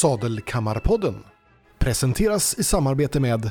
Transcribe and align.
Sadelkammarpodden 0.00 1.24
presenteras 1.78 2.58
i 2.58 2.64
samarbete 2.64 3.20
med 3.20 3.50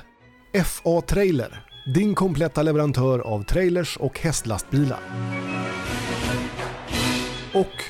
FA 0.66 1.02
Trailer, 1.02 1.66
din 1.96 2.16
kompletta 2.16 2.64
leverantör 2.64 3.20
av 3.20 3.44
trailers 3.44 3.98
och 3.98 4.20
hästlastbilar. 4.20 5.00
Och 7.54 7.84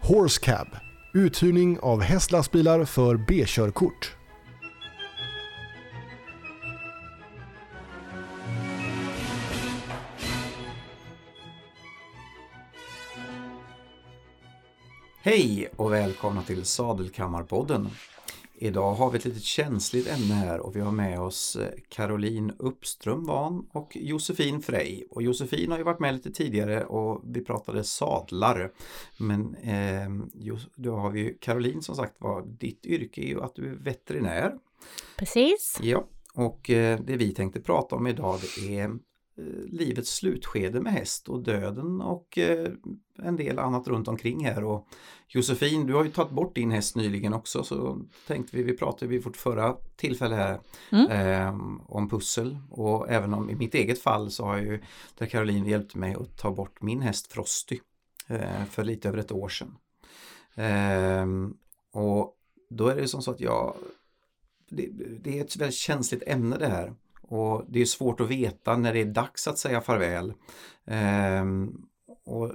Horse 0.00 0.40
Cab, 0.40 0.66
uthyrning 1.14 1.78
av 1.80 2.00
hästlastbilar 2.02 2.84
för 2.84 3.16
B-körkort. 3.16 4.12
Hej 15.26 15.68
och 15.76 15.92
välkomna 15.92 16.42
till 16.42 16.64
Sadelkammarpodden. 16.64 17.88
Idag 18.54 18.94
har 18.94 19.10
vi 19.10 19.18
ett 19.18 19.24
litet 19.24 19.42
känsligt 19.42 20.08
ämne 20.08 20.34
här 20.34 20.60
och 20.60 20.76
vi 20.76 20.80
har 20.80 20.92
med 20.92 21.20
oss 21.20 21.56
eh, 21.56 21.72
Caroline 21.88 22.52
Uppström 22.58 23.24
Van 23.24 23.66
och 23.72 23.96
Josefin 23.96 24.62
Frey. 24.62 25.04
Och 25.10 25.22
Josefin 25.22 25.70
har 25.70 25.78
ju 25.78 25.84
varit 25.84 26.00
med 26.00 26.14
lite 26.14 26.30
tidigare 26.30 26.84
och 26.84 27.22
vi 27.24 27.44
pratade 27.44 27.84
sadlar. 27.84 28.72
Men 29.18 29.54
eh, 29.54 30.08
då 30.76 30.96
har 30.96 31.10
vi 31.10 31.20
ju 31.20 31.38
Caroline 31.38 31.82
som 31.82 31.96
sagt 31.96 32.14
var, 32.18 32.42
ditt 32.46 32.86
yrke 32.86 33.20
är 33.20 33.28
ju 33.28 33.42
att 33.42 33.54
du 33.54 33.68
är 33.68 33.74
veterinär. 33.74 34.52
Precis. 35.18 35.78
Ja, 35.82 36.04
och 36.34 36.70
eh, 36.70 37.00
det 37.00 37.16
vi 37.16 37.34
tänkte 37.34 37.60
prata 37.60 37.96
om 37.96 38.06
idag 38.06 38.40
är 38.68 38.90
livets 39.66 40.16
slutskede 40.16 40.80
med 40.80 40.92
häst 40.92 41.28
och 41.28 41.42
döden 41.42 42.00
och 42.00 42.38
eh, 42.38 42.72
en 43.22 43.36
del 43.36 43.58
annat 43.58 43.88
runt 43.88 44.08
omkring 44.08 44.44
här. 44.44 44.64
Och 44.64 44.88
Josefin, 45.28 45.86
du 45.86 45.94
har 45.94 46.04
ju 46.04 46.10
tagit 46.10 46.32
bort 46.32 46.54
din 46.54 46.70
häst 46.70 46.96
nyligen 46.96 47.34
också 47.34 47.62
så 47.62 48.00
tänkte 48.26 48.56
vi, 48.56 48.62
vi 48.62 48.76
pratade 48.76 49.06
vid 49.06 49.24
vårt 49.24 49.36
förra 49.36 49.76
tillfälle 49.96 50.34
här 50.34 50.60
mm. 50.92 51.10
eh, 51.10 51.54
om 51.86 52.08
pussel 52.08 52.58
och 52.70 53.10
även 53.10 53.34
om 53.34 53.50
i 53.50 53.54
mitt 53.54 53.74
eget 53.74 54.02
fall 54.02 54.30
så 54.30 54.44
har 54.44 54.58
ju 54.58 54.82
där 55.18 55.26
Caroline 55.26 55.66
hjälpt 55.66 55.94
mig 55.94 56.14
att 56.14 56.38
ta 56.38 56.50
bort 56.50 56.82
min 56.82 57.02
häst 57.02 57.32
Frosty 57.32 57.78
eh, 58.28 58.64
för 58.70 58.84
lite 58.84 59.08
över 59.08 59.18
ett 59.18 59.32
år 59.32 59.48
sedan. 59.48 59.76
Eh, 60.54 61.26
och 61.92 62.36
då 62.70 62.88
är 62.88 62.96
det 62.96 63.08
som 63.08 63.22
så 63.22 63.30
att 63.30 63.40
jag 63.40 63.74
det, 64.68 64.88
det 65.22 65.38
är 65.38 65.44
ett 65.44 65.56
väldigt 65.56 65.78
känsligt 65.78 66.22
ämne 66.26 66.58
det 66.58 66.68
här 66.68 66.94
och 67.34 67.64
det 67.68 67.80
är 67.80 67.84
svårt 67.84 68.20
att 68.20 68.30
veta 68.30 68.76
när 68.76 68.92
det 68.92 69.00
är 69.00 69.04
dags 69.04 69.48
att 69.48 69.58
säga 69.58 69.80
farväl. 69.80 70.32
Ehm, 70.86 71.72
och 72.26 72.52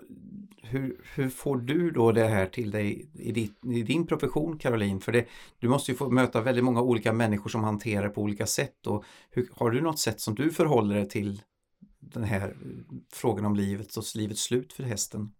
hur, 0.63 1.01
hur, 1.15 1.29
får 1.29 1.57
du 1.57 1.91
då 1.91 2.11
det 2.11 2.27
här 2.27 2.45
till 2.45 2.71
dig 2.71 3.09
i, 3.13 3.31
ditt, 3.31 3.65
i 3.65 3.83
din 3.83 4.07
profession 4.07 4.57
Caroline? 4.57 5.01
För 5.01 5.11
det, 5.11 5.25
du 5.59 5.67
måste 5.67 5.91
ju 5.91 5.97
få 5.97 6.09
möta 6.09 6.41
väldigt 6.41 6.63
många 6.63 6.81
olika 6.81 7.13
människor 7.13 7.49
som 7.49 7.63
hanterar 7.63 8.09
på 8.09 8.21
olika 8.21 8.45
sätt. 8.45 8.87
Och 8.87 9.03
hur, 9.31 9.49
har 9.55 9.71
du 9.71 9.81
något 9.81 9.99
sätt 9.99 10.21
som 10.21 10.35
du 10.35 10.51
förhåller 10.51 10.95
dig 10.95 11.09
till 11.09 11.41
den 11.99 12.23
här 12.23 12.47
eh, 12.47 12.55
frågan 13.13 13.45
om 13.45 13.55
livet 13.55 13.95
och 13.95 14.03
livets 14.15 14.41
slut 14.41 14.73
för 14.73 14.83
hästen? 14.83 15.31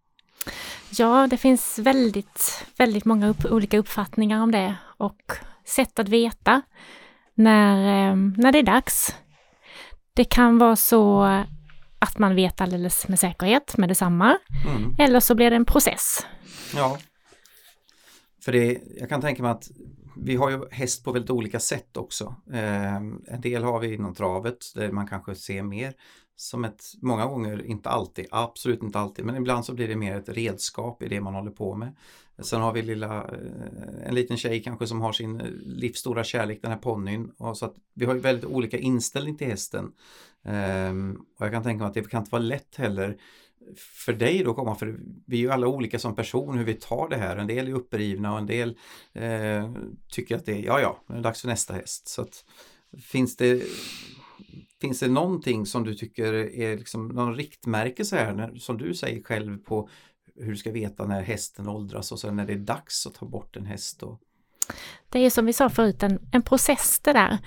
Ja, 0.97 1.27
det 1.27 1.37
finns 1.37 1.79
väldigt, 1.79 2.65
väldigt 2.77 3.05
många 3.05 3.29
upp, 3.29 3.45
olika 3.45 3.77
uppfattningar 3.77 4.43
om 4.43 4.51
det 4.51 4.75
och 4.97 5.31
sätt 5.65 5.99
att 5.99 6.09
veta 6.09 6.61
när, 7.33 8.09
eh, 8.09 8.15
när 8.15 8.51
det 8.51 8.59
är 8.59 8.63
dags. 8.63 9.15
Det 10.19 10.25
kan 10.25 10.57
vara 10.57 10.75
så 10.75 11.23
att 11.99 12.17
man 12.17 12.35
vet 12.35 12.61
alldeles 12.61 13.07
med 13.07 13.19
säkerhet 13.19 13.77
med 13.77 13.89
detsamma. 13.89 14.37
Mm. 14.67 14.95
Eller 14.99 15.19
så 15.19 15.35
blir 15.35 15.49
det 15.49 15.55
en 15.55 15.65
process. 15.65 16.27
Ja. 16.75 16.97
För 18.45 18.51
det, 18.51 18.81
jag 18.99 19.09
kan 19.09 19.21
tänka 19.21 19.43
mig 19.43 19.51
att 19.51 19.71
vi 20.17 20.35
har 20.35 20.49
ju 20.49 20.61
häst 20.71 21.03
på 21.03 21.11
väldigt 21.11 21.29
olika 21.29 21.59
sätt 21.59 21.97
också. 21.97 22.35
Eh, 22.53 22.95
en 22.95 23.41
del 23.41 23.63
har 23.63 23.79
vi 23.79 23.93
inom 23.93 24.15
travet 24.15 24.57
där 24.75 24.91
man 24.91 25.07
kanske 25.07 25.35
ser 25.35 25.63
mer 25.63 25.93
som 26.39 26.65
ett, 26.65 26.83
många 27.01 27.25
gånger, 27.25 27.65
inte 27.65 27.89
alltid, 27.89 28.25
absolut 28.31 28.83
inte 28.83 28.99
alltid, 28.99 29.25
men 29.25 29.35
ibland 29.35 29.65
så 29.65 29.73
blir 29.73 29.87
det 29.87 29.95
mer 29.95 30.17
ett 30.17 30.29
redskap 30.29 31.03
i 31.03 31.07
det 31.07 31.21
man 31.21 31.33
håller 31.33 31.51
på 31.51 31.75
med. 31.75 31.95
Sen 32.39 32.61
har 32.61 32.73
vi 32.73 32.81
lilla, 32.81 33.17
eh, 33.17 34.07
en 34.07 34.15
liten 34.15 34.37
tjej 34.37 34.63
kanske 34.63 34.87
som 34.87 35.01
har 35.01 35.13
sin 35.13 35.41
eh, 35.41 35.47
livsstora 35.61 36.23
kärlek, 36.23 36.61
den 36.61 36.71
här 36.71 36.77
ponnyn. 36.77 37.31
Och 37.37 37.57
så 37.57 37.65
att 37.65 37.75
vi 37.93 38.05
har 38.05 38.13
ju 38.13 38.19
väldigt 38.19 38.45
olika 38.45 38.77
inställning 38.77 39.37
till 39.37 39.47
hästen. 39.47 39.91
Um, 40.43 41.25
och 41.37 41.45
jag 41.45 41.51
kan 41.51 41.63
tänka 41.63 41.83
mig 41.83 41.87
att 41.87 41.93
det 41.93 42.09
kan 42.09 42.21
inte 42.21 42.31
vara 42.31 42.41
lätt 42.41 42.75
heller 42.75 43.17
för 43.77 44.13
dig 44.13 44.43
då 44.43 44.53
komma, 44.53 44.75
för 44.75 44.99
vi 45.25 45.37
är 45.37 45.41
ju 45.41 45.51
alla 45.51 45.67
olika 45.67 45.99
som 45.99 46.15
person 46.15 46.57
hur 46.57 46.65
vi 46.65 46.73
tar 46.73 47.09
det 47.09 47.17
här. 47.17 47.37
En 47.37 47.47
del 47.47 47.67
är 47.67 47.73
upprivna 47.73 48.33
och 48.33 48.39
en 48.39 48.45
del 48.45 48.77
eh, 49.13 49.71
tycker 50.07 50.35
att 50.35 50.45
det 50.45 50.51
är, 50.51 50.65
ja 50.65 50.81
ja, 50.81 51.03
nu 51.07 51.15
är 51.15 51.17
det 51.17 51.23
dags 51.23 51.41
för 51.41 51.47
nästa 51.47 51.73
häst. 51.73 52.07
Så 52.07 52.21
att, 52.21 52.45
finns 53.01 53.35
det 53.35 53.63
Finns 54.81 54.99
det 54.99 55.07
någonting 55.07 55.65
som 55.65 55.83
du 55.83 55.93
tycker 55.93 56.33
är 56.33 56.77
liksom 56.77 57.07
någon 57.07 57.35
riktmärke 57.35 58.05
så 58.05 58.15
här, 58.15 58.33
när, 58.33 58.55
som 58.55 58.77
du 58.77 58.93
säger 58.93 59.23
själv 59.23 59.57
på 59.57 59.89
hur 60.35 60.51
du 60.51 60.57
ska 60.57 60.71
veta 60.71 61.05
när 61.05 61.21
hästen 61.21 61.67
åldras 61.67 62.11
och 62.11 62.19
sen 62.19 62.35
när 62.35 62.45
det 62.45 62.53
är 62.53 62.57
dags 62.57 63.07
att 63.07 63.13
ta 63.13 63.25
bort 63.25 63.55
en 63.55 63.65
häst? 63.65 64.03
Och... 64.03 64.21
Det 65.09 65.19
är 65.19 65.29
som 65.29 65.45
vi 65.45 65.53
sa 65.53 65.69
förut 65.69 66.03
en, 66.03 66.19
en 66.31 66.41
process 66.41 66.99
det 66.99 67.13
där. 67.13 67.37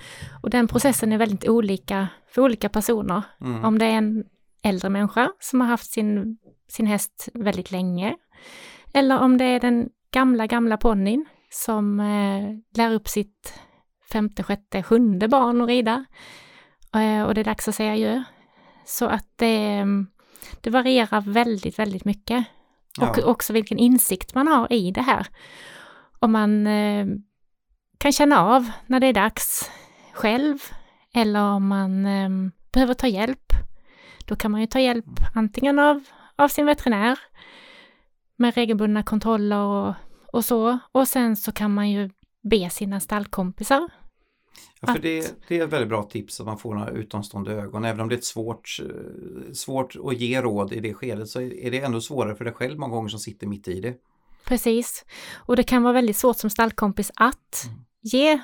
Och 0.43 0.49
den 0.49 0.67
processen 0.67 1.11
är 1.11 1.17
väldigt 1.17 1.49
olika 1.49 2.07
för 2.27 2.41
olika 2.41 2.69
personer. 2.69 3.21
Mm. 3.41 3.65
Om 3.65 3.79
det 3.79 3.85
är 3.85 3.97
en 3.97 4.23
äldre 4.63 4.89
människa 4.89 5.31
som 5.39 5.61
har 5.61 5.67
haft 5.67 5.91
sin, 5.91 6.37
sin 6.67 6.87
häst 6.87 7.29
väldigt 7.33 7.71
länge. 7.71 8.15
Eller 8.93 9.19
om 9.19 9.37
det 9.37 9.45
är 9.45 9.59
den 9.59 9.89
gamla, 10.11 10.47
gamla 10.47 10.77
ponnyn 10.77 11.25
som 11.49 11.99
eh, 11.99 12.77
lär 12.77 12.93
upp 12.93 13.07
sitt 13.07 13.53
femte, 14.11 14.43
sjätte, 14.43 14.83
sjunde 14.83 15.27
barn 15.27 15.61
att 15.61 15.67
rida. 15.67 16.05
Eh, 16.95 17.23
och 17.23 17.33
det 17.33 17.41
är 17.41 17.45
dags 17.45 17.67
att 17.67 17.75
säga 17.75 17.91
adjö. 17.91 18.23
Så 18.85 19.05
att 19.05 19.27
det, 19.35 19.85
det 20.61 20.69
varierar 20.69 21.21
väldigt, 21.21 21.79
väldigt 21.79 22.05
mycket. 22.05 22.45
Ja. 22.99 23.09
Och 23.09 23.29
också 23.29 23.53
vilken 23.53 23.77
insikt 23.77 24.35
man 24.35 24.47
har 24.47 24.73
i 24.73 24.91
det 24.91 25.01
här. 25.01 25.27
Om 26.19 26.31
man 26.31 26.67
eh, 26.67 27.05
kan 27.97 28.11
känna 28.11 28.41
av 28.41 28.71
när 28.87 28.99
det 28.99 29.07
är 29.07 29.13
dags 29.13 29.71
själv 30.13 30.57
eller 31.13 31.41
om 31.41 31.67
man 31.67 32.05
eh, 32.05 32.29
behöver 32.73 32.93
ta 32.93 33.07
hjälp. 33.07 33.53
Då 34.25 34.35
kan 34.35 34.51
man 34.51 34.61
ju 34.61 34.67
ta 34.67 34.79
hjälp 34.79 35.05
antingen 35.35 35.79
av, 35.79 36.03
av 36.35 36.47
sin 36.47 36.65
veterinär 36.65 37.19
med 38.35 38.55
regelbundna 38.55 39.03
kontroller 39.03 39.57
och, 39.57 39.93
och 40.33 40.45
så. 40.45 40.79
Och 40.91 41.07
sen 41.07 41.35
så 41.35 41.51
kan 41.51 41.73
man 41.73 41.89
ju 41.89 42.09
be 42.41 42.69
sina 42.69 42.99
stallkompisar 42.99 43.89
Ja, 44.79 44.93
för 44.93 45.01
det, 45.01 45.35
det, 45.47 45.59
är 45.59 45.63
ett 45.63 45.73
väldigt 45.73 45.89
bra 45.89 46.03
tips 46.03 46.39
att 46.39 46.45
man 46.45 46.57
får 46.57 46.75
några 46.75 46.89
utomstående 46.89 47.51
ögon. 47.51 47.85
Även 47.85 48.01
om 48.01 48.09
det 48.09 48.15
är 48.15 48.21
svårt, 48.21 48.79
eh, 48.79 49.53
svårt 49.53 49.95
att 50.05 50.17
ge 50.17 50.41
råd 50.41 50.73
i 50.73 50.79
det 50.79 50.93
skedet 50.93 51.29
så 51.29 51.41
är 51.41 51.71
det 51.71 51.79
ändå 51.79 52.01
svårare 52.01 52.35
för 52.35 52.45
dig 52.45 52.53
själv 52.53 52.79
många 52.79 52.95
gånger 52.95 53.09
som 53.09 53.19
sitter 53.19 53.47
mitt 53.47 53.67
i 53.67 53.81
det. 53.81 53.95
Precis. 54.43 55.05
Och 55.33 55.55
det 55.55 55.63
kan 55.63 55.83
vara 55.83 55.93
väldigt 55.93 56.17
svårt 56.17 56.37
som 56.37 56.49
stallkompis 56.49 57.11
att 57.15 57.63
mm. 57.65 57.79
ge 58.01 58.39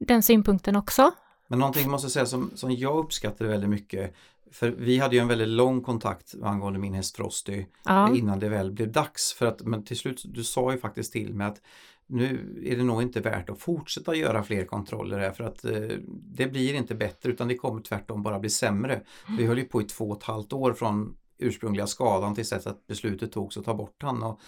den 0.00 0.22
synpunkten 0.22 0.76
också. 0.76 1.10
Men 1.48 1.58
någonting 1.58 1.82
jag 1.82 1.90
måste 1.90 2.10
säga 2.10 2.26
som, 2.26 2.50
som 2.54 2.72
jag 2.72 2.98
uppskattade 2.98 3.50
väldigt 3.50 3.70
mycket 3.70 4.14
för 4.50 4.70
vi 4.70 4.98
hade 4.98 5.16
ju 5.16 5.22
en 5.22 5.28
väldigt 5.28 5.48
lång 5.48 5.82
kontakt 5.82 6.34
angående 6.42 6.78
min 6.78 6.94
häst 6.94 7.16
Frosty 7.16 7.66
ja. 7.84 8.16
innan 8.16 8.38
det 8.38 8.48
väl 8.48 8.72
blev 8.72 8.92
dags. 8.92 9.32
För 9.32 9.46
att, 9.46 9.62
men 9.62 9.84
till 9.84 9.98
slut, 9.98 10.22
du 10.24 10.44
sa 10.44 10.72
ju 10.72 10.78
faktiskt 10.78 11.12
till 11.12 11.34
mig 11.34 11.46
att 11.46 11.60
nu 12.08 12.60
är 12.64 12.76
det 12.76 12.84
nog 12.84 13.02
inte 13.02 13.20
värt 13.20 13.50
att 13.50 13.58
fortsätta 13.58 14.14
göra 14.14 14.42
fler 14.42 14.64
kontroller 14.64 15.18
här 15.18 15.30
för 15.30 15.44
att 15.44 15.64
eh, 15.64 15.72
det 16.06 16.46
blir 16.46 16.74
inte 16.74 16.94
bättre 16.94 17.30
utan 17.30 17.48
det 17.48 17.54
kommer 17.54 17.80
tvärtom 17.82 18.22
bara 18.22 18.38
bli 18.38 18.50
sämre. 18.50 19.00
Vi 19.38 19.46
höll 19.46 19.58
ju 19.58 19.64
på 19.64 19.82
i 19.82 19.84
två 19.84 20.10
och 20.10 20.16
ett 20.16 20.22
halvt 20.22 20.52
år 20.52 20.72
från 20.72 21.16
ursprungliga 21.38 21.86
skadan 21.86 22.34
tills 22.34 22.52
att 22.52 22.86
beslutet 22.86 23.32
togs 23.32 23.56
att 23.56 23.64
ta 23.64 23.74
bort 23.74 24.02
han. 24.02 24.22
Och, 24.22 24.40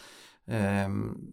eh, 0.47 0.88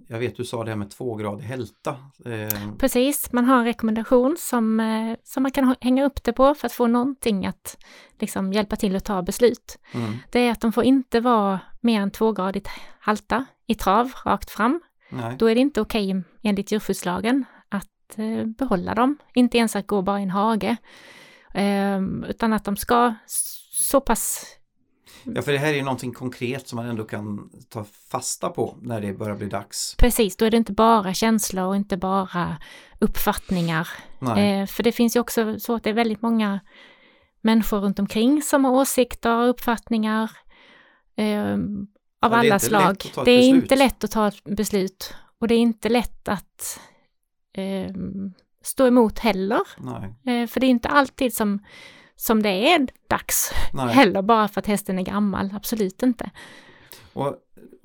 jag 0.07 0.19
vet 0.19 0.38
du 0.38 0.46
sa 0.46 0.63
det 0.63 0.72
här 0.72 0.78
med 0.78 0.92
tvågradig 0.92 1.44
hälta. 1.44 1.96
Eh. 2.25 2.75
Precis, 2.78 3.31
man 3.31 3.46
har 3.46 3.57
en 3.57 3.66
rekommendation 3.66 4.36
som, 4.40 4.80
eh, 4.80 5.18
som 5.24 5.44
man 5.44 5.51
kan 5.51 5.75
hänga 5.81 6.06
upp 6.06 6.24
det 6.24 6.34
på 6.34 6.56
för 6.56 6.66
att 6.66 6.74
få 6.74 6.88
någonting 6.88 7.46
att 7.46 7.78
liksom, 8.19 8.54
hjälpa 8.54 8.75
till 8.75 8.96
att 8.96 9.06
ta 9.06 9.22
beslut. 9.22 9.80
Mm. 9.92 10.18
Det 10.31 10.40
är 10.40 10.51
att 10.51 10.62
de 10.62 10.74
får 10.74 10.84
inte 10.84 11.19
vara 11.19 11.60
mer 11.81 12.01
än 12.01 12.12
tvågradigt 12.12 12.68
halta 13.00 13.46
i 13.68 13.75
trav 13.75 14.12
rakt 14.25 14.50
fram 14.50 14.81
Nej. 15.09 15.36
Då 15.39 15.45
är 15.45 15.56
det 15.56 15.62
inte 15.62 15.81
okej 15.81 16.09
okay, 16.09 16.24
enligt 16.44 16.71
djurskyddslagen 16.71 17.45
att 17.69 18.18
eh, 18.18 18.45
behålla 18.45 18.95
dem, 18.95 19.18
inte 19.33 19.57
ens 19.57 19.75
att 19.75 19.88
gå 19.88 20.01
bara 20.01 20.19
i 20.19 20.24
en 20.24 20.30
hage. 20.30 20.77
Eh, 21.54 22.01
utan 22.27 22.54
att 22.54 22.65
de 22.65 22.77
ska 22.77 23.13
så 23.71 24.01
pass 24.01 24.57
Ja, 25.36 25.42
för 25.42 25.51
det 25.51 25.57
här 25.57 25.68
är 25.68 25.75
ju 25.75 25.83
någonting 25.83 26.13
konkret 26.13 26.68
som 26.68 26.75
man 26.75 26.86
ändå 26.86 27.04
kan 27.04 27.50
ta 27.69 27.86
fasta 28.12 28.50
på 28.50 28.77
när 28.81 29.01
det 29.01 29.13
börjar 29.13 29.36
bli 29.36 29.48
dags. 29.48 29.95
Precis, 29.98 30.38
då 30.38 30.45
är 30.45 30.51
det 30.51 30.57
inte 30.57 30.74
bara 30.74 31.13
känslor 31.13 31.65
och 31.65 31.75
inte 31.75 31.98
bara 31.98 32.57
uppfattningar. 33.00 33.88
Eh, 34.21 34.65
för 34.65 34.83
det 34.83 34.92
finns 34.92 35.15
ju 35.15 35.19
också 35.19 35.60
så 35.60 35.75
att 35.75 35.83
det 35.83 35.89
är 35.89 35.94
väldigt 35.94 36.21
många 36.21 36.60
människor 37.42 37.80
runt 37.80 38.00
omkring 38.00 38.42
som 38.42 38.65
har 38.65 38.71
åsikter 38.71 39.38
och 39.38 39.50
uppfattningar. 39.50 40.31
Eh, 41.15 41.57
av 42.27 42.33
alla 42.33 42.59
slag. 42.59 42.95
Det 43.25 43.31
är 43.31 43.38
beslut. 43.38 43.63
inte 43.63 43.75
lätt 43.75 44.03
att 44.03 44.12
ta 44.12 44.27
ett 44.27 44.44
beslut 44.44 45.13
och 45.39 45.47
det 45.47 45.56
är 45.56 45.59
inte 45.59 45.89
lätt 45.89 46.27
att 46.27 46.79
eh, 47.53 47.91
stå 48.62 48.88
emot 48.88 49.19
heller. 49.19 49.62
Eh, 50.25 50.47
för 50.47 50.59
det 50.59 50.65
är 50.65 50.69
inte 50.69 50.89
alltid 50.89 51.33
som, 51.33 51.59
som 52.15 52.44
det 52.44 52.50
är 52.50 52.88
dags 53.07 53.51
Nej. 53.74 53.94
heller, 53.94 54.21
bara 54.21 54.47
för 54.47 54.59
att 54.59 54.68
hästen 54.68 55.00
är 55.00 55.03
gammal, 55.03 55.50
absolut 55.53 56.03
inte. 56.03 56.29
Och 57.13 57.35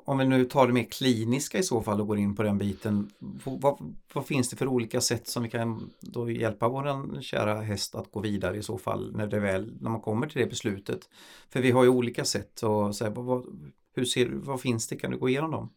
om 0.04 0.18
vi 0.18 0.24
nu 0.24 0.44
tar 0.44 0.66
det 0.66 0.72
mer 0.72 0.84
kliniska 0.84 1.58
i 1.58 1.62
så 1.62 1.82
fall 1.82 2.00
och 2.00 2.06
går 2.06 2.18
in 2.18 2.36
på 2.36 2.42
den 2.42 2.58
biten. 2.58 3.10
Vad, 3.44 3.94
vad, 4.12 4.26
finns 4.26 4.48
det 4.48 4.56
för 4.56 4.68
olika 4.68 5.00
sätt 5.00 5.28
som 5.28 5.42
vi 5.42 5.50
kan 5.50 5.90
då 6.00 6.30
hjälpa 6.30 6.68
vår 6.68 7.20
kära 7.20 7.60
häst 7.60 7.94
att 7.94 8.10
gå 8.10 8.20
vidare 8.20 8.56
i 8.56 8.62
så 8.62 8.78
fall 8.78 9.16
när 9.16 9.26
det 9.26 9.40
väl, 9.40 9.72
när 9.80 9.90
man 9.90 10.00
kommer 10.00 10.26
till 10.26 10.40
det 10.40 10.46
beslutet? 10.46 11.08
För 11.50 11.60
vi 11.60 11.70
har 11.70 11.82
ju 11.82 11.88
olika 11.88 12.24
sätt 12.24 12.62
och 12.62 12.96
så 12.96 13.04
här, 13.04 13.10
vad, 13.10 13.44
hur 13.94 14.04
ser, 14.04 14.28
vad 14.32 14.60
finns 14.60 14.88
det? 14.88 14.96
Kan 14.96 15.10
du 15.10 15.18
gå 15.18 15.28
igenom 15.28 15.50
dem? 15.50 15.70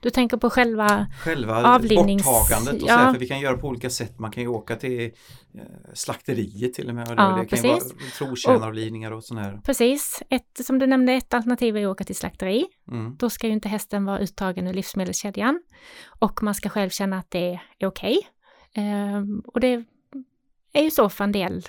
Du 0.00 0.10
tänker 0.10 0.36
på 0.36 0.50
själva, 0.50 1.06
själva 1.24 1.74
avlivnings... 1.74 2.24
borttagandet 2.24 2.82
och 2.82 2.88
ja. 2.88 3.06
så, 3.06 3.12
för 3.12 3.20
vi 3.20 3.28
kan 3.28 3.40
göra 3.40 3.56
på 3.56 3.68
olika 3.68 3.90
sätt. 3.90 4.18
Man 4.18 4.30
kan 4.30 4.42
ju 4.42 4.48
åka 4.48 4.76
till 4.76 5.04
eh, 5.54 5.60
slakteriet 5.94 6.74
till 6.74 6.88
och 6.88 6.94
med. 6.94 7.08
Och 7.08 7.14
ja, 7.16 7.28
det 7.28 7.34
kan 7.34 7.46
precis. 7.46 7.64
ju 7.64 7.68
vara 7.68 8.10
trotjänaravlivningar 8.18 9.12
och 9.12 9.24
sådana 9.24 9.46
här. 9.46 9.60
Precis, 9.64 10.22
ett, 10.28 10.60
som 10.64 10.78
du 10.78 10.86
nämnde, 10.86 11.12
ett 11.12 11.34
alternativ 11.34 11.76
är 11.76 11.86
att 11.86 11.92
åka 11.92 12.04
till 12.04 12.16
slakteri. 12.16 12.66
Mm. 12.88 13.16
Då 13.18 13.30
ska 13.30 13.46
ju 13.46 13.52
inte 13.52 13.68
hästen 13.68 14.04
vara 14.04 14.18
uttagen 14.18 14.66
ur 14.66 14.74
livsmedelskedjan 14.74 15.62
och 16.06 16.42
man 16.42 16.54
ska 16.54 16.68
själv 16.68 16.90
känna 16.90 17.18
att 17.18 17.30
det 17.30 17.60
är 17.78 17.86
okej. 17.86 18.18
Okay. 18.18 18.84
Ehm, 18.84 19.42
och 19.46 19.60
det 19.60 19.84
är 20.72 20.82
ju 20.82 20.90
så 20.90 21.08
för 21.08 21.24
en 21.24 21.32
del 21.32 21.68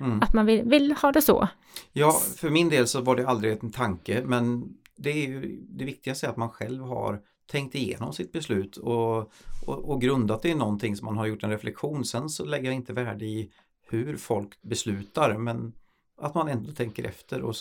Mm. 0.00 0.22
Att 0.22 0.32
man 0.32 0.46
vill, 0.46 0.62
vill, 0.62 0.92
ha 0.92 1.12
det 1.12 1.22
så. 1.22 1.48
Ja, 1.92 2.20
för 2.36 2.50
min 2.50 2.68
del 2.68 2.86
så 2.86 3.00
var 3.00 3.16
det 3.16 3.28
aldrig 3.28 3.62
en 3.62 3.72
tanke 3.72 4.22
men 4.24 4.76
det 4.96 5.10
är 5.10 5.28
ju 5.28 5.60
det 5.68 5.84
viktigaste 5.84 6.26
är 6.26 6.30
att 6.30 6.36
man 6.36 6.50
själv 6.50 6.82
har 6.82 7.22
tänkt 7.46 7.74
igenom 7.74 8.12
sitt 8.12 8.32
beslut 8.32 8.76
och, 8.76 9.18
och, 9.66 9.84
och 9.84 10.00
grundat 10.00 10.42
det 10.42 10.48
i 10.48 10.54
någonting 10.54 10.96
som 10.96 11.04
man 11.04 11.16
har 11.16 11.26
gjort 11.26 11.42
en 11.42 11.50
reflektion. 11.50 12.04
Sen 12.04 12.28
så 12.28 12.44
lägger 12.44 12.64
jag 12.64 12.74
inte 12.74 12.92
värde 12.92 13.24
i 13.24 13.52
hur 13.88 14.16
folk 14.16 14.62
beslutar 14.62 15.38
men 15.38 15.72
att 16.16 16.34
man 16.34 16.48
ändå 16.48 16.72
tänker 16.72 17.04
efter. 17.04 17.42
Och 17.42 17.56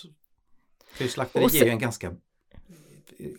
för 0.85 1.07
slakteri 1.07 1.59
är 1.59 1.65
ju 1.65 1.71
en 1.71 1.79
ganska, 1.79 2.15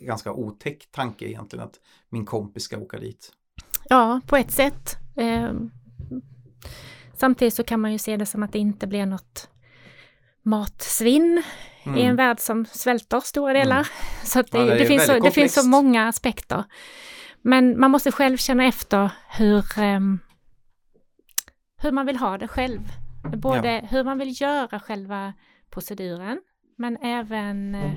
ganska 0.00 0.32
otäck 0.32 0.88
tanke 0.90 1.28
egentligen 1.28 1.64
att 1.64 1.81
min 2.08 2.26
kompis 2.26 2.62
ska 2.62 2.78
åka 2.78 2.99
dit. 2.99 3.32
Ja, 3.88 4.20
på 4.26 4.37
ett 4.37 4.50
sätt. 4.50 4.96
Eh, 5.16 5.52
samtidigt 7.14 7.54
så 7.54 7.64
kan 7.64 7.81
man 7.81 7.92
ju 7.92 7.99
se 7.99 8.16
det 8.16 8.26
som 8.26 8.42
att 8.42 8.52
det 8.52 8.58
inte 8.58 8.87
blir 8.87 9.06
något 9.06 9.50
matsvinn 10.42 11.42
mm. 11.87 11.99
i 11.99 12.03
en 12.03 12.17
värld 12.17 12.41
som 12.41 12.67
svälter 12.67 13.21
stora 13.21 13.53
delar. 13.53 13.77
Mm. 13.77 13.87
Så 14.25 14.43
det, 14.43 14.59
ja, 14.59 14.65
det, 14.65 14.79
det 14.79 14.87
finns 14.87 15.06
så, 15.06 15.19
det 15.19 15.31
finns 15.31 15.55
så 15.55 15.69
många 15.69 16.09
aspekter. 16.09 16.65
Men 17.43 17.81
man 17.81 17.91
måste 17.91 18.12
själv 18.12 18.37
känna 18.37 18.65
efter 18.65 19.11
hur, 19.29 19.65
um, 19.79 20.19
hur 21.77 21.93
man 21.93 22.06
vill 22.06 22.17
ha 22.17 22.38
det 22.38 22.49
själv. 22.49 22.81
Både 23.37 23.73
ja. 23.73 23.81
hur 23.91 24.05
man 24.05 24.19
vill 24.19 24.41
göra 24.41 24.81
själva 24.81 25.33
proceduren, 25.71 26.41
men 26.79 26.97
även 26.97 27.75
uh, 27.75 27.93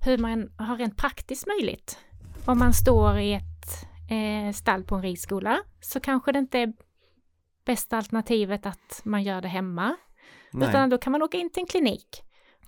hur 0.00 0.18
man 0.18 0.50
har 0.56 0.76
rent 0.76 0.96
praktiskt 0.96 1.46
möjligt. 1.46 1.98
Om 2.44 2.58
man 2.58 2.74
står 2.74 3.18
i 3.18 3.32
ett 3.32 3.86
eh, 4.10 4.52
stall 4.52 4.84
på 4.84 4.94
en 4.94 5.02
ridskola 5.02 5.58
så 5.80 6.00
kanske 6.00 6.32
det 6.32 6.38
inte 6.38 6.58
är 6.58 6.72
bästa 7.64 7.96
alternativet 7.96 8.66
att 8.66 9.00
man 9.04 9.22
gör 9.22 9.40
det 9.40 9.48
hemma. 9.48 9.96
Nej. 10.52 10.68
Utan 10.68 10.90
då 10.90 10.98
kan 10.98 11.12
man 11.12 11.22
åka 11.22 11.38
in 11.38 11.50
till 11.50 11.60
en 11.60 11.66
klinik 11.66 12.22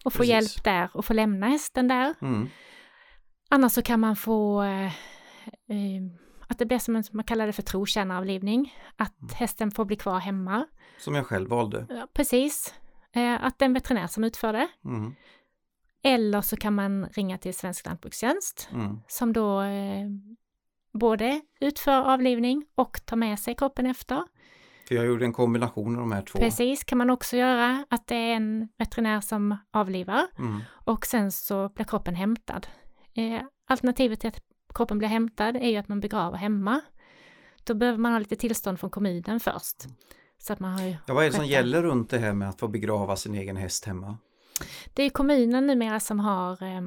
och 0.04 0.12
få 0.12 0.18
Precis. 0.18 0.30
hjälp 0.30 0.64
där 0.64 0.90
och 0.94 1.04
få 1.04 1.12
lämna 1.12 1.46
hästen 1.48 1.88
där. 1.88 2.14
Mm. 2.22 2.48
Annars 3.50 3.72
så 3.72 3.82
kan 3.82 4.00
man 4.00 4.16
få 4.16 4.62
eh, 4.62 4.86
eh, 4.86 6.02
att 6.48 6.58
det 6.58 6.66
blir 6.66 6.78
som 6.78 6.96
en, 6.96 7.04
man 7.12 7.24
kallar 7.24 7.46
det 7.46 7.52
för 7.52 7.62
trotjänaravlivning, 7.62 8.74
att 8.96 9.20
mm. 9.20 9.34
hästen 9.34 9.70
får 9.70 9.84
bli 9.84 9.96
kvar 9.96 10.18
hemma. 10.18 10.66
Som 10.98 11.14
jag 11.14 11.26
själv 11.26 11.50
valde. 11.50 11.86
Ja, 11.88 12.08
precis. 12.14 12.74
Eh, 13.12 13.44
att 13.44 13.58
det 13.58 13.64
är 13.64 13.66
en 13.66 13.74
veterinär 13.74 14.06
som 14.06 14.24
utför 14.24 14.52
det. 14.52 14.68
Mm. 14.84 15.14
Eller 16.02 16.40
så 16.40 16.56
kan 16.56 16.74
man 16.74 17.06
ringa 17.06 17.38
till 17.38 17.54
Svensk 17.54 17.86
Lantbrukstjänst 17.86 18.68
mm. 18.72 19.00
som 19.08 19.32
då 19.32 19.62
eh, 19.62 20.08
både 20.92 21.40
utför 21.60 22.12
avlivning 22.12 22.66
och 22.74 23.06
tar 23.06 23.16
med 23.16 23.38
sig 23.38 23.54
kroppen 23.54 23.86
efter. 23.86 24.22
För 24.92 24.96
jag 24.96 25.06
gjorde 25.06 25.24
en 25.24 25.32
kombination 25.32 25.94
av 25.94 26.00
de 26.00 26.12
här 26.12 26.22
två. 26.22 26.38
Precis, 26.38 26.84
kan 26.84 26.98
man 26.98 27.10
också 27.10 27.36
göra, 27.36 27.84
att 27.90 28.06
det 28.06 28.14
är 28.14 28.34
en 28.34 28.68
veterinär 28.78 29.20
som 29.20 29.56
avlivar 29.70 30.26
mm. 30.38 30.60
och 30.68 31.06
sen 31.06 31.32
så 31.32 31.68
blir 31.68 31.84
kroppen 31.84 32.14
hämtad. 32.14 32.66
Eh, 33.14 33.42
alternativet 33.68 34.20
till 34.20 34.28
att 34.28 34.40
kroppen 34.74 34.98
blir 34.98 35.08
hämtad 35.08 35.56
är 35.56 35.68
ju 35.68 35.76
att 35.76 35.88
man 35.88 36.00
begraver 36.00 36.38
hemma. 36.38 36.80
Då 37.64 37.74
behöver 37.74 37.98
man 37.98 38.12
ha 38.12 38.18
lite 38.18 38.36
tillstånd 38.36 38.80
från 38.80 38.90
kommunen 38.90 39.40
först. 39.40 39.76
Så 40.38 40.52
att 40.52 40.60
man 40.60 40.72
har 40.72 40.82
ja, 41.06 41.14
vad 41.14 41.24
är 41.24 41.30
det 41.30 41.36
som 41.36 41.46
gäller 41.46 41.82
runt 41.82 42.10
det 42.10 42.18
här 42.18 42.32
med 42.32 42.48
att 42.48 42.60
få 42.60 42.68
begrava 42.68 43.16
sin 43.16 43.34
egen 43.34 43.56
häst 43.56 43.84
hemma? 43.84 44.18
Det 44.94 45.02
är 45.02 45.10
kommunen 45.10 45.66
numera 45.66 46.00
som 46.00 46.20
har 46.20 46.62
eh, 46.62 46.82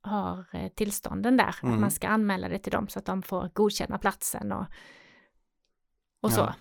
har 0.00 0.68
tillstånden 0.68 1.36
där, 1.36 1.54
mm. 1.62 1.74
att 1.74 1.80
man 1.80 1.90
ska 1.90 2.08
anmäla 2.08 2.48
det 2.48 2.58
till 2.58 2.72
dem 2.72 2.88
så 2.88 2.98
att 2.98 3.04
de 3.04 3.22
får 3.22 3.50
godkänna 3.54 3.98
platsen 3.98 4.52
och, 4.52 4.66
och 6.22 6.32
så. 6.32 6.52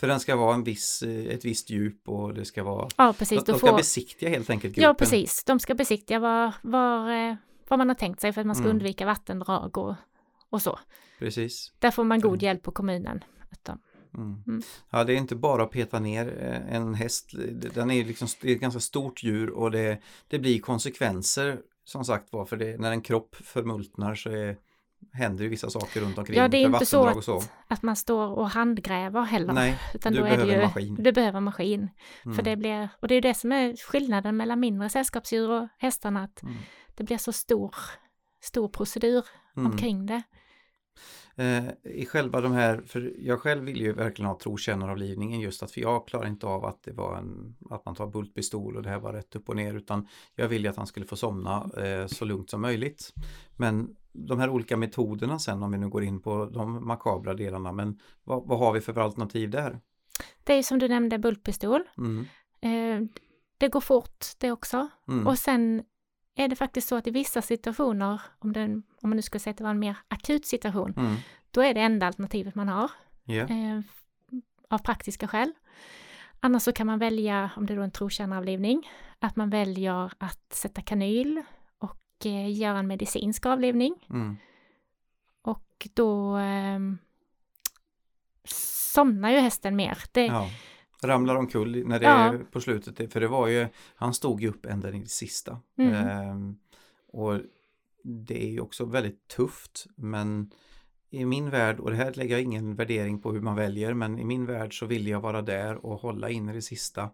För 0.00 0.06
den 0.06 0.20
ska 0.20 0.36
vara 0.36 0.54
en 0.54 0.64
viss, 0.64 1.02
eh, 1.02 1.26
ett 1.26 1.44
visst 1.44 1.70
djup 1.70 2.08
och 2.08 2.34
det 2.34 2.44
ska 2.44 2.64
vara... 2.64 2.88
Ja, 2.96 3.14
precis. 3.18 3.44
De, 3.44 3.52
de 3.52 3.58
ska 3.58 3.66
får... 3.66 3.76
besiktiga 3.76 4.28
helt 4.28 4.50
enkelt 4.50 4.74
gruppen. 4.74 4.88
Ja, 4.88 4.94
precis. 4.94 5.44
De 5.44 5.60
ska 5.60 5.74
besiktiga 5.74 6.18
vad, 6.18 6.52
vad, 6.62 7.28
eh, 7.30 7.36
vad 7.68 7.78
man 7.78 7.88
har 7.88 7.94
tänkt 7.94 8.20
sig 8.20 8.32
för 8.32 8.40
att 8.40 8.46
man 8.46 8.56
ska 8.56 8.64
mm. 8.64 8.76
undvika 8.76 9.06
vattendrag 9.06 9.78
och, 9.78 9.94
och 10.50 10.62
så. 10.62 10.78
Precis. 11.18 11.72
Där 11.78 11.90
får 11.90 12.04
man 12.04 12.20
god 12.20 12.42
hjälp 12.42 12.62
på 12.62 12.70
kommunen. 12.70 13.24
Mm. 14.16 14.42
Mm. 14.46 14.62
Ja, 14.90 15.04
det 15.04 15.12
är 15.12 15.16
inte 15.16 15.36
bara 15.36 15.62
att 15.62 15.70
peta 15.70 15.98
ner 15.98 16.36
eh, 16.40 16.76
en 16.76 16.94
häst. 16.94 17.30
Den 17.74 17.90
är 17.90 18.04
liksom, 18.04 18.28
det 18.40 18.50
är 18.50 18.54
ett 18.54 18.60
ganska 18.60 18.80
stort 18.80 19.22
djur 19.22 19.50
och 19.50 19.70
det, 19.70 19.98
det 20.28 20.38
blir 20.38 20.60
konsekvenser 20.60 21.58
som 21.84 22.04
sagt 22.04 22.32
var 22.32 22.44
för 22.44 22.56
det, 22.56 22.80
när 22.80 22.90
en 22.90 23.00
kropp 23.00 23.36
förmultnar 23.36 24.14
så 24.14 24.30
är 24.30 24.56
händer 25.12 25.44
ju 25.44 25.50
vissa 25.50 25.70
saker 25.70 26.00
runt 26.00 26.18
omkring. 26.18 26.38
Ja, 26.38 26.48
det 26.48 26.56
är 26.56 26.66
inte 26.66 26.86
så 26.86 27.06
att, 27.06 27.24
så 27.24 27.42
att, 27.68 27.82
man 27.82 27.96
står 27.96 28.26
och 28.26 28.50
handgräver 28.50 29.22
heller. 29.22 29.52
Nej, 29.52 29.78
utan 29.94 30.12
du 30.12 30.18
då 30.18 30.24
behöver 30.24 30.44
är 30.44 30.46
det 30.46 30.54
ju, 30.54 30.62
maskin. 30.62 30.96
Du 30.98 31.12
behöver 31.12 31.40
maskin. 31.40 31.88
Mm. 32.24 32.36
För 32.36 32.42
det 32.42 32.56
blir, 32.56 32.88
och 33.00 33.08
det 33.08 33.14
är 33.14 33.22
det 33.22 33.34
som 33.34 33.52
är 33.52 33.76
skillnaden 33.76 34.36
mellan 34.36 34.60
mindre 34.60 34.88
sällskapsdjur 34.88 35.50
och 35.50 35.68
hästarna, 35.78 36.24
att 36.24 36.42
mm. 36.42 36.54
det 36.94 37.04
blir 37.04 37.18
så 37.18 37.32
stor, 37.32 37.74
stor 38.40 38.68
procedur 38.68 39.24
mm. 39.56 39.72
omkring 39.72 40.06
det. 40.06 40.22
Eh, 41.38 41.64
I 41.84 42.06
själva 42.06 42.40
de 42.40 42.52
här, 42.52 42.82
för 42.86 43.14
jag 43.18 43.40
själv 43.40 43.64
vill 43.64 43.80
ju 43.80 43.92
verkligen 43.92 44.28
ha 44.28 44.38
trotjänaravlivningen 44.38 45.40
just 45.40 45.62
att 45.62 45.70
för 45.70 45.80
jag 45.80 46.08
klarar 46.08 46.26
inte 46.26 46.46
av 46.46 46.64
att 46.64 46.82
det 46.82 46.92
var 46.92 47.16
en, 47.16 47.56
att 47.70 47.84
man 47.84 47.94
tar 47.94 48.06
bultpistol 48.06 48.76
och 48.76 48.82
det 48.82 48.88
här 48.88 48.98
var 48.98 49.12
rätt 49.12 49.36
upp 49.36 49.48
och 49.48 49.56
ner 49.56 49.74
utan 49.74 50.08
jag 50.34 50.48
vill 50.48 50.64
ju 50.64 50.70
att 50.70 50.76
han 50.76 50.86
skulle 50.86 51.06
få 51.06 51.16
somna 51.16 51.70
eh, 51.76 52.06
så 52.06 52.24
lugnt 52.24 52.50
som 52.50 52.60
möjligt. 52.60 53.12
Men 53.56 53.96
de 54.16 54.38
här 54.38 54.48
olika 54.48 54.76
metoderna 54.76 55.38
sen 55.38 55.62
om 55.62 55.72
vi 55.72 55.78
nu 55.78 55.88
går 55.88 56.04
in 56.04 56.20
på 56.20 56.46
de 56.46 56.86
makabra 56.86 57.34
delarna 57.34 57.72
men 57.72 58.00
vad, 58.24 58.46
vad 58.46 58.58
har 58.58 58.72
vi 58.72 58.80
för 58.80 58.98
alternativ 58.98 59.50
där? 59.50 59.80
Det 60.44 60.52
är 60.52 60.62
som 60.62 60.78
du 60.78 60.88
nämnde 60.88 61.18
bultpistol. 61.18 61.82
Mm. 61.98 62.26
Eh, 62.60 63.08
det 63.58 63.68
går 63.68 63.80
fort 63.80 64.26
det 64.38 64.52
också. 64.52 64.88
Mm. 65.08 65.26
Och 65.26 65.38
sen 65.38 65.82
är 66.34 66.48
det 66.48 66.56
faktiskt 66.56 66.88
så 66.88 66.96
att 66.96 67.06
i 67.06 67.10
vissa 67.10 67.42
situationer, 67.42 68.20
om, 68.38 68.52
den, 68.52 68.82
om 69.02 69.10
man 69.10 69.16
nu 69.16 69.22
ska 69.22 69.38
säga 69.38 69.50
att 69.50 69.58
det 69.58 69.64
var 69.64 69.70
en 69.70 69.78
mer 69.78 69.96
akut 70.08 70.46
situation, 70.46 70.94
mm. 70.96 71.16
då 71.50 71.62
är 71.62 71.74
det 71.74 71.80
enda 71.80 72.06
alternativet 72.06 72.54
man 72.54 72.68
har. 72.68 72.90
Yeah. 73.26 73.50
Eh, 73.50 73.80
av 74.68 74.78
praktiska 74.78 75.28
skäl. 75.28 75.52
Annars 76.40 76.62
så 76.62 76.72
kan 76.72 76.86
man 76.86 76.98
välja, 76.98 77.50
om 77.56 77.66
det 77.66 77.74
är 77.74 77.76
då 77.76 77.82
en 77.82 77.90
trotjänaravlivning, 77.90 78.90
att 79.18 79.36
man 79.36 79.50
väljer 79.50 80.12
att 80.18 80.52
sätta 80.52 80.82
kanyl 80.82 81.42
och 82.16 82.26
eh, 82.26 82.58
göra 82.58 82.78
en 82.78 82.86
medicinsk 82.86 83.46
avlivning. 83.46 83.94
Mm. 84.10 84.36
Och 85.42 85.88
då 85.94 86.38
eh, 86.38 86.78
somnar 88.94 89.30
ju 89.30 89.38
hästen 89.38 89.76
mer. 89.76 89.98
Det, 90.12 90.26
ja. 90.26 90.50
Ramlar 91.02 91.36
omkull 91.36 91.86
när 91.86 92.00
det 92.00 92.06
ja. 92.06 92.34
är 92.34 92.38
på 92.38 92.60
slutet, 92.60 93.12
för 93.12 93.20
det 93.20 93.28
var 93.28 93.48
ju, 93.48 93.68
han 93.94 94.14
stod 94.14 94.40
ju 94.40 94.48
upp 94.48 94.66
ända 94.66 94.88
in 94.88 94.94
i 94.94 95.02
det 95.02 95.08
sista. 95.08 95.60
Mm. 95.78 95.94
Ehm, 95.94 96.58
och 97.12 97.40
det 98.04 98.44
är 98.44 98.50
ju 98.50 98.60
också 98.60 98.84
väldigt 98.84 99.28
tufft, 99.28 99.86
men 99.96 100.50
i 101.10 101.24
min 101.24 101.50
värld, 101.50 101.80
och 101.80 101.90
det 101.90 101.96
här 101.96 102.12
lägger 102.12 102.34
jag 102.34 102.42
ingen 102.42 102.74
värdering 102.74 103.20
på 103.20 103.32
hur 103.32 103.40
man 103.40 103.56
väljer, 103.56 103.94
men 103.94 104.18
i 104.18 104.24
min 104.24 104.46
värld 104.46 104.78
så 104.78 104.86
ville 104.86 105.10
jag 105.10 105.20
vara 105.20 105.42
där 105.42 105.86
och 105.86 106.00
hålla 106.00 106.30
in 106.30 106.48
i 106.48 106.52
det 106.52 106.62
sista. 106.62 107.10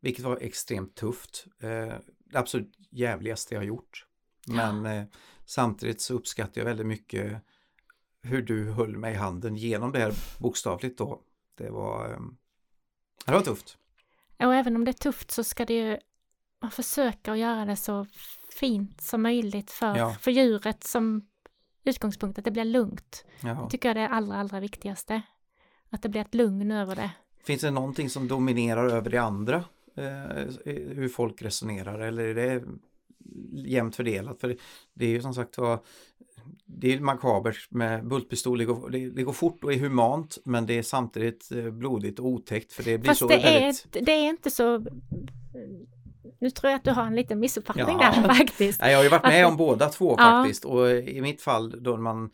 Vilket 0.00 0.24
var 0.24 0.38
extremt 0.40 0.94
tufft. 0.94 1.46
Eh, 1.60 1.94
det 2.24 2.38
absolut 2.38 2.76
jävligaste 2.90 3.54
jag 3.54 3.64
gjort. 3.64 4.06
Men 4.46 4.84
ja. 4.84 4.92
eh, 4.92 5.04
samtidigt 5.44 6.00
så 6.00 6.14
uppskattar 6.14 6.60
jag 6.60 6.66
väldigt 6.66 6.86
mycket 6.86 7.42
hur 8.22 8.42
du 8.42 8.70
höll 8.70 8.96
mig 8.96 9.12
i 9.12 9.16
handen 9.16 9.56
genom 9.56 9.92
det 9.92 9.98
här 9.98 10.14
bokstavligt 10.38 10.98
då. 10.98 11.20
Det 11.54 11.70
var, 11.70 12.10
eh, 12.10 12.20
det 13.26 13.32
var 13.32 13.40
tufft. 13.40 13.78
Och 14.38 14.54
även 14.54 14.76
om 14.76 14.84
det 14.84 14.90
är 14.90 14.92
tufft 14.92 15.30
så 15.30 15.44
ska 15.44 15.64
det 15.64 15.74
ju, 15.74 15.98
man 16.62 16.70
försöker 16.70 17.32
att 17.32 17.38
göra 17.38 17.64
det 17.64 17.76
så 17.76 18.06
fint 18.58 19.00
som 19.00 19.22
möjligt 19.22 19.70
för, 19.70 19.96
ja. 19.96 20.16
för 20.20 20.30
djuret 20.30 20.84
som 20.84 21.28
utgångspunkt, 21.84 22.38
att 22.38 22.44
det 22.44 22.50
blir 22.50 22.64
lugnt. 22.64 23.24
Ja. 23.40 23.48
Det 23.54 23.70
tycker 23.70 23.88
jag 23.88 23.96
är 23.96 24.00
det 24.00 24.08
allra, 24.08 24.36
allra 24.36 24.60
viktigaste. 24.60 25.22
Att 25.90 26.02
det 26.02 26.08
blir 26.08 26.20
ett 26.20 26.34
lugn 26.34 26.70
över 26.70 26.96
det. 26.96 27.10
Finns 27.44 27.60
det 27.60 27.70
någonting 27.70 28.10
som 28.10 28.28
dominerar 28.28 28.88
över 28.88 29.10
det 29.10 29.18
andra? 29.18 29.64
Eh, 29.94 30.04
hur 30.64 31.08
folk 31.08 31.42
resonerar 31.42 31.98
eller 31.98 32.24
är 32.24 32.34
det 32.34 32.64
jämnt 33.52 33.96
fördelat? 33.96 34.40
För 34.40 34.56
det 34.94 35.06
är 35.06 35.10
ju 35.10 35.22
som 35.22 35.34
sagt 35.34 35.58
var 35.58 35.78
det 36.66 36.94
är 36.94 37.00
makabert 37.00 37.70
med 37.70 38.08
bultpistol, 38.08 38.58
det 38.58 38.64
går, 38.64 38.90
det, 38.90 39.10
det 39.10 39.22
går 39.22 39.32
fort 39.32 39.64
och 39.64 39.72
är 39.72 39.78
humant 39.78 40.38
men 40.44 40.66
det 40.66 40.78
är 40.78 40.82
samtidigt 40.82 41.52
eh, 41.52 41.70
blodigt 41.70 42.18
och 42.18 42.26
otäckt 42.26 42.72
för 42.72 42.82
det 42.82 42.98
blir 42.98 43.10
Fast 43.10 43.20
så 43.20 43.26
det, 43.26 43.36
väldigt... 43.36 43.96
är, 43.96 44.00
det 44.00 44.12
är 44.12 44.28
inte 44.28 44.50
så 44.50 44.86
nu 46.38 46.50
tror 46.50 46.70
jag 46.70 46.78
att 46.78 46.84
du 46.84 46.90
har 46.90 47.06
en 47.06 47.16
liten 47.16 47.40
missuppfattning 47.40 47.96
ja. 48.00 48.12
där 48.12 48.34
faktiskt. 48.34 48.80
jag 48.80 48.96
har 48.96 49.02
ju 49.02 49.08
varit 49.08 49.22
med 49.22 49.46
om 49.46 49.56
båda 49.56 49.88
två 49.88 50.16
faktiskt 50.16 50.64
och 50.64 50.90
i 50.90 51.20
mitt 51.20 51.42
fall 51.42 51.82
då 51.82 51.96
man 51.96 52.30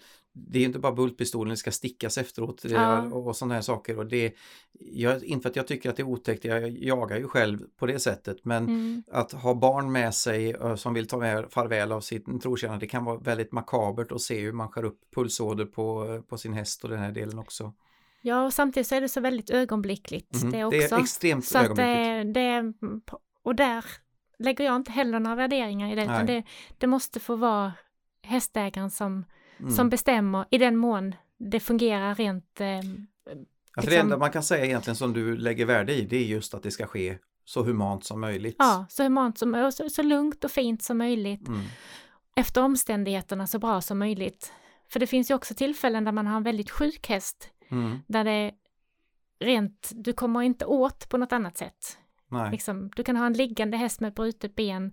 det 0.48 0.58
är 0.58 0.64
inte 0.64 0.78
bara 0.78 0.92
bultpistolen, 0.92 1.50
det 1.50 1.56
ska 1.56 1.70
stickas 1.70 2.18
efteråt 2.18 2.64
ja. 2.64 3.02
och 3.02 3.36
sådana 3.36 3.54
här 3.54 3.60
saker. 3.60 3.98
Och 3.98 4.06
det, 4.06 4.34
jag, 4.72 5.24
inte 5.24 5.42
för 5.42 5.50
att 5.50 5.56
jag 5.56 5.66
tycker 5.66 5.90
att 5.90 5.96
det 5.96 6.02
är 6.02 6.08
otäckt, 6.08 6.44
jag 6.44 6.70
jagar 6.70 7.16
ju 7.16 7.28
själv 7.28 7.58
på 7.76 7.86
det 7.86 7.98
sättet, 7.98 8.44
men 8.44 8.64
mm. 8.64 9.02
att 9.12 9.32
ha 9.32 9.54
barn 9.54 9.92
med 9.92 10.14
sig 10.14 10.56
som 10.76 10.94
vill 10.94 11.08
ta 11.08 11.16
med 11.16 11.50
farväl 11.50 11.92
av 11.92 12.00
sin 12.00 12.40
trotjänare, 12.40 12.78
det 12.78 12.86
kan 12.86 13.04
vara 13.04 13.18
väldigt 13.18 13.52
makabert 13.52 14.12
att 14.12 14.20
se 14.20 14.40
hur 14.40 14.52
man 14.52 14.68
skär 14.68 14.84
upp 14.84 15.00
pulsåder 15.14 15.64
på, 15.64 16.22
på 16.28 16.38
sin 16.38 16.52
häst 16.52 16.84
och 16.84 16.90
den 16.90 16.98
här 16.98 17.12
delen 17.12 17.38
också. 17.38 17.72
Ja, 18.22 18.44
och 18.44 18.52
samtidigt 18.52 18.86
så 18.86 18.94
är 18.94 19.00
det 19.00 19.08
så 19.08 19.20
väldigt 19.20 19.50
ögonblickligt 19.50 20.34
mm. 20.34 20.52
det 20.52 20.64
också. 20.64 20.78
Det 20.78 20.92
är 20.92 21.00
extremt 21.00 21.44
så 21.44 21.58
ögonblickligt. 21.58 22.34
Det, 22.34 22.62
det, 22.62 22.72
och 23.42 23.54
där 23.54 23.84
lägger 24.38 24.64
jag 24.64 24.76
inte 24.76 24.92
heller 24.92 25.20
några 25.20 25.36
värderingar 25.36 25.92
i 25.92 25.94
det, 25.94 26.02
utan 26.02 26.26
det, 26.26 26.44
det 26.78 26.86
måste 26.86 27.20
få 27.20 27.36
vara 27.36 27.72
hästägaren 28.22 28.90
som 28.90 29.24
mm. 29.60 29.70
som 29.70 29.90
bestämmer 29.90 30.44
i 30.50 30.58
den 30.58 30.76
mån 30.76 31.14
det 31.38 31.60
fungerar 31.60 32.14
rent... 32.14 32.60
Eh, 32.60 32.68
ja, 32.68 32.80
liksom... 33.76 33.90
Det 33.90 33.96
enda 33.96 34.18
man 34.18 34.30
kan 34.30 34.42
säga 34.42 34.64
egentligen 34.64 34.96
som 34.96 35.12
du 35.12 35.36
lägger 35.36 35.66
värde 35.66 35.94
i 35.94 36.04
det 36.04 36.16
är 36.16 36.24
just 36.24 36.54
att 36.54 36.62
det 36.62 36.70
ska 36.70 36.86
ske 36.86 37.18
så 37.44 37.62
humant 37.62 38.04
som 38.04 38.20
möjligt. 38.20 38.56
Ja, 38.58 38.86
så 38.88 39.02
humant 39.02 39.38
som 39.38 39.72
så, 39.72 39.90
så 39.90 40.02
lugnt 40.02 40.44
och 40.44 40.50
fint 40.50 40.82
som 40.82 40.98
möjligt. 40.98 41.48
Mm. 41.48 41.60
Efter 42.36 42.62
omständigheterna 42.62 43.46
så 43.46 43.58
bra 43.58 43.80
som 43.80 43.98
möjligt. 43.98 44.52
För 44.88 45.00
det 45.00 45.06
finns 45.06 45.30
ju 45.30 45.34
också 45.34 45.54
tillfällen 45.54 46.04
där 46.04 46.12
man 46.12 46.26
har 46.26 46.36
en 46.36 46.42
väldigt 46.42 46.70
sjuk 46.70 47.08
häst. 47.08 47.50
Mm. 47.68 47.98
Där 48.06 48.24
det 48.24 48.52
rent, 49.40 49.90
du 49.94 50.12
kommer 50.12 50.42
inte 50.42 50.64
åt 50.64 51.08
på 51.08 51.16
något 51.16 51.32
annat 51.32 51.58
sätt. 51.58 51.98
Liksom, 52.50 52.90
du 52.96 53.04
kan 53.04 53.16
ha 53.16 53.26
en 53.26 53.32
liggande 53.32 53.76
häst 53.76 54.00
med 54.00 54.14
brutet 54.14 54.54
ben 54.54 54.92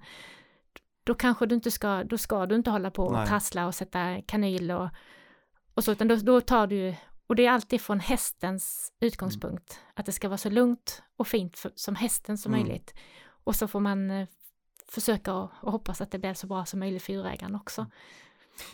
då 1.06 1.14
kanske 1.14 1.46
du 1.46 1.56
inte 1.56 1.72
ska, 1.72 2.04
då 2.04 2.18
ska 2.18 2.46
du 2.46 2.56
inte 2.56 2.70
hålla 2.70 2.92
på 2.92 3.06
och 3.06 3.14
Nej. 3.14 3.28
trassla 3.28 3.68
och 3.68 3.76
sätta 3.76 4.22
kanyl 4.22 4.72
och, 4.72 4.90
och 5.74 5.84
så, 5.84 5.92
utan 5.92 6.08
då, 6.08 6.16
då 6.16 6.42
tar 6.42 6.68
du, 6.68 6.96
och 7.28 7.36
det 7.36 7.46
är 7.46 7.52
alltid 7.52 7.82
från 7.82 8.00
hästens 8.00 8.94
utgångspunkt, 9.00 9.74
mm. 9.74 9.92
att 9.94 10.06
det 10.06 10.12
ska 10.12 10.28
vara 10.30 10.38
så 10.38 10.50
lugnt 10.50 11.04
och 11.18 11.28
fint 11.28 11.58
för, 11.58 11.72
som 11.76 11.96
hästen 11.96 12.38
som 12.38 12.54
mm. 12.54 12.66
möjligt. 12.66 12.94
Och 13.28 13.56
så 13.56 13.68
får 13.68 13.80
man 13.80 14.12
eh, 14.12 14.28
försöka 14.88 15.34
och, 15.34 15.52
och, 15.62 15.72
hoppas 15.72 16.02
att 16.02 16.12
det 16.12 16.20
blir 16.20 16.34
så 16.34 16.48
bra 16.48 16.66
som 16.66 16.80
möjligt 16.80 17.04
för 17.04 17.14
djurägaren 17.14 17.56
också. 17.56 17.86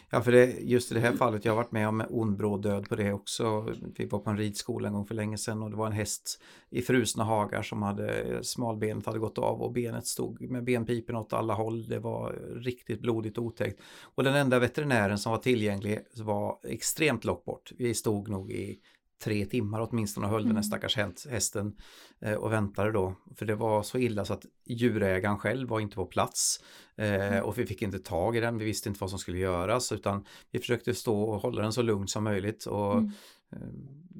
Ja, 0.10 0.22
för 0.22 0.32
det, 0.32 0.46
just 0.46 0.92
i 0.92 0.94
det 0.94 1.00
här 1.00 1.14
fallet, 1.14 1.46
jag 1.46 1.52
har 1.52 1.58
varit 1.58 1.72
med 1.72 1.88
om 1.88 2.04
ond 2.10 2.38
bråd 2.38 2.62
död 2.62 2.90
på 2.90 2.96
det 2.96 3.14
också. 3.14 3.74
Vi 3.96 4.06
var 4.06 4.20
på 4.20 4.30
en 4.30 4.38
ridskola 4.38 4.88
en 4.88 4.94
gång 4.94 5.06
för 5.06 5.16
länge 5.16 5.38
sedan 5.38 5.64
och 5.64 5.70
det 5.70 5.76
var 5.76 5.88
en 5.88 5.92
häst 5.92 6.42
i 6.70 6.82
frusna 6.82 7.24
hagar 7.24 7.62
som 7.62 7.82
hade 7.82 8.40
smalbenet 8.44 9.06
hade 9.06 9.20
gått 9.20 9.38
av 9.38 9.62
och 9.62 9.72
benet 9.72 10.08
stod 10.08 10.42
med 10.42 10.64
benpipen 10.64 11.16
åt 11.16 11.34
alla 11.34 11.54
håll. 11.54 11.88
Det 11.88 12.00
var 12.00 12.32
riktigt 12.56 13.02
blodigt 13.02 13.38
och 13.38 13.44
otäckt. 13.44 13.82
Och 14.02 14.24
den 14.24 14.36
enda 14.36 14.60
veterinären 14.60 15.18
som 15.18 15.32
var 15.32 15.40
tillgänglig 15.40 16.00
var 16.18 16.60
extremt 16.64 17.26
långt 17.26 17.46
bort. 17.46 17.72
Vi 17.78 17.94
stod 17.94 18.30
nog 18.30 18.52
i 18.52 18.80
tre 19.24 19.46
timmar 19.46 19.88
åtminstone 19.90 20.25
och 20.25 20.32
höll 20.32 20.42
mm. 20.44 20.54
den 20.54 20.63
stackars 20.63 20.98
hästen 21.30 21.75
eh, 22.22 22.34
och 22.34 22.51
väntade 22.51 22.92
då. 22.92 23.16
För 23.36 23.46
det 23.46 23.56
var 23.56 23.84
så 23.84 23.98
illa 23.98 24.25
så 24.25 24.34
att 24.34 24.46
djurägaren 24.66 25.38
själv 25.38 25.70
var 25.70 25.80
inte 25.80 25.96
på 25.96 26.06
plats 26.06 26.63
eh, 26.96 27.28
mm. 27.28 27.44
och 27.44 27.58
vi 27.58 27.66
fick 27.66 27.82
inte 27.82 28.00
tag 28.00 28.38
i 28.38 28.40
den, 28.40 28.58
vi 28.58 28.66
visste 28.66 28.90
inte 28.90 29.01
vad 29.01 29.10
som 29.10 29.20
skulle 29.20 29.38
göras 29.38 29.92
utan 29.92 30.25
vi 30.51 30.60
försökte 30.60 30.94
stå 30.94 31.22
och 31.22 31.42
hålla 31.42 31.62
den 31.62 31.74
så 31.74 31.82
lugnt 31.82 32.10
som 32.10 32.24
möjligt 32.24 32.66
och 32.66 32.94
mm. 32.94 33.12
eh, 33.51 33.58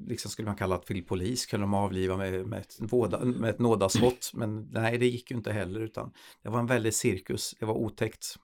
liksom 0.08 0.32
skulle 0.32 0.46
man 0.46 0.58
kalla 0.58 0.78
till 0.78 1.06
polis, 1.06 1.46
kunde 1.46 1.64
de 1.64 1.74
avliva 1.74 2.18
med, 2.18 2.48
med, 2.48 2.60
ett, 2.60 2.78
våda, 2.80 3.20
med 3.20 3.50
ett 3.50 3.60
nådasvott 3.60 4.32
men 4.34 4.70
nej 4.72 4.98
det 4.98 5.06
gick 5.06 5.32
ju 5.32 5.38
inte 5.38 5.52
heller 5.52 5.80
utan 5.80 6.12
det 6.42 6.50
var 6.50 6.60
en 6.60 6.68
väldig 6.68 6.94
cirkus, 6.94 7.56
det 7.60 7.66
var 7.66 7.76
otäckt. 7.76 8.36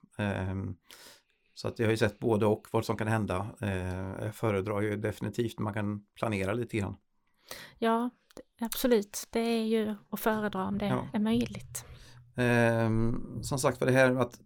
Så 1.58 1.68
att 1.68 1.78
jag 1.78 1.86
har 1.86 1.90
ju 1.90 1.96
sett 1.96 2.18
både 2.18 2.46
och 2.46 2.66
vad 2.70 2.84
som 2.84 2.96
kan 2.96 3.08
hända. 3.08 3.46
Eh, 3.60 4.24
jag 4.24 4.34
föredrar 4.34 4.80
ju 4.80 4.96
definitivt 4.96 5.58
man 5.58 5.74
kan 5.74 6.00
planera 6.14 6.52
lite 6.52 6.76
grann. 6.76 6.96
Ja, 7.78 8.10
absolut. 8.60 9.26
Det 9.30 9.40
är 9.40 9.64
ju 9.64 9.94
att 10.10 10.20
föredra 10.20 10.64
om 10.64 10.78
det 10.78 10.86
ja. 10.86 11.06
är 11.12 11.18
möjligt. 11.18 11.84
Eh, 12.36 12.90
som 13.42 13.58
sagt 13.58 13.80
var 13.80 13.86
det 13.86 13.92
här 13.92 14.14
att 14.14 14.40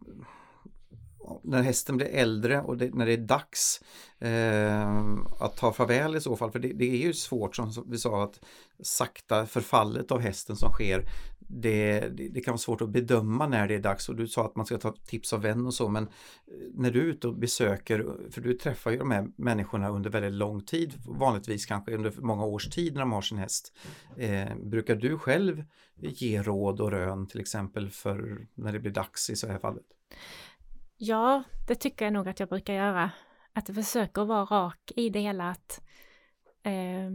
när 1.43 1.63
hästen 1.63 1.97
blir 1.97 2.07
äldre 2.07 2.61
och 2.61 2.77
det, 2.77 2.95
när 2.95 3.07
det 3.07 3.13
är 3.13 3.17
dags 3.17 3.81
eh, 4.19 4.91
att 5.41 5.57
ta 5.57 5.73
farväl 5.73 6.17
i 6.17 6.21
så 6.21 6.37
fall, 6.37 6.51
för 6.51 6.59
det, 6.59 6.73
det, 6.73 6.85
är 6.85 7.07
ju 7.07 7.13
svårt 7.13 7.57
som 7.57 7.73
vi 7.87 7.99
sa 7.99 8.25
att 8.25 8.41
sakta 8.83 9.47
förfallet 9.47 10.13
av 10.13 10.21
hästen 10.21 10.57
som 10.57 10.73
sker 10.73 11.05
det, 11.53 12.01
det, 12.01 12.29
det, 12.29 12.41
kan 12.41 12.53
vara 12.53 12.59
svårt 12.59 12.81
att 12.81 12.89
bedöma 12.89 13.47
när 13.47 13.69
det 13.69 13.75
är 13.75 13.81
dags 13.81 14.09
och 14.09 14.17
du 14.17 14.29
sa 14.29 14.45
att 14.45 14.57
man 14.57 14.67
ska 14.67 14.79
ta 14.79 14.93
tips 14.93 15.33
av 15.33 15.43
vän 15.43 15.67
och 15.67 15.75
så 15.75 15.89
men 15.89 16.05
eh, 16.05 16.11
när 16.75 16.91
du 16.91 17.01
är 17.01 17.05
ute 17.05 17.29
och 17.29 17.37
besöker, 17.37 18.31
för 18.31 18.41
du 18.41 18.55
träffar 18.55 18.91
ju 18.91 18.97
de 18.97 19.11
här 19.11 19.29
människorna 19.37 19.89
under 19.89 20.11
väldigt 20.11 20.33
lång 20.33 20.65
tid, 20.65 20.95
vanligtvis 21.07 21.67
kanske 21.67 21.95
under 21.95 22.13
många 22.21 22.45
års 22.45 22.69
tid 22.69 22.95
när 22.95 23.01
de 23.01 23.13
har 23.13 23.23
sin 23.23 23.39
häst. 23.39 23.73
Eh, 24.17 24.57
brukar 24.57 24.97
du 24.97 25.19
själv 25.19 25.65
ge 25.97 26.43
råd 26.43 26.81
och 26.81 26.91
rön 26.91 27.27
till 27.27 27.41
exempel 27.41 27.91
för 27.91 28.47
när 28.55 28.73
det 28.73 28.79
blir 28.79 28.93
dags 28.93 29.31
i 29.31 29.37
så 29.37 29.47
här 29.47 29.59
fallet? 29.59 29.87
Ja, 30.97 31.43
det 31.69 31.75
tycker 31.75 32.05
jag 32.05 32.13
nog 32.13 32.29
att 32.29 32.41
jag 32.41 32.49
brukar 32.49 32.75
göra. 32.75 33.11
Att 33.53 33.69
jag 33.69 33.77
försöker 33.77 34.25
vara 34.25 34.45
rak 34.45 34.93
i 34.97 35.11
det 35.11 35.21
hela, 35.21 35.51
att 35.51 35.83
eh, 36.63 37.11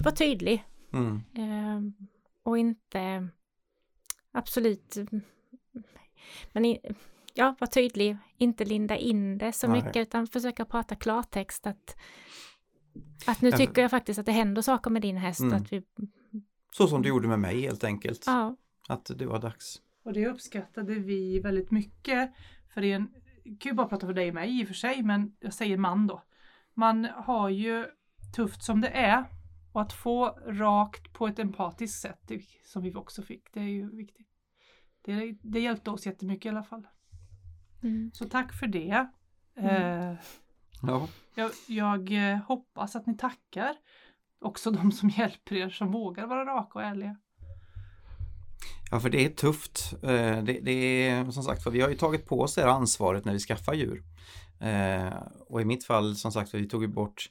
vara 0.00 0.14
tydlig. 0.14 0.64
Mm. 0.92 1.22
Eh, 1.34 2.08
och 2.48 2.58
inte 2.58 3.28
absolut 4.32 4.96
men 6.52 6.76
ja, 7.34 7.56
vara 7.60 7.70
tydlig, 7.70 8.16
inte 8.36 8.64
linda 8.64 8.96
in 8.96 9.38
det 9.38 9.52
så 9.52 9.68
Nej. 9.68 9.82
mycket 9.82 9.96
utan 9.96 10.26
försöka 10.26 10.64
prata 10.64 10.94
klartext 10.94 11.66
att 11.66 11.96
att 13.26 13.40
nu 13.40 13.52
tycker 13.52 13.82
jag 13.82 13.90
faktiskt 13.90 14.18
att 14.18 14.26
det 14.26 14.32
händer 14.32 14.62
saker 14.62 14.90
med 14.90 15.02
din 15.02 15.16
häst. 15.16 15.40
Mm. 15.40 15.54
Att 15.54 15.72
vi... 15.72 15.82
Så 16.76 16.88
som 16.88 17.02
du 17.02 17.08
gjorde 17.08 17.28
med 17.28 17.38
mig 17.38 17.60
helt 17.60 17.84
enkelt. 17.84 18.24
Ja. 18.26 18.56
Att 18.88 19.10
det 19.18 19.26
var 19.26 19.38
dags. 19.38 19.80
Och 20.04 20.12
det 20.12 20.26
uppskattade 20.26 20.94
vi 20.94 21.40
väldigt 21.40 21.70
mycket. 21.70 22.32
För 22.74 22.80
det 22.80 22.92
är 22.92 22.96
en, 22.96 23.14
jag 23.44 23.60
kan 23.60 23.70
ju 23.70 23.76
bara 23.76 23.88
prata 23.88 24.06
för 24.06 24.14
dig 24.14 24.28
och 24.28 24.34
mig 24.34 24.60
i 24.60 24.64
och 24.64 24.66
för 24.66 24.74
sig, 24.74 25.02
men 25.02 25.36
jag 25.40 25.54
säger 25.54 25.76
man 25.76 26.06
då. 26.06 26.22
Man 26.74 27.04
har 27.04 27.48
ju 27.48 27.86
tufft 28.36 28.62
som 28.62 28.80
det 28.80 28.88
är 28.88 29.24
och 29.78 29.82
att 29.82 29.92
få 29.92 30.38
rakt 30.46 31.12
på 31.12 31.26
ett 31.26 31.38
empatiskt 31.38 32.00
sätt 32.00 32.30
som 32.64 32.82
vi 32.82 32.94
också 32.94 33.22
fick, 33.22 33.52
det 33.52 33.60
är 33.60 33.64
ju 33.64 33.96
viktigt. 33.96 34.26
Det, 35.02 35.38
det 35.42 35.60
hjälpte 35.60 35.90
oss 35.90 36.06
jättemycket 36.06 36.46
i 36.46 36.48
alla 36.48 36.62
fall. 36.62 36.86
Mm. 37.82 38.10
Så 38.14 38.28
tack 38.28 38.52
för 38.52 38.66
det. 38.66 39.08
Mm. 39.56 40.10
Eh, 40.10 40.18
ja. 40.82 41.08
jag, 41.34 41.50
jag 41.66 42.32
eh, 42.32 42.36
hoppas 42.36 42.96
att 42.96 43.06
ni 43.06 43.16
tackar 43.16 43.76
också 44.40 44.70
de 44.70 44.92
som 44.92 45.08
hjälper 45.08 45.56
er 45.56 45.70
som 45.70 45.92
vågar 45.92 46.26
vara 46.26 46.44
raka 46.44 46.78
och 46.78 46.84
ärliga. 46.84 47.16
Ja, 48.90 49.00
för 49.00 49.10
det 49.10 49.24
är 49.24 49.28
tufft. 49.28 49.94
Eh, 50.02 50.42
det, 50.42 50.60
det 50.62 51.08
är 51.08 51.30
som 51.30 51.42
sagt 51.42 51.62
för 51.62 51.70
vi 51.70 51.80
har 51.80 51.88
ju 51.88 51.96
tagit 51.96 52.26
på 52.26 52.40
oss 52.40 52.54
det 52.54 52.60
här 52.60 52.68
ansvaret 52.68 53.24
när 53.24 53.32
vi 53.32 53.38
skaffar 53.38 53.74
djur. 53.74 54.04
Eh, 54.60 55.22
och 55.48 55.60
i 55.60 55.64
mitt 55.64 55.84
fall 55.84 56.16
som 56.16 56.32
sagt 56.32 56.54
vi 56.54 56.68
tog 56.68 56.82
ju 56.82 56.88
bort 56.88 57.30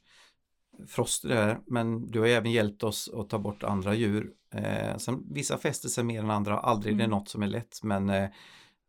Frost 0.87 1.23
där, 1.23 1.59
men 1.67 2.11
du 2.11 2.19
har 2.19 2.27
även 2.27 2.51
hjälpt 2.51 2.83
oss 2.83 3.09
att 3.13 3.29
ta 3.29 3.39
bort 3.39 3.63
andra 3.63 3.93
djur. 3.93 4.31
Eh, 4.53 4.97
sen, 4.97 5.33
vissa 5.33 5.57
fäster 5.57 5.89
sig 5.89 6.03
mer 6.03 6.19
än 6.19 6.31
andra, 6.31 6.59
aldrig 6.59 6.93
mm. 6.93 6.97
det 6.97 7.03
är 7.03 7.19
något 7.19 7.29
som 7.29 7.43
är 7.43 7.47
lätt, 7.47 7.83
men 7.83 8.09
eh, 8.09 8.29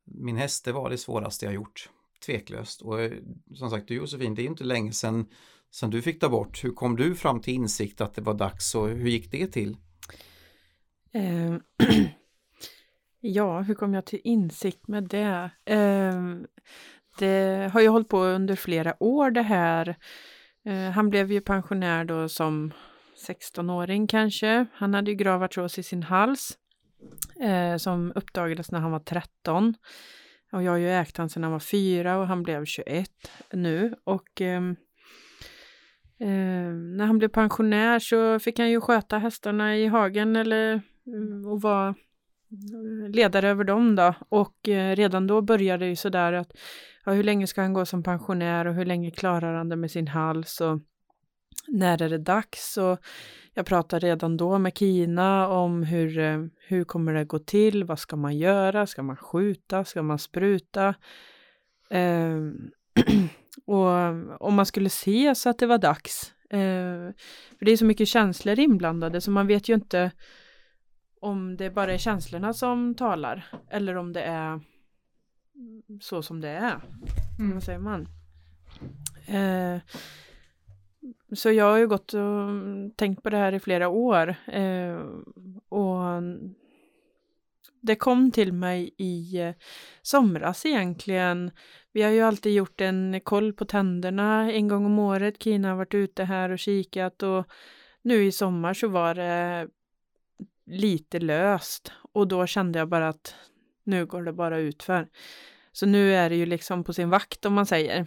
min 0.05 0.37
häst 0.37 0.65
det 0.65 0.73
var 0.73 0.91
det 0.91 0.99
svåraste 0.99 1.45
jag 1.45 1.55
gjort, 1.55 1.91
tveklöst. 2.27 2.83
Och 2.83 3.01
eh, 3.01 3.13
som 3.55 3.71
sagt, 3.71 3.89
du 3.89 3.95
Josefin, 3.95 4.35
det 4.35 4.43
är 4.43 4.47
inte 4.47 4.65
länge 4.65 4.93
sedan, 4.93 5.27
sedan 5.71 5.91
du 5.91 6.03
fick 6.03 6.21
ta 6.21 6.29
bort. 6.29 6.65
Hur 6.65 6.73
kom 6.73 6.97
du 6.97 7.15
fram 7.15 7.41
till 7.41 7.55
insikt 7.55 8.01
att 8.01 8.15
det 8.15 8.23
var 8.23 8.35
dags 8.35 8.75
och 8.75 8.89
hur 8.89 9.09
gick 9.09 9.31
det 9.31 9.47
till? 9.47 9.77
Eh, 11.13 11.55
ja, 13.21 13.61
hur 13.61 13.75
kom 13.75 13.95
jag 13.95 14.05
till 14.05 14.21
insikt 14.25 14.89
med 14.89 15.05
det? 15.05 15.51
Eh, 15.65 16.23
det 17.19 17.71
har 17.73 17.81
ju 17.81 17.89
hållit 17.89 18.09
på 18.09 18.19
under 18.19 18.57
flera 18.57 19.03
år 19.03 19.31
det 19.31 19.43
här 19.43 19.97
Eh, 20.65 20.91
han 20.91 21.11
blev 21.11 21.33
ju 21.33 21.41
pensionär 21.41 22.05
då 22.05 22.29
som 22.29 22.73
16-åring 23.29 24.07
kanske. 24.07 24.67
Han 24.73 24.95
hade 24.95 25.11
ju 25.11 25.17
grav 25.17 25.43
artros 25.43 25.79
i 25.79 25.83
sin 25.83 26.03
hals 26.03 26.59
eh, 27.41 27.77
som 27.77 28.13
uppdagades 28.15 28.71
när 28.71 28.81
han 28.81 28.93
var 28.93 29.01
13. 29.01 29.75
Och 30.53 30.63
jag 30.63 30.73
har 30.73 30.79
ju 30.79 30.91
ägt 30.91 31.17
han 31.17 31.29
sedan 31.29 31.43
han 31.43 31.53
var 31.53 31.61
4 31.61 32.19
och 32.19 32.27
han 32.27 32.43
blev 32.43 32.65
21 32.65 33.11
nu. 33.53 33.95
Och 34.05 34.41
eh, 34.41 34.61
Eh, 36.21 36.73
när 36.73 37.07
han 37.07 37.19
blev 37.19 37.29
pensionär 37.29 37.99
så 37.99 38.39
fick 38.39 38.59
han 38.59 38.71
ju 38.71 38.81
sköta 38.81 39.19
hästarna 39.19 39.77
i 39.77 39.87
hagen 39.87 40.37
eller 40.37 40.75
eh, 40.75 41.51
och 41.51 41.63
vara 41.63 41.95
ledare 43.09 43.49
över 43.49 43.65
dem 43.65 43.97
då. 43.97 44.15
Och 44.29 44.69
eh, 44.69 44.97
redan 44.97 45.27
då 45.27 45.41
började 45.41 45.85
det 45.85 45.89
ju 45.89 45.97
sådär 45.97 46.33
att 46.33 46.53
ja, 47.05 47.13
hur 47.13 47.25
länge 47.25 47.47
ska 47.47 47.61
han 47.61 47.73
gå 47.73 47.87
som 47.87 48.03
pensionär 48.03 48.67
och 48.67 48.75
hur 48.75 48.85
länge 48.85 49.11
klarar 49.11 49.55
han 49.55 49.69
det 49.69 49.77
med 49.77 49.91
sin 49.91 50.09
hals 50.09 50.61
och 50.61 50.81
när 51.69 52.03
är 52.03 52.09
det 52.09 52.19
dags? 52.19 52.77
Och 52.77 52.99
jag 53.55 53.67
pratade 53.67 54.07
redan 54.07 54.37
då 54.37 54.59
med 54.59 54.79
Kina 54.79 55.49
om 55.49 55.83
hur, 55.83 56.19
eh, 56.19 56.39
hur 56.69 56.85
kommer 56.85 57.15
det 57.15 57.25
gå 57.25 57.39
till? 57.39 57.85
Vad 57.85 57.99
ska 57.99 58.17
man 58.17 58.37
göra? 58.37 58.87
Ska 58.87 59.03
man 59.03 59.17
skjuta? 59.17 59.85
Ska 59.85 60.03
man 60.03 60.19
spruta? 60.19 60.95
Eh, 61.91 62.37
och 63.67 63.89
om 64.41 64.55
man 64.55 64.67
skulle 64.67 64.91
se 64.91 65.35
så 65.35 65.51
att 65.51 65.59
det 65.59 65.67
var 65.67 65.79
dags. 65.79 66.33
Eh, 66.51 67.13
för 67.59 67.65
det 67.65 67.73
är 67.73 67.77
så 67.77 67.85
mycket 67.85 68.09
känslor 68.09 68.59
inblandade 68.59 69.21
så 69.21 69.31
man 69.31 69.47
vet 69.47 69.69
ju 69.69 69.75
inte 69.75 70.11
om 71.21 71.57
det 71.57 71.71
bara 71.71 71.93
är 71.93 71.99
känslorna 71.99 72.53
som 72.53 72.95
talar 72.95 73.47
eller 73.71 73.97
om 73.97 74.13
det 74.13 74.23
är 74.23 74.61
så 76.01 76.23
som 76.23 76.41
det 76.41 76.49
är. 76.49 76.81
Mm. 77.39 77.55
Vad 77.55 77.63
säger 77.63 77.79
man? 77.79 78.09
Eh, 79.27 79.81
så 81.33 81.53
jag 81.53 81.65
har 81.65 81.79
ju 81.79 81.89
gått 81.89 82.15
och 82.15 82.49
tänkt 82.97 83.23
på 83.23 83.31
det 83.31 83.37
här 83.37 83.53
i 83.53 83.61
flera 83.61 83.89
år. 83.89 84.35
Eh, 84.47 84.99
och 85.69 86.23
det 87.81 87.97
kom 87.97 88.31
till 88.31 88.53
mig 88.53 88.95
i 88.99 89.55
somras 90.03 90.67
egentligen. 90.67 91.51
Vi 91.93 92.03
har 92.03 92.11
ju 92.11 92.21
alltid 92.21 92.55
gjort 92.55 92.81
en 92.81 93.21
koll 93.21 93.53
på 93.53 93.65
tänderna 93.65 94.53
en 94.53 94.69
gång 94.69 94.87
om 94.87 94.99
året. 94.99 95.43
Kina 95.43 95.69
har 95.69 95.77
varit 95.77 95.95
ute 95.95 96.25
här 96.25 96.51
och 96.51 96.59
kikat 96.59 97.23
och 97.23 97.47
nu 98.03 98.25
i 98.25 98.33
sommar 98.33 98.75
så 98.75 98.89
var 98.89 99.15
det 99.15 99.69
lite 100.69 101.19
löst 101.19 101.93
och 102.13 102.29
då 102.29 102.47
kände 102.47 102.79
jag 102.79 102.89
bara 102.89 103.09
att 103.09 103.35
nu 103.85 104.07
går 104.07 104.23
det 104.23 104.33
bara 104.33 104.59
utför. 104.59 105.09
Så 105.73 105.87
nu 105.87 106.15
är 106.15 106.31
det 106.31 106.37
ju 106.37 106.47
liksom 106.47 106.85
på 106.85 106.93
sin 106.93 107.11
vakt 107.11 107.47
om 107.47 107.55
man 107.55 107.67
säger. 107.67 108.07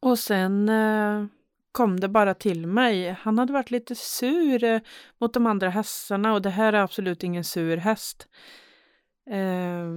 Och 0.00 0.18
sen 0.18 0.68
eh, 0.68 1.26
kom 1.72 2.00
det 2.00 2.08
bara 2.08 2.34
till 2.34 2.66
mig. 2.66 3.16
Han 3.20 3.38
hade 3.38 3.52
varit 3.52 3.70
lite 3.70 3.94
sur 3.94 4.64
eh, 4.64 4.80
mot 5.20 5.34
de 5.34 5.46
andra 5.46 5.68
hästarna 5.70 6.32
och 6.34 6.42
det 6.42 6.50
här 6.50 6.72
är 6.72 6.82
absolut 6.82 7.22
ingen 7.22 7.44
sur 7.44 7.76
häst. 7.76 8.28
Eh, 9.30 9.88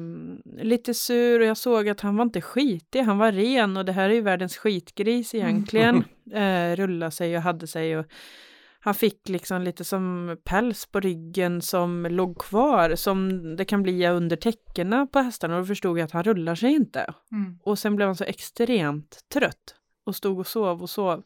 lite 0.64 0.94
sur 0.94 1.40
och 1.40 1.46
jag 1.46 1.58
såg 1.58 1.90
att 1.90 2.02
han 2.02 2.18
var 2.18 2.26
inte 2.26 2.42
skitig, 2.42 3.02
han 3.02 3.18
var 3.18 3.32
ren 3.32 3.78
och 3.78 3.86
det 3.86 3.92
här 3.92 4.10
är 4.10 4.14
ju 4.14 4.22
världens 4.22 4.58
skitgris 4.58 5.36
egentligen. 5.36 5.96
Mm. 5.96 6.04
Eh, 6.34 6.76
rulla 6.76 7.12
sig 7.12 7.38
och 7.38 7.44
hade 7.44 7.68
sig 7.68 7.98
och 7.98 8.06
han 8.80 8.96
fick 8.96 9.30
liksom 9.30 9.62
lite 9.62 9.84
som 9.84 10.38
päls 10.44 10.86
på 10.86 11.00
ryggen 11.00 11.62
som 11.62 12.08
låg 12.10 12.38
kvar 12.42 12.96
som 12.96 13.56
det 13.56 13.66
kan 13.66 13.84
bli 13.84 14.08
under 14.08 14.36
täckena 14.36 15.08
på 15.08 15.20
hästarna 15.20 15.56
och 15.56 15.62
då 15.62 15.66
förstod 15.66 16.00
jag 16.00 16.06
att 16.06 16.12
han 16.12 16.24
rullar 16.24 16.56
sig 16.56 16.72
inte. 16.72 17.14
Mm. 17.32 17.60
Och 17.64 17.80
sen 17.80 17.96
blev 17.96 18.08
han 18.08 18.16
så 18.16 18.24
extremt 18.24 19.20
trött 19.34 19.76
och 20.04 20.16
stod 20.16 20.40
och 20.40 20.48
sov 20.48 20.82
och 20.82 20.90
sov. 20.90 21.24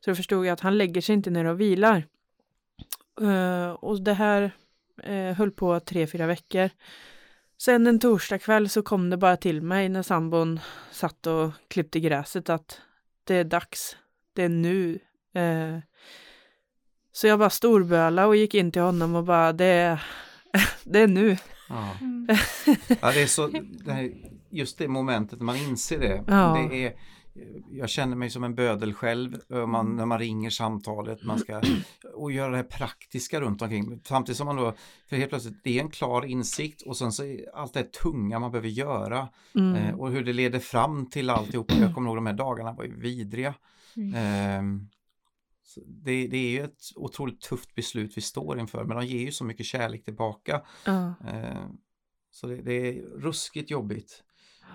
Så 0.00 0.10
då 0.10 0.14
förstod 0.14 0.46
jag 0.46 0.52
att 0.52 0.60
han 0.60 0.78
lägger 0.78 1.00
sig 1.00 1.14
inte 1.14 1.30
ner 1.30 1.44
och 1.44 1.60
vilar. 1.60 2.06
Uh, 3.20 3.68
och 3.68 4.02
det 4.02 4.14
här 4.14 4.50
uh, 5.08 5.32
höll 5.32 5.50
på 5.50 5.80
tre, 5.80 6.06
fyra 6.06 6.26
veckor. 6.26 6.70
Sen 7.58 7.86
en 7.86 7.98
torsdagkväll 7.98 8.68
så 8.68 8.82
kom 8.82 9.10
det 9.10 9.16
bara 9.16 9.36
till 9.36 9.62
mig 9.62 9.88
när 9.88 10.02
sambon 10.02 10.60
satt 10.90 11.26
och 11.26 11.50
klippte 11.68 12.00
gräset 12.00 12.50
att 12.50 12.80
det 13.24 13.34
är 13.34 13.44
dags. 13.44 13.96
Det 14.32 14.42
är 14.42 14.48
nu. 14.48 14.98
Uh, 15.36 15.78
så 17.14 17.26
jag 17.26 17.38
bara 17.38 17.50
storböla 17.50 18.26
och 18.26 18.36
gick 18.36 18.54
in 18.54 18.72
till 18.72 18.82
honom 18.82 19.14
och 19.14 19.24
bara 19.24 19.52
det 19.52 19.64
är, 19.64 20.04
det 20.84 20.98
är 20.98 21.06
nu. 21.06 21.36
Ja. 21.68 21.90
Mm. 22.00 22.28
ja, 23.00 23.12
det 23.12 23.22
är 23.22 23.26
så, 23.26 23.46
det 23.84 23.92
här, 23.92 24.10
just 24.50 24.78
det 24.78 24.88
momentet 24.88 25.38
när 25.38 25.46
man 25.46 25.56
inser 25.56 25.98
det. 25.98 26.24
Ja. 26.26 26.68
det 26.70 26.86
är, 26.86 26.94
jag 27.70 27.88
känner 27.88 28.16
mig 28.16 28.30
som 28.30 28.44
en 28.44 28.54
bödel 28.54 28.94
själv 28.94 29.36
man, 29.48 29.96
när 29.96 30.06
man 30.06 30.18
ringer 30.18 30.50
samtalet 30.50 31.22
man 31.22 31.38
ska, 31.38 31.62
och 32.14 32.32
göra 32.32 32.50
det 32.50 32.56
här 32.56 32.64
praktiska 32.64 33.40
runt 33.40 33.62
omkring. 33.62 34.00
Samtidigt 34.04 34.36
som 34.36 34.46
man 34.46 34.56
då, 34.56 34.74
för 35.08 35.16
helt 35.16 35.30
plötsligt, 35.30 35.64
det 35.64 35.78
är 35.78 35.82
en 35.82 35.90
klar 35.90 36.24
insikt 36.24 36.82
och 36.82 36.96
sen 36.96 37.12
så 37.12 37.24
är 37.24 37.56
allt 37.56 37.74
det 37.74 37.92
tunga 37.92 38.38
man 38.38 38.50
behöver 38.50 38.68
göra 38.68 39.28
mm. 39.54 39.74
eh, 39.74 40.00
och 40.00 40.10
hur 40.10 40.24
det 40.24 40.32
leder 40.32 40.58
fram 40.58 41.10
till 41.10 41.30
alltihop. 41.30 41.72
Jag 41.80 41.94
kommer 41.94 42.08
ihåg 42.08 42.16
de 42.16 42.26
här 42.26 42.32
dagarna 42.32 42.72
var 42.72 42.84
ju 42.84 43.00
vidriga. 43.00 43.54
Mm. 43.96 44.14
Eh, 44.14 44.86
det, 45.86 46.26
det, 46.26 46.36
är 46.36 46.50
ju 46.50 46.64
ett 46.64 46.82
otroligt 46.96 47.40
tufft 47.40 47.74
beslut 47.74 48.16
vi 48.16 48.20
står 48.20 48.58
inför 48.58 48.84
men 48.84 48.96
de 48.96 49.06
ger 49.06 49.20
ju 49.20 49.32
så 49.32 49.44
mycket 49.44 49.66
kärlek 49.66 50.04
tillbaka. 50.04 50.62
Uh. 50.88 51.12
Eh, 51.28 51.66
så 52.30 52.46
det, 52.46 52.62
det, 52.62 52.72
är 52.72 53.02
ruskigt 53.02 53.70
jobbigt. 53.70 54.22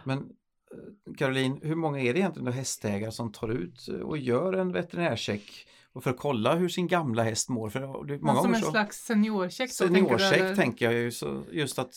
Men 0.04 0.18
eh, 0.18 1.14
Caroline, 1.18 1.60
hur 1.62 1.76
många 1.76 2.00
är 2.00 2.14
det 2.14 2.20
egentligen 2.20 2.54
hästägare 2.54 3.12
som 3.12 3.32
tar 3.32 3.50
ut 3.50 3.88
och 3.88 4.18
gör 4.18 4.54
en 4.54 4.72
veterinärcheck 4.72 5.68
och 5.94 6.04
för 6.04 6.12
att 6.12 6.18
kolla 6.18 6.56
hur 6.56 6.70
sin 6.70 6.88
gamla 6.88 7.24
häst 7.24 7.50
mår? 7.50 7.70
För 7.70 8.18
många 8.22 8.42
som 8.42 8.54
en 8.54 8.62
så, 8.62 8.72
slags 8.72 8.98
seniorcheck? 8.98 9.72
Seniorcheck 9.72 10.30
tänker, 10.30 10.56
tänker 10.56 10.86
jag 10.86 10.94
ju, 10.94 11.12
så 11.12 11.44
just 11.52 11.80
att 11.80 11.94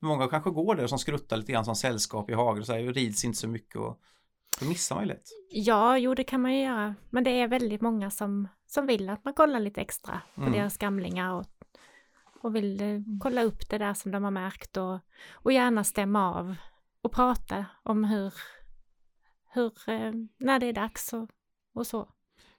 många 0.00 0.28
kanske 0.28 0.50
går 0.50 0.74
där 0.74 0.86
som 0.86 0.98
skruttar 0.98 1.36
lite 1.36 1.52
grann 1.52 1.64
som 1.64 1.76
sällskap 1.76 2.30
i 2.30 2.34
hagen 2.34 2.60
och 2.60 2.66
säger 2.66 2.92
rids 2.92 3.24
inte 3.24 3.38
så 3.38 3.48
mycket 3.48 3.76
och 3.76 4.00
då 4.60 4.66
missar 4.66 4.96
man 4.96 5.04
ju 5.04 5.08
lätt. 5.08 5.28
Ja, 5.50 5.98
jo 5.98 6.14
det 6.14 6.24
kan 6.24 6.42
man 6.42 6.54
ju 6.54 6.62
göra. 6.62 6.94
Men 7.10 7.24
det 7.24 7.30
är 7.30 7.48
väldigt 7.48 7.80
många 7.80 8.10
som, 8.10 8.48
som 8.66 8.86
vill 8.86 9.08
att 9.08 9.24
man 9.24 9.34
kollar 9.34 9.60
lite 9.60 9.80
extra 9.80 10.20
på 10.34 10.40
mm. 10.40 10.52
deras 10.52 10.78
gamlingar 10.78 11.32
och, 11.32 11.46
och 12.40 12.56
vill 12.56 12.82
eh, 12.82 13.00
kolla 13.20 13.42
upp 13.42 13.70
det 13.70 13.78
där 13.78 13.94
som 13.94 14.12
de 14.12 14.24
har 14.24 14.30
märkt 14.30 14.76
och, 14.76 14.98
och 15.32 15.52
gärna 15.52 15.84
stämma 15.84 16.34
av 16.34 16.54
och 17.02 17.12
prata 17.12 17.66
om 17.82 18.04
hur, 18.04 18.34
hur 19.52 19.72
eh, 19.86 20.12
när 20.38 20.58
det 20.58 20.66
är 20.66 20.72
dags 20.72 21.12
och, 21.12 21.30
och 21.74 21.86
så. 21.86 22.08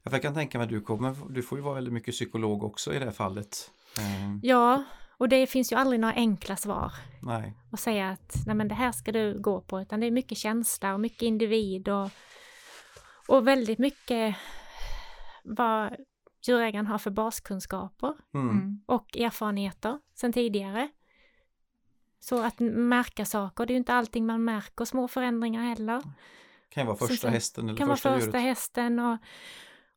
Jag 0.03 0.21
kan 0.21 0.33
tänka 0.33 0.57
mig 0.57 0.65
att 0.65 0.69
du 0.69 0.81
kommer, 0.81 1.15
du 1.29 1.43
får 1.43 1.57
ju 1.57 1.63
vara 1.63 1.75
väldigt 1.75 1.93
mycket 1.93 2.13
psykolog 2.13 2.63
också 2.63 2.93
i 2.93 2.99
det 2.99 3.05
här 3.05 3.11
fallet. 3.11 3.71
Eh. 3.97 4.37
Ja, 4.41 4.83
och 5.23 5.29
det 5.29 5.47
finns 5.47 5.71
ju 5.71 5.75
aldrig 5.75 5.99
några 5.99 6.13
enkla 6.13 6.55
svar. 6.55 6.93
Nej. 7.21 7.53
Och 7.71 7.79
säga 7.79 8.09
att 8.09 8.35
nej 8.45 8.55
men 8.55 8.67
det 8.67 8.75
här 8.75 8.91
ska 8.91 9.11
du 9.11 9.39
gå 9.39 9.61
på, 9.61 9.81
utan 9.81 9.99
det 9.99 10.07
är 10.07 10.11
mycket 10.11 10.37
känsla 10.37 10.93
och 10.93 10.99
mycket 10.99 11.21
individ 11.21 11.89
och, 11.89 12.09
och 13.27 13.47
väldigt 13.47 13.79
mycket 13.79 14.35
vad 15.43 15.95
djurägaren 16.47 16.87
har 16.87 16.97
för 16.97 17.11
baskunskaper 17.11 18.13
mm. 18.33 18.49
mm. 18.49 18.83
och 18.85 19.17
erfarenheter 19.17 19.99
sedan 20.15 20.33
tidigare. 20.33 20.89
Så 22.19 22.43
att 22.43 22.59
märka 22.59 23.25
saker, 23.25 23.65
det 23.65 23.71
är 23.71 23.75
ju 23.75 23.79
inte 23.79 23.93
allting 23.93 24.25
man 24.25 24.43
märker, 24.43 24.85
små 24.85 25.07
förändringar 25.07 25.63
heller. 25.63 26.01
Kan 26.69 26.83
ju 26.83 26.87
vara 26.87 26.97
första 26.97 27.27
så, 27.27 27.27
hästen 27.27 27.69
eller 27.69 27.77
kan 27.77 27.87
första 27.87 28.09
vara 28.09 28.19
första 28.19 28.37
djuret. 28.37 28.49
hästen 28.49 28.99
och, 28.99 29.17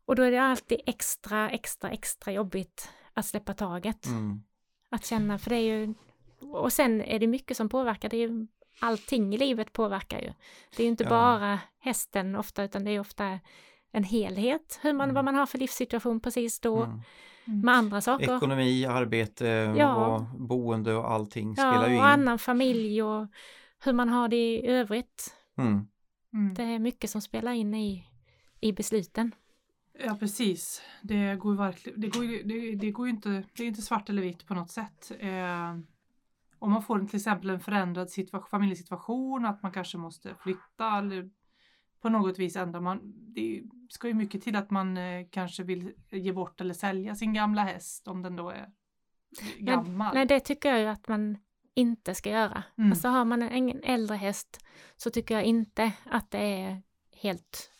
och 0.05 0.17
då 0.17 0.23
är 0.23 0.31
det 0.31 0.43
alltid 0.43 0.81
extra, 0.87 1.51
extra, 1.51 1.91
extra 1.91 2.33
jobbigt 2.33 2.91
att 3.15 3.27
släppa 3.27 3.55
taget. 3.55 4.07
Mm. 4.07 4.43
Att 4.91 5.07
känna, 5.07 5.39
för 5.39 5.51
det 5.51 5.57
är 5.57 5.79
ju, 5.79 5.95
och 6.41 6.73
sen 6.73 7.03
är 7.03 7.19
det 7.19 7.27
mycket 7.27 7.57
som 7.57 7.69
påverkar, 7.69 8.09
det 8.09 8.17
är 8.17 8.29
ju, 8.29 8.47
allting 8.81 9.35
i 9.35 9.39
livet 9.39 9.73
påverkar 9.73 10.21
ju. 10.21 10.33
Det 10.77 10.83
är 10.83 10.85
ju 10.85 10.91
inte 10.91 11.05
ja. 11.05 11.11
bara 11.11 11.61
hästen 11.79 12.37
ofta, 12.37 12.65
utan 12.65 12.85
det 12.85 12.91
är 12.91 13.01
ofta 13.01 13.39
en 13.93 14.05
helhet, 14.05 14.79
hur 14.83 14.93
man, 14.93 15.05
mm. 15.05 15.15
vad 15.15 15.25
man 15.25 15.35
har 15.35 15.47
för 15.47 15.59
livssituation 15.59 16.21
precis 16.21 16.61
då. 16.61 16.83
Mm. 16.83 17.01
Med 17.61 17.75
andra 17.75 18.01
saker. 18.01 18.37
Ekonomi, 18.37 18.87
arbete 18.87 19.75
ja. 19.77 20.07
och 20.07 20.23
boende 20.41 20.95
och 20.95 21.11
allting 21.11 21.49
ja, 21.49 21.55
spelar 21.55 21.89
ju 21.89 21.95
in. 21.95 22.01
och 22.01 22.07
annan 22.07 22.39
familj 22.39 23.03
och 23.03 23.27
hur 23.85 23.93
man 23.93 24.09
har 24.09 24.29
det 24.29 24.37
i 24.37 24.67
övrigt. 24.67 25.35
Mm. 25.59 25.87
mm. 26.33 26.55
Det 26.55 26.63
är 26.63 26.79
mycket 26.79 27.11
som 27.11 27.21
spelar 27.21 27.53
in 27.53 27.75
i, 27.75 28.07
i 28.61 28.73
besluten. 28.73 29.33
Ja 29.99 30.17
precis. 30.21 30.83
Det 31.03 31.37
går 31.37 31.53
ju 31.53 31.59
verkligen, 31.59 32.01
det 32.01 32.09
går 32.09 32.49
det, 32.49 32.77
det 32.77 32.91
går 32.91 33.09
inte, 33.09 33.45
det 33.57 33.63
är 33.63 33.67
inte 33.67 33.83
svart 33.83 34.09
eller 34.09 34.23
vitt 34.23 34.47
på 34.47 34.55
något 34.55 34.71
sätt. 34.71 35.13
Eh, 35.19 35.79
om 36.59 36.71
man 36.71 36.83
får 36.83 36.99
till 36.99 37.17
exempel 37.17 37.51
en 37.51 37.61
förändrad 37.61 38.11
situation, 38.11 38.49
familjesituation, 38.51 39.47
att 39.47 39.63
man 39.63 39.73
kanske 39.73 39.99
måste 39.99 40.35
flytta 40.35 40.99
eller 40.99 41.31
på 42.01 42.09
något 42.09 42.39
vis 42.39 42.57
ändra. 42.57 42.81
Man, 42.81 43.01
det 43.35 43.63
ska 43.91 44.09
ju 44.09 44.15
mycket 44.15 44.43
till 44.43 44.57
att 44.57 44.71
man 44.71 44.97
eh, 44.97 45.27
kanske 45.31 45.63
vill 45.63 45.93
ge 46.11 46.33
bort 46.33 46.61
eller 46.61 46.75
sälja 46.75 47.15
sin 47.15 47.35
gamla 47.35 47.63
häst 47.63 48.09
om 48.09 48.23
den 48.23 48.37
då 48.37 48.51
är 48.51 48.71
gammal. 49.59 50.15
Nej, 50.15 50.27
det 50.27 50.41
tycker 50.41 50.69
jag 50.69 50.81
ju 50.81 50.87
att 50.87 51.09
man 51.09 51.39
inte 51.75 52.15
ska 52.15 52.31
göra. 52.31 52.63
Mm. 52.79 52.91
Alltså 52.91 53.09
har 53.09 53.25
man 53.25 53.43
en 53.43 53.83
äldre 53.83 54.17
häst 54.17 54.65
så 54.97 55.11
tycker 55.11 55.35
jag 55.35 55.45
inte 55.45 55.93
att 56.05 56.31
det 56.31 56.39
är 56.39 56.83
helt 57.13 57.73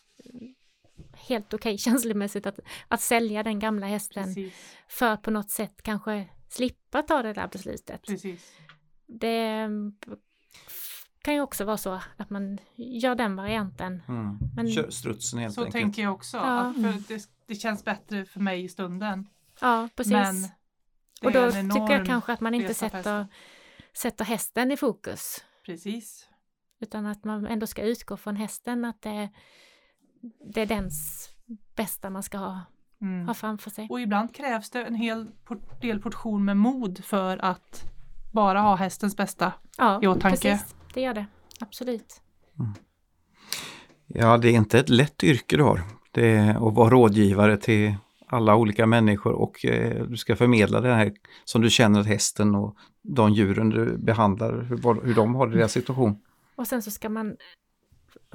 helt 1.17 1.55
okej 1.55 1.71
okay, 1.75 1.79
känslomässigt 1.93 2.47
att, 2.47 2.61
att 2.89 3.01
sälja 3.01 3.43
den 3.43 3.59
gamla 3.59 3.87
hästen 3.87 4.25
Precis. 4.25 4.77
för 4.89 5.07
att 5.07 5.23
på 5.23 5.31
något 5.31 5.51
sätt 5.51 5.83
kanske 5.83 6.29
slippa 6.49 7.03
ta 7.03 7.23
det 7.23 7.33
där 7.33 7.49
beslutet. 7.49 8.03
Precis. 8.07 8.53
Det 9.07 9.69
kan 11.23 11.35
ju 11.35 11.41
också 11.41 11.65
vara 11.65 11.77
så 11.77 12.01
att 12.17 12.31
man 12.31 12.59
gör 12.77 13.15
den 13.15 13.37
varianten. 13.37 14.03
Mm. 14.09 14.39
Men- 14.57 14.71
Kör 14.71 14.91
strutsen 14.91 15.39
helt 15.39 15.55
Så 15.55 15.61
enkelt. 15.61 15.83
tänker 15.83 16.03
jag 16.03 16.13
också. 16.15 16.37
Ja. 16.37 16.61
Att 16.61 16.75
för 16.77 17.15
det, 17.15 17.29
det 17.47 17.55
känns 17.55 17.85
bättre 17.85 18.25
för 18.25 18.41
mig 18.41 18.65
i 18.65 18.69
stunden. 18.69 19.29
Ja, 19.61 19.89
precis. 19.97 20.13
Men 20.13 20.45
och 21.23 21.33
då 21.33 21.51
tycker 21.51 21.93
jag 21.93 22.07
kanske 22.07 22.33
att 22.33 22.41
man 22.41 22.55
inte 22.55 22.75
sätter, 22.75 23.27
sätter 23.93 24.25
hästen 24.25 24.73
i 24.73 24.77
fokus. 24.77 25.45
Precis. 25.67 26.29
Utan 26.81 27.07
att 27.07 27.25
man 27.25 27.47
ändå 27.47 27.67
ska 27.67 27.83
utgå 27.83 28.17
från 28.17 28.37
hästen, 28.37 28.85
att 28.85 29.03
det, 29.03 29.29
det 30.55 30.61
är 30.61 30.67
dens 30.67 31.29
bästa 31.77 32.11
man 32.11 32.23
ska 32.23 32.39
ha, 32.39 32.61
Mm. 33.01 33.27
ha 33.27 33.35
framför 33.35 33.71
sig. 33.71 33.87
Och 33.91 34.01
ibland 34.01 34.35
krävs 34.35 34.71
det 34.71 34.85
en 34.85 34.95
hel 34.95 35.27
por- 35.47 35.81
del 35.81 36.01
portion 36.01 36.45
med 36.45 36.57
mod 36.57 37.05
för 37.05 37.39
att 37.45 37.85
bara 38.33 38.61
ha 38.61 38.75
hästens 38.77 39.17
bästa. 39.17 39.53
Ja, 39.79 40.01
i 40.03 40.07
åtanke. 40.07 40.37
precis. 40.51 40.75
Det 40.95 41.01
gör 41.01 41.15
det. 41.15 41.27
Absolut. 41.61 42.21
Ja, 44.07 44.39
det 44.39 44.49
är 44.49 44.53
inte 44.53 44.79
ett 44.79 44.89
lätt 44.89 45.25
yrke 45.25 45.57
du 45.57 45.63
har. 45.63 45.83
Det 46.11 46.29
är 46.31 46.69
att 46.69 46.75
vara 46.75 46.91
rådgivare 46.91 47.57
till 47.57 47.95
alla 48.27 48.57
olika 48.57 48.87
människor 48.87 49.33
och 49.33 49.65
eh, 49.65 50.05
du 50.07 50.17
ska 50.17 50.37
förmedla 50.37 50.81
det 50.81 50.95
här 50.95 51.13
som 51.45 51.63
du 51.63 51.71
känner 51.71 52.01
att 52.01 52.07
hästen 52.07 52.55
och 52.55 52.77
de 53.03 53.33
djuren 53.33 53.71
du 53.71 53.99
behandlar, 53.99 54.63
hur, 54.63 55.05
hur 55.07 55.15
de 55.15 55.35
har 55.35 55.47
deras 55.47 55.73
situation. 55.73 56.23
Och 56.57 56.67
sen 56.67 56.83
så 56.83 56.91
ska 56.91 57.09
man 57.09 57.37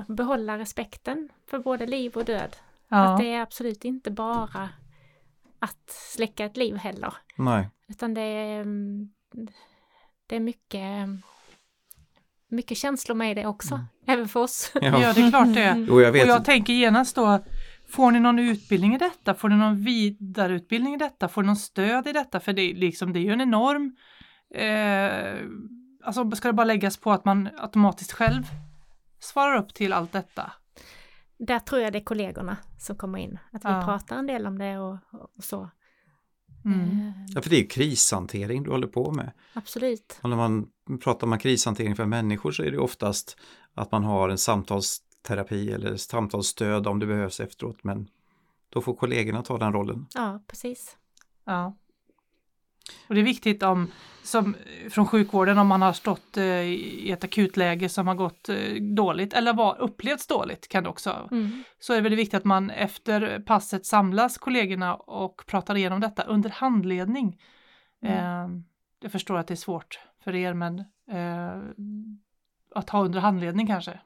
behålla 0.08 0.58
respekten 0.58 1.30
för 1.50 1.60
både 1.60 1.86
liv 1.86 2.14
och 2.16 2.26
död. 2.26 2.56
Ja. 2.88 2.98
Att 2.98 3.20
det 3.20 3.34
är 3.34 3.42
absolut 3.42 3.86
inte 3.86 4.12
bara 4.12 4.70
att 5.60 5.90
släcka 5.90 6.46
ett 6.46 6.58
liv 6.58 6.76
heller. 6.76 7.14
Nej, 7.36 7.70
Utan 7.88 8.14
det 8.14 8.22
är, 8.22 8.62
mm, 8.62 9.10
det 10.28 10.36
är 10.36 10.40
mycket, 10.40 11.10
mycket 12.48 12.78
känslor 12.78 13.16
med 13.16 13.38
det 13.38 13.46
också. 13.46 13.86
Även 14.06 14.28
för 14.28 14.40
oss. 14.40 14.72
ja. 14.74 15.02
ja, 15.02 15.14
det 15.14 15.22
är 15.22 15.30
klart 15.30 15.54
det. 15.54 15.64
Mm. 15.64 15.86
Jo, 15.90 16.02
jag 16.02 16.10
Och 16.10 16.16
vet. 16.16 16.28
jag 16.28 16.46
tänker 16.46 16.74
genast 16.74 17.16
då, 17.16 17.40
får 17.90 18.12
ni 18.12 18.20
någon 18.20 18.40
utbildning 18.40 18.96
i 18.96 18.98
detta? 18.98 19.34
Får 19.34 19.50
ni 19.50 19.56
någon 19.56 19.84
vidareutbildning 19.84 20.94
i 20.94 20.98
detta? 20.98 21.28
Får 21.28 21.42
ni 21.42 21.46
någon 21.48 21.56
stöd 21.56 22.08
i 22.08 22.12
detta? 22.12 22.40
För 22.40 22.54
det, 22.54 22.62
är 22.62 22.76
liksom, 22.76 23.14
det 23.14 23.20
är 23.20 23.24
ju 23.24 23.34
en 23.34 23.42
enorm... 23.42 23.96
Eh, 24.56 25.48
alltså 26.04 26.32
ska 26.32 26.48
det 26.48 26.54
bara 26.54 26.66
läggas 26.66 26.98
på 26.98 27.12
att 27.12 27.26
man 27.26 27.50
automatiskt 27.58 28.12
själv 28.12 28.44
svarar 29.22 29.58
upp 29.58 29.74
till 29.74 29.94
allt 29.94 30.12
detta? 30.12 30.52
Där 31.38 31.60
tror 31.60 31.82
jag 31.82 31.94
det 31.94 32.00
är 32.00 32.04
kollegorna 32.04 32.58
som 32.80 32.96
kommer 32.96 33.20
in. 33.20 33.40
Att 33.52 33.66
vi 33.66 33.70
Ja. 33.70 33.82
pratar 33.86 34.18
en 34.18 34.28
del 34.28 34.48
om 34.48 34.58
det 34.58 34.78
och, 34.80 34.98
och 35.38 35.44
så. 35.44 35.70
Mm. 36.66 36.82
Eh, 36.90 37.14
Ja, 37.36 37.42
för 37.42 37.50
det 37.50 37.56
är 37.56 37.62
ju 37.62 37.68
krishantering 37.68 38.64
du 38.64 38.70
håller 38.72 38.88
på 38.88 39.12
med. 39.12 39.32
absolut. 39.54 40.20
Och 40.24 40.30
när 40.30 40.38
man 40.38 40.68
pratar 41.04 41.28
om 41.28 41.38
krishantering 41.40 41.96
för 41.96 42.06
människor 42.06 42.52
så 42.52 42.64
är 42.64 42.72
det 42.72 42.78
oftast 42.78 43.38
att 43.74 43.92
man 43.92 44.04
har 44.04 44.30
en 44.30 44.38
samtalsterapi 44.38 45.72
eller 45.72 45.96
samtalsstöd 45.98 46.88
om 46.88 47.00
det 47.00 47.06
behövs 47.06 47.40
efteråt. 47.40 47.84
Men 47.84 48.08
då 48.70 48.82
får 48.82 48.96
kollegorna 48.96 49.42
ta 49.44 49.58
den 49.58 49.74
rollen. 49.74 50.06
Ja, 50.14 50.44
precis. 50.48 50.98
Ja. 51.46 51.78
Och 53.08 53.16
det 53.16 53.22
är 53.22 53.26
viktigt 53.26 53.64
om, 53.64 53.92
som 54.24 54.56
från 54.90 55.08
sjukvården, 55.08 55.58
om 55.58 55.68
man 55.68 55.82
har 55.82 55.94
stått 55.94 56.38
eh, 56.38 56.44
i 56.46 57.12
ett 57.12 57.24
akutläge 57.24 57.90
som 57.90 58.08
har 58.08 58.16
gått 58.16 58.50
eh, 58.50 58.56
dåligt 58.96 59.34
eller 59.34 59.54
var, 59.54 59.82
upplevts 59.82 60.28
dåligt 60.28 60.68
kan 60.68 60.84
det 60.84 60.90
också. 60.90 61.30
Mm. 61.32 61.64
Så 61.80 61.94
är 61.94 62.02
det 62.02 62.10
viktigt 62.10 62.38
att 62.38 62.46
man 62.46 62.70
efter 62.70 63.44
passet 63.46 63.86
samlas 63.86 64.38
kollegorna 64.38 64.96
och 64.96 65.44
pratar 65.48 65.78
igenom 65.78 66.00
detta 66.00 66.24
under 66.24 66.50
handledning. 66.50 67.42
Eh, 68.06 68.48
jag 69.02 69.12
förstår 69.12 69.38
att 69.38 69.48
det 69.48 69.54
är 69.54 69.56
svårt 69.56 70.00
för 70.24 70.36
er 70.36 70.54
men 70.54 70.80
eh, 71.12 71.62
att 72.76 72.90
ha 72.90 73.04
under 73.04 73.20
handledning 73.20 73.68
kanske. 73.68 74.00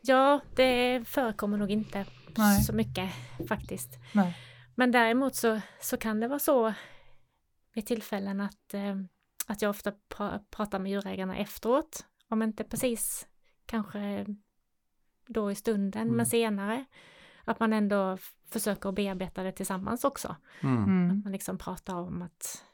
Ja, 0.00 0.40
det 0.56 1.02
förekommer 1.08 1.58
nog 1.58 1.70
inte 1.70 2.06
Nej. 2.36 2.62
så 2.62 2.72
mycket 2.72 3.10
faktiskt. 3.48 3.98
Nej. 4.12 4.36
Men 4.74 4.90
däremot 4.90 5.34
så, 5.34 5.60
så 5.80 5.96
kan 5.96 6.20
det 6.20 6.28
vara 6.28 6.38
så 6.38 6.74
vid 7.74 7.86
tillfällen 7.86 8.40
att, 8.40 8.74
eh, 8.74 8.96
att 9.46 9.62
jag 9.62 9.70
ofta 9.70 9.92
pra, 10.08 10.40
pratar 10.50 10.78
med 10.78 10.92
djurägarna 10.92 11.36
efteråt. 11.36 12.06
Om 12.28 12.42
inte 12.42 12.64
precis 12.64 13.28
kanske 13.66 14.26
då 15.26 15.50
i 15.50 15.54
stunden, 15.54 16.02
Mm. 16.02 16.16
men 16.16 16.26
senare. 16.26 16.84
Att 17.44 17.60
man 17.60 17.72
ändå 17.72 18.18
försöker 18.50 18.88
att 18.88 18.94
bearbeta 18.94 19.42
det 19.42 19.52
tillsammans 19.52 20.04
också. 20.04 20.36
Mm. 20.62 20.84
Mm. 20.84 21.20
Man 21.24 21.32
liksom 21.32 21.58
pratar 21.58 21.94
om 21.94 22.22
att 22.22 22.64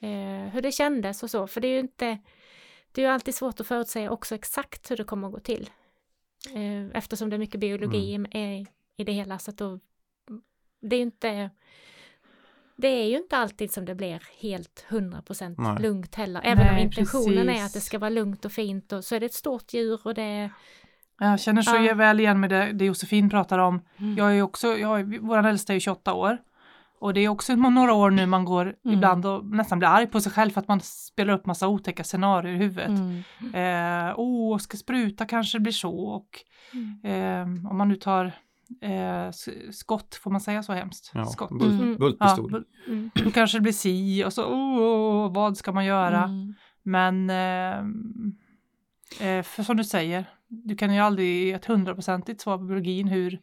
eh, 0.00 0.52
hur 0.52 0.62
det 0.62 0.72
kändes 0.72 1.22
och 1.22 1.30
så. 1.30 1.46
För 1.46 1.60
det 1.60 1.68
är 1.68 1.72
ju 1.72 1.78
inte, 1.80 2.18
det 2.92 3.02
är 3.02 3.06
ju 3.06 3.12
alltid 3.12 3.34
svårt 3.34 3.60
att 3.60 3.66
förutsäga 3.66 4.10
också 4.10 4.34
exakt 4.34 4.90
hur 4.90 4.96
det 4.96 5.04
kommer 5.04 5.26
att 5.26 5.32
gå 5.34 5.40
till. 5.40 5.70
Eh, 6.54 6.96
eftersom 6.98 7.30
det 7.30 7.36
är 7.36 7.38
mycket 7.38 7.60
biologi 7.60 8.14
Mm. 8.14 8.32
i, 8.32 8.66
i 8.96 9.04
det 9.04 9.12
hela. 9.12 9.38
Så 9.38 9.50
att 9.50 9.56
då, 9.58 9.80
det 10.80 10.96
är 10.96 10.98
ju 10.98 11.04
inte 11.06 11.50
det 12.76 12.88
är 12.88 13.04
ju 13.08 13.16
inte 13.16 13.36
alltid 13.36 13.72
som 13.72 13.84
det 13.84 13.94
blir 13.94 14.22
helt 14.40 14.86
100% 14.88 15.54
Nej. 15.58 15.82
lugnt 15.82 16.14
heller. 16.14 16.40
Även 16.44 16.68
om 16.68 16.74
Nej, 16.74 16.82
intentionen 16.82 17.48
är 17.48 17.52
precis. 17.52 17.66
att 17.66 17.72
det 17.72 17.80
ska 17.80 17.98
vara 17.98 18.10
lugnt 18.10 18.44
och 18.44 18.52
fint 18.52 18.92
och 18.92 19.04
så 19.04 19.14
är 19.14 19.20
det 19.20 19.26
ett 19.26 19.34
stort 19.34 19.72
djur 19.74 20.00
och 20.04 20.14
det 20.14 20.22
är... 20.22 20.50
Jag 21.18 21.40
känner 21.40 21.62
så 21.62 21.76
Ja. 21.76 21.94
väl 21.94 22.20
igen 22.20 22.40
med 22.40 22.50
det, 22.50 22.72
det 22.72 22.84
Josefin 22.84 23.30
pratar 23.30 23.58
om. 23.58 23.82
Mm. 23.98 24.16
Jag 24.18 24.38
är 24.38 24.42
också, 24.42 24.78
jag 24.78 25.00
är, 25.00 25.18
vår 25.20 25.46
äldsta 25.46 25.72
är 25.72 25.74
ju 25.74 25.80
28 25.80 26.14
år. 26.14 26.38
Och 26.98 27.14
det 27.14 27.20
är 27.20 27.28
också 27.28 27.54
några 27.54 27.92
år 27.94 28.10
nu 28.10 28.26
man 28.26 28.44
går 28.44 28.62
Mm. 28.84 28.96
ibland 28.96 29.26
och 29.26 29.46
nästan 29.46 29.78
blir 29.78 29.88
arg 29.88 30.06
på 30.06 30.20
sig 30.20 30.32
själv 30.32 30.50
för 30.50 30.60
att 30.60 30.68
man 30.68 30.80
spelar 30.80 31.34
upp 31.34 31.46
massa 31.46 31.68
otäcka 31.68 32.04
scenarier 32.04 32.52
i 32.54 32.56
huvudet. 32.56 32.88
Mm. 32.88 33.22
Eh, 34.08 34.14
oh, 34.16 34.58
ska 34.58 34.76
spruta 34.76 35.24
kanske 35.26 35.58
det 35.58 35.62
blir 35.62 35.72
så 35.72 35.98
och 35.98 36.28
eh, 37.10 37.42
om 37.42 37.78
man 37.78 37.88
nu 37.88 37.96
tar 37.96 38.32
eh, 38.80 39.30
skott, 39.70 40.14
får 40.14 40.30
man 40.30 40.40
säga 40.40 40.62
så 40.62 40.72
hemsft? 40.72 41.10
Ja, 41.14 41.24
Skott. 41.26 41.50
bult, 41.50 41.62
Mm. 41.62 41.90
Ja, 41.92 41.98
bultpistol. 41.98 42.50
bu- 42.50 42.64
Mm. 42.88 43.10
då 43.24 43.30
kanske 43.30 43.58
det 43.58 43.62
blir 43.62 43.72
si 43.72 44.24
och 44.24 44.32
så, 44.32 44.44
oh, 44.44 44.80
oh, 45.26 45.32
vad 45.34 45.56
ska 45.56 45.72
man 45.72 45.84
göra? 45.84 46.24
Mm. 46.24 46.54
Men 46.82 47.30
eh, 47.30 47.78
eh, 49.28 49.42
för 49.42 49.62
som 49.62 49.76
du 49.76 49.84
säger, 49.84 50.24
du 50.48 50.76
kan 50.76 50.94
ju 50.94 51.00
aldrig 51.00 51.44
ge 51.46 51.52
ett 51.52 51.64
hundraprocentigt 51.66 52.40
svar 52.40 52.58
på 52.58 52.64
biologin 52.64 53.08
hur, 53.08 53.40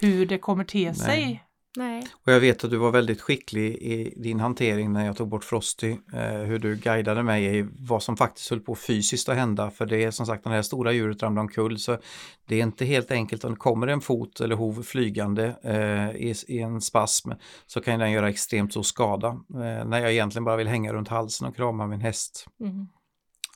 hur 0.00 0.26
det 0.26 0.38
kommer 0.38 0.64
te 0.64 0.94
sig. 0.94 1.44
Nej. 1.76 2.06
Och 2.12 2.32
jag 2.32 2.40
vet 2.40 2.64
att 2.64 2.70
du 2.70 2.76
var 2.76 2.90
väldigt 2.90 3.20
skicklig 3.20 3.74
i 3.74 4.14
din 4.16 4.40
hantering 4.40 4.92
när 4.92 5.06
jag 5.06 5.16
tog 5.16 5.28
bort 5.28 5.44
Frosty. 5.44 5.96
Eh, 6.12 6.38
hur 6.38 6.58
du 6.58 6.76
guidade 6.76 7.22
mig 7.22 7.58
i 7.58 7.68
vad 7.78 8.02
som 8.02 8.16
faktiskt 8.16 8.50
höll 8.50 8.60
på 8.60 8.74
fysiskt 8.74 9.28
att 9.28 9.36
hända. 9.36 9.70
För 9.70 9.86
det 9.86 10.04
är 10.04 10.10
som 10.10 10.26
sagt, 10.26 10.44
när 10.44 10.52
det 10.52 10.56
här 10.56 10.62
stora 10.62 10.92
djuret 10.92 11.22
ramlar 11.22 11.42
omkull 11.42 11.78
så 11.78 11.98
det 12.46 12.56
är 12.56 12.62
inte 12.62 12.84
helt 12.84 13.10
enkelt. 13.10 13.44
Om 13.44 13.50
det 13.50 13.56
kommer 13.56 13.86
en 13.86 14.00
fot 14.00 14.40
eller 14.40 14.56
hov 14.56 14.82
flygande 14.82 15.56
eh, 15.62 16.10
i, 16.10 16.34
i 16.48 16.58
en 16.58 16.80
spasm 16.80 17.30
så 17.66 17.80
kan 17.80 17.98
den 17.98 18.12
göra 18.12 18.28
extremt 18.28 18.70
stor 18.70 18.82
skada. 18.82 19.28
Eh, 19.28 19.84
när 19.84 19.98
jag 19.98 20.12
egentligen 20.12 20.44
bara 20.44 20.56
vill 20.56 20.68
hänga 20.68 20.92
runt 20.92 21.08
halsen 21.08 21.48
och 21.48 21.56
krama 21.56 21.86
min 21.86 22.00
häst. 22.00 22.46
Mm. 22.60 22.88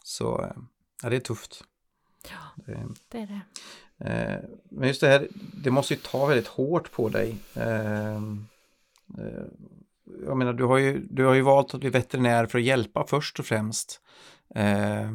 Så 0.04 0.42
eh, 0.42 0.52
ja, 1.02 1.08
det 1.10 1.16
är 1.16 1.20
tufft. 1.20 1.64
Ja, 2.30 2.64
Det, 2.66 2.86
det 3.08 3.18
är 3.18 3.26
det. 3.26 3.40
Eh, 4.00 4.36
men 4.70 4.88
just 4.88 5.00
det 5.00 5.08
här, 5.08 5.28
det 5.64 5.70
måste 5.70 5.94
ju 5.94 6.00
ta 6.00 6.26
väldigt 6.26 6.46
hårt 6.46 6.92
på 6.92 7.08
dig. 7.08 7.36
Eh, 7.54 8.14
eh, 8.14 9.44
jag 10.26 10.36
menar, 10.36 10.52
du 10.52 10.64
har, 10.64 10.78
ju, 10.78 11.06
du 11.10 11.24
har 11.24 11.34
ju 11.34 11.42
valt 11.42 11.74
att 11.74 11.80
bli 11.80 11.90
veterinär 11.90 12.46
för 12.46 12.58
att 12.58 12.64
hjälpa 12.64 13.06
först 13.06 13.38
och 13.38 13.46
främst. 13.46 14.00
Eh, 14.54 15.10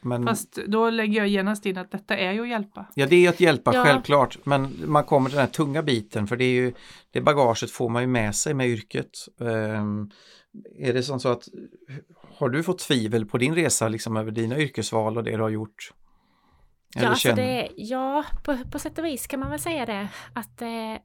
men 0.00 0.26
Fast 0.26 0.58
då 0.66 0.90
lägger 0.90 1.18
jag 1.18 1.28
genast 1.28 1.66
in 1.66 1.78
att 1.78 1.90
detta 1.90 2.16
är 2.16 2.32
ju 2.32 2.40
att 2.40 2.48
hjälpa. 2.48 2.86
Ja, 2.94 3.06
det 3.06 3.26
är 3.26 3.28
att 3.28 3.40
hjälpa 3.40 3.74
Ja. 3.74 3.84
självklart, 3.84 4.38
men 4.44 4.74
man 4.86 5.04
kommer 5.04 5.30
till 5.30 5.36
den 5.36 5.46
här 5.46 5.52
tunga 5.52 5.82
biten 5.82 6.26
för 6.26 6.36
det 6.36 6.44
är 6.44 6.54
ju 6.54 6.72
det 7.10 7.20
bagaget 7.20 7.70
får 7.70 7.88
man 7.88 8.02
ju 8.02 8.08
med 8.08 8.34
sig 8.34 8.54
med 8.54 8.68
yrket. 8.68 9.10
Eh, 9.40 9.84
är 10.78 10.92
det 10.92 11.02
som 11.02 11.20
så 11.20 11.28
att 11.28 11.48
har 12.36 12.48
du 12.48 12.62
fått 12.62 12.78
tvivel 12.78 13.26
på 13.26 13.38
din 13.38 13.54
resa 13.54 13.88
liksom 13.88 14.16
över 14.16 14.30
dina 14.30 14.58
yrkesval 14.58 15.16
och 15.16 15.24
det 15.24 15.36
du 15.36 15.42
har 15.42 15.50
gjort? 15.50 15.92
Ja, 16.94 17.08
alltså 17.08 17.32
det, 17.34 17.68
ja 17.76 18.24
på, 18.44 18.58
på 18.72 18.78
sätt 18.78 18.98
och 18.98 19.04
vis 19.04 19.26
kan 19.26 19.40
man 19.40 19.50
väl 19.50 19.60
säga 19.60 19.86
det. 19.86 20.08
Att 20.34 20.62
eh, 20.62 20.96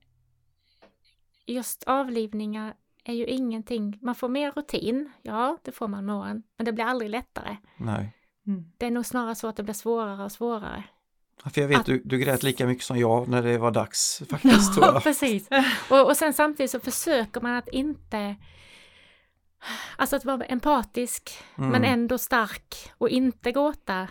just 1.45 1.83
avlivningar 1.83 2.73
är 3.03 3.13
ju 3.13 3.25
ingenting, 3.25 3.99
man 4.01 4.15
får 4.15 4.29
mer 4.29 4.51
rutin, 4.51 5.11
ja 5.21 5.57
det 5.63 5.71
får 5.71 5.87
man 5.87 6.05
med 6.05 6.15
åren, 6.15 6.43
men 6.57 6.65
det 6.65 6.73
blir 6.73 6.85
aldrig 6.85 7.09
lättare. 7.11 7.57
Nej. 7.77 8.13
Mm. 8.47 8.71
Det 8.77 8.85
är 8.85 8.91
nog 8.91 9.05
snarare 9.05 9.35
så 9.35 9.47
att 9.47 9.55
det 9.55 9.63
blir 9.63 9.73
svårare 9.73 10.23
och 10.23 10.31
svårare. 10.31 10.83
Ja, 11.43 11.49
För 11.49 11.61
jag 11.61 11.67
vet, 11.67 11.79
Att- 11.79 11.85
du, 11.85 12.01
du 12.05 12.17
grät 12.17 12.43
lika 12.43 12.65
mycket 12.65 12.83
som 12.83 12.97
jag 12.99 13.27
när 13.27 13.43
det 13.43 13.57
var 13.57 13.71
dags 13.71 14.21
faktiskt. 14.29 14.77
Ja, 14.81 14.99
precis. 15.03 15.49
Och, 15.89 16.05
och 16.07 16.17
sen 16.17 16.33
samtidigt 16.33 16.71
så 16.71 16.79
försöker 16.79 17.41
man 17.41 17.55
att 17.55 17.67
inte 17.67 18.35
Alltså 19.95 20.15
att 20.15 20.25
vara 20.25 20.43
empatisk 20.45 21.31
Mm. 21.57 21.69
men 21.69 21.83
ändå 21.83 22.17
stark 22.17 22.91
och 22.97 23.09
inte 23.09 23.51
gråta. 23.51 24.07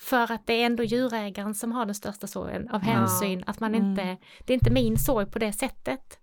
För 0.00 0.32
att 0.32 0.46
det 0.46 0.52
är 0.52 0.66
ändå 0.66 0.82
djurägaren 0.84 1.54
som 1.54 1.72
har 1.72 1.86
den 1.86 1.94
största 1.94 2.26
sorgen 2.26 2.68
av 2.68 2.82
Mm. 2.82 2.94
hänsyn. 2.94 3.44
Att 3.46 3.60
man 3.60 3.74
Mm. 3.74 3.90
inte, 3.90 4.16
det 4.46 4.52
är 4.52 4.54
inte 4.54 4.70
min 4.70 4.98
sorg 4.98 5.26
på 5.26 5.38
det 5.38 5.52
sättet. 5.52 6.18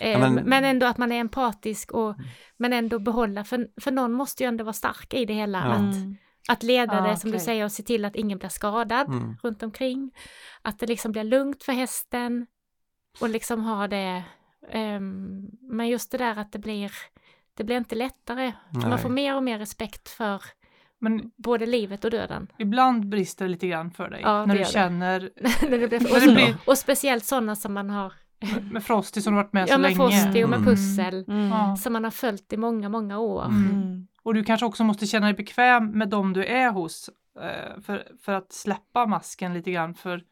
Ja, 0.00 0.18
men- 0.18 0.32
Mm. 0.32 0.44
men... 0.44 0.64
ändå 0.64 0.86
att 0.86 0.98
man 0.98 1.12
är 1.12 1.20
empatisk 1.20 1.92
och 1.92 2.16
men 2.56 2.72
ändå 2.72 2.98
behålla, 2.98 3.44
för, 3.44 3.68
för 3.80 3.90
någon 3.90 4.12
måste 4.12 4.42
ju 4.42 4.48
ändå 4.48 4.64
vara 4.64 4.72
stark 4.72 5.14
i 5.14 5.24
det 5.24 5.34
hela. 5.34 5.58
Ja. 5.58 5.72
Att, 5.72 5.94
Mm. 5.96 6.16
Att 6.48 6.62
leda 6.62 7.02
Ah, 7.02 7.08
det 7.08 7.16
som 7.16 7.30
du 7.30 7.36
okej. 7.36 7.44
säger 7.44 7.64
och 7.64 7.72
se 7.72 7.82
till 7.82 8.04
att 8.04 8.16
ingen 8.16 8.38
blir 8.38 8.48
skadad 8.48 9.06
Mm. 9.08 9.36
runt 9.42 9.62
omkring. 9.62 10.10
Att 10.62 10.78
det 10.78 10.86
liksom 10.86 11.12
blir 11.12 11.24
lugnt 11.24 11.62
för 11.62 11.72
hästen 11.72 12.46
och 13.20 13.28
liksom 13.28 13.64
ha 13.64 13.88
det. 13.88 14.22
ehm, 14.72 15.46
men 15.60 15.88
just 15.88 16.10
det 16.12 16.18
där 16.18 16.36
att 16.38 16.52
det 16.52 16.58
blir, 16.58 16.92
det 17.54 17.64
blir 17.64 17.76
inte 17.76 17.94
lättare. 17.94 18.52
Man 18.72 18.98
får 18.98 19.08
mer 19.08 19.36
och 19.36 19.42
mer 19.42 19.58
respekt 19.58 20.08
för 20.08 20.42
Men 21.02 21.30
både 21.36 21.66
livet 21.66 22.04
och 22.04 22.10
döden. 22.10 22.46
ibland 22.58 23.08
brister 23.08 23.44
det 23.44 23.50
lite 23.50 23.68
grann 23.68 23.90
för 23.90 24.10
dig. 24.10 24.20
Ja, 24.24 24.30
det 24.32 24.46
när 24.46 24.54
gör 24.54 24.58
du 24.58 24.64
det. 24.64 24.70
känner, 24.70 25.20
När 25.70 25.78
det 25.78 25.88
blir, 25.88 26.14
och, 26.14 26.20
det 26.20 26.34
blir- 26.34 26.56
och 26.66 26.78
speciellt 26.78 27.24
sådana 27.24 27.56
som 27.56 27.74
man 27.74 27.90
har, 27.90 28.12
med 28.72 28.84
Frosty 28.84 29.20
som 29.20 29.34
har 29.34 29.42
varit 29.42 29.52
med 29.52 29.62
ja 29.62 29.66
så 29.66 29.72
med 29.72 29.82
länge. 29.82 29.96
Frosty 29.96 30.44
och 30.44 30.50
med 30.50 30.58
Mm. 30.58 30.64
pussel, 30.70 31.24
Mm. 31.28 31.48
Ja. 31.48 31.76
som 31.76 31.92
man 31.92 32.04
har 32.04 32.10
följt 32.10 32.52
i 32.52 32.56
många, 32.56 32.88
många 32.88 33.18
år. 33.18 33.44
Mm. 33.44 33.70
Mm. 33.70 34.06
Och 34.22 34.34
du 34.34 34.44
kanske 34.44 34.66
också 34.66 34.84
måste 34.84 35.06
känna 35.06 35.26
dig 35.26 35.34
bekväm 35.34 35.90
med 35.90 36.08
dem 36.08 36.32
du 36.32 36.44
är 36.44 36.70
hos. 36.70 37.10
eh, 37.40 37.80
För, 37.82 38.06
för 38.24 38.32
att 38.32 38.52
släppa 38.52 39.06
masken 39.06 39.54
lite 39.54 39.70
grann. 39.70 39.94
För 39.94 40.22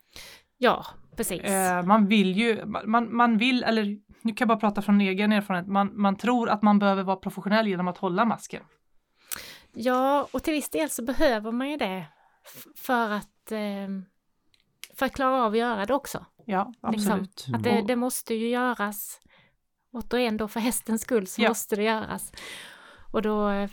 Ja, 0.59 0.85
precis. 1.17 1.43
eh, 1.43 1.83
man 1.83 2.07
vill 2.07 2.37
ju, 2.37 2.65
man, 2.87 3.17
man 3.17 3.39
vill, 3.39 3.63
eller 3.65 3.85
nu 4.23 4.33
kan 4.33 4.37
jag 4.39 4.49
bara 4.49 4.59
prata 4.59 4.83
från 4.83 5.01
egen 5.01 5.33
erfarenhet, 5.33 5.67
man, 5.73 5.91
man 6.01 6.17
tror 6.17 6.49
att 6.49 6.63
man 6.63 6.79
behöver 6.79 7.03
vara 7.03 7.17
professionell 7.17 7.69
genom 7.69 7.89
att 7.89 7.99
hålla 7.99 8.25
masken. 8.25 8.63
Ja, 9.81 10.29
och 10.33 10.43
till 10.43 10.53
viss 10.53 10.69
del 10.71 10.91
så 10.91 11.03
behöver 11.03 11.53
man 11.53 11.71
ju 11.71 11.77
det 11.77 12.07
för 12.77 13.11
att, 13.11 13.53
ehm, 13.53 14.05
för 14.95 15.07
att 15.07 15.13
klara 15.13 15.45
av 15.45 15.53
att 15.53 15.59
göra 15.59 15.87
det 15.87 15.95
också. 15.95 16.25
Ja, 16.45 16.73
Liksom, 16.93 17.13
absolut. 17.13 17.47
Att 17.55 17.63
det, 17.63 17.79
Och- 17.81 17.87
det 17.87 17.97
måste 17.97 18.35
ju 18.35 18.49
göras. 18.49 19.21
Återigen 19.93 20.37
då 20.37 20.49
för 20.49 20.61
hästens 20.61 21.03
skull 21.03 21.27
så 21.27 21.43
Ja. 21.43 21.49
måste 21.49 21.77
det 21.77 21.83
göras. 21.83 22.33
Och 23.13 23.23
då 23.23 23.49
eh, 23.49 23.71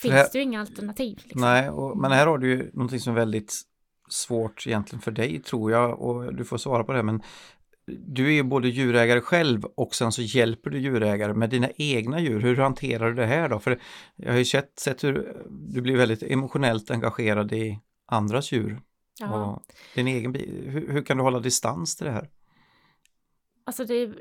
finns 0.00 0.14
här- 0.14 0.28
det 0.32 0.38
ju 0.38 0.42
inga 0.44 0.60
alternativ. 0.60 1.20
Liksom. 1.22 1.40
Nej, 1.40 1.70
och, 1.70 1.96
men 1.98 2.12
här 2.12 2.26
har 2.26 2.38
du 2.38 2.48
ju 2.50 2.70
någonting 2.72 3.00
som 3.00 3.12
är 3.12 3.16
väldigt 3.16 3.54
svårt 4.08 4.66
egentligen 4.66 5.02
för 5.02 5.10
dig 5.10 5.42
tror 5.42 5.72
jag 5.72 6.00
och 6.00 6.34
du 6.34 6.44
får 6.44 6.58
svara 6.58 6.84
på 6.84 6.92
det 6.92 7.02
men 7.02 7.22
du 7.98 8.26
är 8.26 8.30
ju 8.32 8.42
både 8.42 8.68
djurägare 8.68 9.20
själv 9.20 9.64
och 9.64 9.94
sen 9.94 10.12
så 10.12 10.22
hjälper 10.22 10.70
du 10.70 10.78
djurägare 10.78 11.34
med 11.34 11.50
dina 11.50 11.68
egna 11.76 12.20
djur. 12.20 12.40
Hur 12.40 12.56
hanterar 12.56 13.08
du 13.08 13.14
det 13.14 13.26
här 13.26 13.48
då? 13.48 13.58
För 13.58 13.80
jag 14.16 14.30
har 14.32 14.38
ju 14.38 14.44
sett, 14.44 14.78
sett 14.78 15.04
hur 15.04 15.42
du 15.50 15.80
blir 15.80 15.96
väldigt 15.96 16.22
emotionellt 16.22 16.90
engagerad 16.90 17.52
i 17.52 17.78
andras 18.06 18.52
djur 18.52 18.80
och 19.32 19.62
din 19.94 20.08
egen 20.08 20.34
hur, 20.34 20.92
hur 20.92 21.02
kan 21.02 21.16
du 21.16 21.22
hålla 21.22 21.40
distans 21.40 21.96
till 21.96 22.06
det 22.06 22.12
här? 22.12 22.30
Alltså 23.64 23.84
det- 23.84 24.14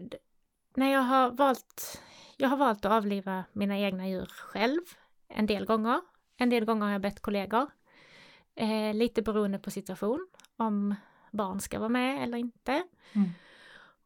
när 0.76 0.92
jag 0.94 1.02
har 1.02 1.32
valt, 1.32 2.02
jag 2.38 2.50
har 2.50 2.58
valt 2.58 2.86
att 2.86 2.92
avliva 2.92 3.44
mina 3.54 3.80
egna 3.80 4.10
djur 4.10 4.26
själv 4.26 4.82
en 5.28 5.46
del 5.46 5.66
gånger. 5.66 6.02
En 6.38 6.50
del 6.50 6.66
gånger 6.66 6.86
har 6.86 6.92
jag 6.92 7.02
bett 7.02 7.22
kollegor. 7.22 7.68
Eh, 8.56 8.94
lite 8.94 9.22
beroende 9.22 9.60
på 9.60 9.72
situation, 9.72 10.28
om 10.58 10.96
barn 11.32 11.60
ska 11.60 11.80
vara 11.80 11.90
med 11.90 12.24
eller 12.24 12.38
inte. 12.38 12.84
Mm. 13.14 13.30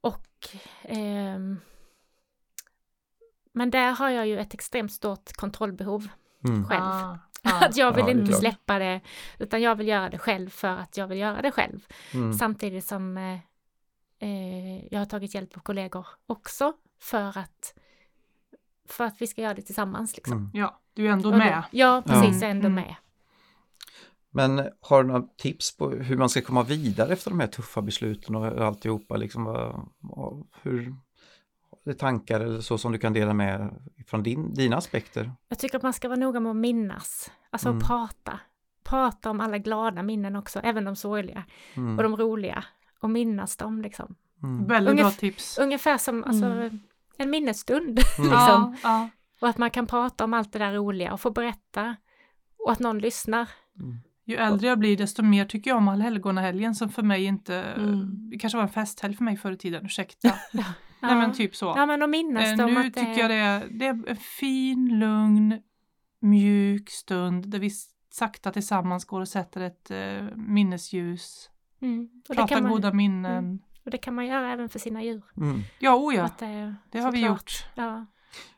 Och 0.05 0.47
ehm, 0.83 1.59
men 3.53 3.69
där 3.69 3.91
har 3.91 4.09
jag 4.09 4.27
ju 4.27 4.39
ett 4.39 4.53
extremt 4.53 4.91
stort 4.91 5.33
kontrollbehov 5.33 6.07
Mm. 6.47 6.65
själv. 6.67 6.81
Ah, 6.83 7.17
ah. 7.43 7.65
Att 7.65 7.77
jag 7.77 7.91
vill 7.95 8.05
Ja, 8.05 8.11
inte 8.11 8.33
släppa 8.33 8.79
det, 8.79 9.01
utan 9.39 9.61
jag 9.61 9.75
vill 9.75 9.87
göra 9.87 10.09
det 10.09 10.17
själv 10.17 10.49
för 10.49 10.67
att 10.77 10.97
jag 10.97 11.07
vill 11.07 11.17
göra 11.17 11.41
det 11.41 11.51
själv. 11.51 11.85
Mm. 12.13 12.33
Samtidigt 12.33 12.85
som 12.85 13.17
eh, 13.17 13.39
eh, 14.19 14.85
jag 14.93 14.99
har 14.99 15.05
tagit 15.05 15.35
hjälp 15.35 15.57
av 15.57 15.61
kollegor 15.61 16.07
också 16.25 16.73
för 16.99 17.37
att, 17.37 17.73
för 18.89 19.03
att 19.03 19.21
vi 19.21 19.27
ska 19.27 19.41
göra 19.41 19.53
det 19.53 19.61
tillsammans. 19.61 20.15
Liksom. 20.15 20.37
Mm. 20.37 20.51
Ja, 20.53 20.79
du 20.93 21.07
är 21.07 21.11
ändå 21.11 21.31
med. 21.31 21.63
Ja, 21.71 22.03
precis, 22.05 22.25
Ja. 22.25 22.33
jag 22.41 22.43
är 22.43 22.51
ändå 22.51 22.67
Mm. 22.67 22.75
med. 22.83 22.95
Men 24.35 24.69
har 24.81 25.03
du 25.03 25.07
några 25.07 25.21
tips 25.37 25.77
på 25.77 25.89
hur 25.89 26.17
man 26.17 26.29
ska 26.29 26.41
komma 26.41 26.63
vidare 26.63 27.13
efter 27.13 27.29
de 27.31 27.39
här 27.39 27.47
tuffa 27.47 27.81
besluten 27.81 28.35
och 28.35 28.45
alltihopa? 28.65 29.17
Liksom, 29.17 29.45
hur, 30.61 30.87
är 30.87 30.93
det 31.83 31.93
tankar 31.93 32.39
eller 32.39 32.61
så 32.61 32.77
som 32.77 32.91
du 32.91 32.97
kan 32.97 33.13
dela 33.13 33.33
med 33.33 33.75
från 34.07 34.23
din, 34.23 34.53
dina 34.53 34.77
aspekter? 34.77 35.31
Jag 35.49 35.59
tycker 35.59 35.77
att 35.77 35.83
man 35.83 35.93
ska 35.93 36.07
vara 36.07 36.19
noga 36.19 36.39
med 36.39 36.49
att 36.49 36.55
minnas, 36.55 37.31
alltså 37.49 37.67
Mm. 37.69 37.77
att 37.77 37.87
prata. 37.87 38.39
Prata 38.83 39.29
om 39.29 39.39
alla 39.39 39.57
glada 39.57 40.03
minnen 40.03 40.35
också, 40.35 40.59
även 40.59 40.83
de 40.85 40.95
sorgliga 40.95 41.43
Mm. 41.75 41.97
och 41.97 42.03
de 42.03 42.17
roliga. 42.17 42.63
Och 42.99 43.09
minnas 43.09 43.57
dem 43.57 43.81
liksom. 43.81 44.15
Mm. 44.43 44.65
Väldigt 44.65 44.95
bra 44.95 45.05
Ungef- 45.05 45.19
tips. 45.19 45.57
Ungefär 45.57 45.97
som 45.97 46.23
alltså, 46.23 46.45
Mm. 46.45 46.79
en 47.17 47.29
minnesstund. 47.29 47.83
Mm. 47.83 47.99
liksom. 48.17 48.29
Ja, 48.29 48.75
ja. 48.83 49.09
Och 49.41 49.47
att 49.49 49.57
man 49.57 49.69
kan 49.71 49.87
prata 49.87 50.23
om 50.23 50.33
allt 50.33 50.53
det 50.53 50.59
där 50.59 50.73
roliga 50.73 51.13
och 51.13 51.21
få 51.21 51.31
berätta. 51.31 51.95
Och 52.65 52.71
att 52.71 52.79
någon 52.79 52.99
lyssnar. 52.99 53.49
Ju 54.27 54.35
äldre 54.35 54.67
jag 54.67 54.79
blir 54.79 54.97
desto 54.97 55.23
mer 55.23 55.45
tycker 55.45 55.71
jag 55.71 55.77
om 55.77 55.87
allhelgonahelgen 55.87 56.75
som 56.75 56.89
för 56.89 57.03
mig 57.03 57.23
inte, 57.23 57.55
Mm. 57.55 58.29
det 58.29 58.37
kanske 58.39 58.57
var 58.57 58.63
en 58.63 58.69
festhelg 58.69 59.15
för 59.15 59.23
mig 59.23 59.37
förr 59.37 59.51
i 59.51 59.57
tiden, 59.57 59.85
ursäkta. 59.85 60.33
Nej 60.53 60.65
Ja. 61.01 61.15
men 61.15 61.33
typ 61.33 61.55
så. 61.55 61.65
Ja 61.77 61.85
men 61.85 62.01
att 62.03 62.09
minnas 62.09 62.59
Eh, 62.59 62.65
nu 62.65 62.77
att 62.77 62.83
det 62.93 62.99
tycker 62.99 63.19
jag 63.21 63.29
det 63.29 63.35
är, 63.35 63.67
det 63.71 63.85
är 63.85 64.09
en 64.09 64.15
fin, 64.15 64.99
lugn, 64.99 65.61
mjuk 66.21 66.89
stund 66.89 67.49
där 67.49 67.59
vi 67.59 67.69
sakta 68.09 68.51
tillsammans 68.51 69.05
går 69.05 69.21
och 69.21 69.27
sätter 69.27 69.61
ett 69.61 69.91
eh, 69.91 70.35
minnesljus, 70.35 71.49
Mm. 71.81 72.03
Och, 72.03 72.09
det 72.27 72.35
pratar 72.35 72.47
kan 72.55 72.63
man, 72.63 72.71
goda 72.71 72.93
minnen. 72.93 73.59
och 73.85 73.91
det 73.91 73.97
kan 73.97 74.15
man 74.15 74.25
göra 74.25 74.51
även 74.53 74.69
för 74.69 74.79
sina 74.79 75.03
djur. 75.03 75.21
Mm. 75.37 75.61
Ja, 75.79 75.95
oh 75.95 76.15
ja, 76.15 76.29
det, 76.39 76.75
det 76.91 76.99
har 76.99 77.11
vi 77.11 77.17
såklart. 77.21 77.29
gjort. 77.39 77.65
Ja. 77.75 78.05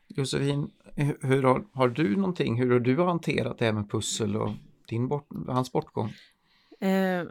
Josefin, 0.08 0.70
hur, 0.96 1.18
hur 1.22 1.42
har, 1.42 1.64
har 1.72 1.88
du 1.88 2.16
någonting, 2.16 2.56
hur 2.58 2.70
har 2.72 2.80
du 2.80 3.02
hanterat 3.02 3.58
det 3.58 3.64
här 3.64 3.72
med 3.72 3.90
pussel 3.90 4.36
och 4.36 4.50
din 4.88 5.08
bort, 5.08 5.28
hans 5.46 5.72
bortgång? 5.72 6.12
Eh, 6.80 7.24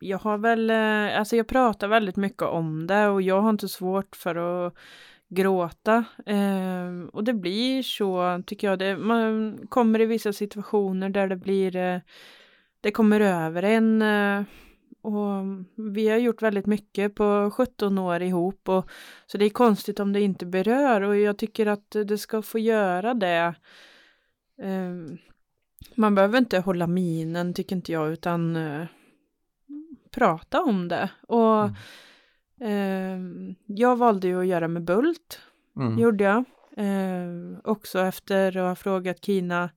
jag 0.00 0.18
har 0.18 0.38
väl, 0.38 0.70
eh, 0.70 1.18
alltså 1.18 1.36
jag 1.36 1.46
pratar 1.46 1.88
väldigt 1.88 2.16
mycket 2.16 2.42
om 2.42 2.86
det 2.86 3.06
och 3.06 3.22
jag 3.22 3.40
har 3.40 3.50
inte 3.50 3.68
svårt 3.68 4.16
för 4.16 4.66
att 4.66 4.74
gråta. 5.28 6.04
Eh, 6.26 7.08
och 7.12 7.24
det 7.24 7.34
blir 7.34 7.82
så, 7.82 8.42
tycker 8.46 8.68
jag. 8.68 8.78
Det, 8.78 8.96
man 8.96 9.58
kommer 9.68 10.00
i 10.00 10.06
vissa 10.06 10.32
situationer 10.32 11.08
där 11.08 11.28
det 11.28 11.36
blir, 11.36 11.76
eh, 11.76 12.00
det 12.80 12.90
kommer 12.90 13.20
över 13.20 13.62
en. 13.62 14.02
Eh, 14.02 14.42
och 15.02 15.44
vi 15.94 16.08
har 16.08 16.16
gjort 16.16 16.42
väldigt 16.42 16.66
mycket 16.66 17.14
på 17.14 17.50
17 17.54 17.98
år 17.98 18.22
ihop. 18.22 18.68
Och, 18.68 18.90
så 19.26 19.38
det 19.38 19.44
är 19.44 19.50
konstigt 19.50 20.00
om 20.00 20.12
det 20.12 20.20
inte 20.20 20.46
berör 20.46 21.00
och 21.00 21.16
jag 21.16 21.38
tycker 21.38 21.66
att 21.66 21.90
det 21.90 22.18
ska 22.18 22.42
få 22.42 22.58
göra 22.58 23.14
det. 23.14 23.54
Eh, 24.62 25.16
man 25.94 26.14
behöver 26.14 26.38
inte 26.38 26.58
hålla 26.58 26.86
minen 26.86 27.54
tycker 27.54 27.76
inte 27.76 27.92
jag 27.92 28.12
utan 28.12 28.56
eh, 28.56 28.86
prata 30.10 30.62
om 30.62 30.88
det. 30.88 31.10
Och 31.28 31.70
Mm. 32.60 33.48
eh, 33.48 33.54
jag 33.66 33.96
valde 33.96 34.26
ju 34.28 34.40
att 34.40 34.46
göra 34.46 34.68
med 34.68 34.84
Bult, 34.84 35.40
Mm. 35.76 35.98
gjorde 35.98 36.24
jag. 36.24 36.44
Eh, 36.76 37.58
också 37.64 37.98
efter 38.00 38.56
att 38.56 38.68
ha 38.68 38.74
frågat 38.74 39.24
Kina 39.24 39.70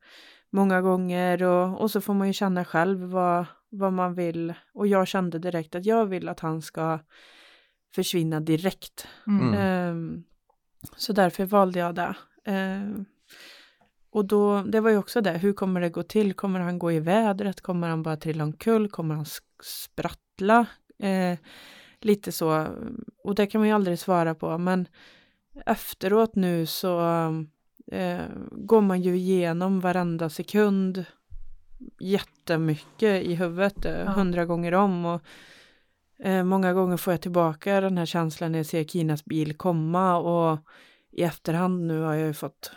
många 0.50 0.82
gånger 0.82 1.44
och, 1.44 1.82
och 1.82 1.92
så 1.92 2.02
får 2.02 2.14
man 2.14 2.28
ju 2.28 2.34
känna 2.34 2.66
själv 2.66 3.00
vad, 3.00 3.46
vad 3.70 3.94
man 3.94 4.14
vill. 4.16 4.54
Och 4.74 4.88
jag 4.88 5.08
kände 5.08 5.40
direkt 5.40 5.76
att 5.76 5.86
jag 5.86 6.06
vill 6.06 6.30
att 6.30 6.40
han 6.40 6.62
ska 6.62 7.00
försvinna 7.96 8.40
direkt. 8.40 9.08
Mm. 9.28 9.54
Ehm, 9.54 10.24
så 10.98 11.14
därför 11.14 11.46
valde 11.46 11.80
jag 11.80 11.96
det. 11.96 12.16
Ehm, 12.46 13.06
och 14.12 14.26
då, 14.26 14.62
det 14.62 14.80
var 14.80 14.90
ju 14.90 14.98
också 14.98 15.22
det, 15.22 15.32
hur 15.32 15.54
kommer 15.54 15.82
det 15.82 15.90
gå 15.90 16.04
till? 16.04 16.34
Kommer 16.34 16.60
han 16.60 16.80
gå 16.80 16.92
i 16.92 17.00
vädret? 17.00 17.62
Kommer 17.62 17.90
han 17.90 18.04
bara 18.04 18.18
trilla 18.18 18.44
omkull? 18.44 18.90
Kommer 18.90 19.16
han 19.16 19.26
sprattla? 19.64 20.66
Eh, 21.00 21.38
lite 22.02 22.32
så. 22.32 22.68
Och 23.24 23.36
det 23.36 23.48
kan 23.48 23.62
man 23.62 23.68
ju 23.68 23.74
aldrig 23.74 24.00
svara 24.00 24.36
på, 24.36 24.58
men 24.58 24.88
efteråt 25.66 26.36
nu 26.36 26.66
så 26.66 27.00
eh, 27.92 28.22
går 28.52 28.82
man 28.82 29.02
ju 29.02 29.16
igenom 29.18 29.80
varenda 29.80 30.30
sekund 30.30 31.06
jättemycket 32.00 33.24
i 33.24 33.36
huvudet, 33.36 33.86
eh, 33.86 34.00
Ja. 34.00 34.12
hundra 34.12 34.46
gånger 34.46 34.74
om. 34.74 35.06
Och 35.06 35.22
Eh, 36.24 36.44
många 36.44 36.74
gånger 36.74 36.98
får 36.98 37.14
jag 37.14 37.22
tillbaka 37.22 37.82
den 37.82 37.98
här 37.98 38.06
känslan 38.06 38.52
när 38.52 38.60
jag 38.60 38.66
ser 38.66 38.84
Kinas 38.84 39.26
bil 39.26 39.58
komma 39.58 40.18
och 40.18 40.60
i 41.12 41.24
efterhand 41.24 41.88
nu 41.88 42.02
har 42.02 42.14
jag 42.14 42.28
ju 42.28 42.34
fått 42.34 42.72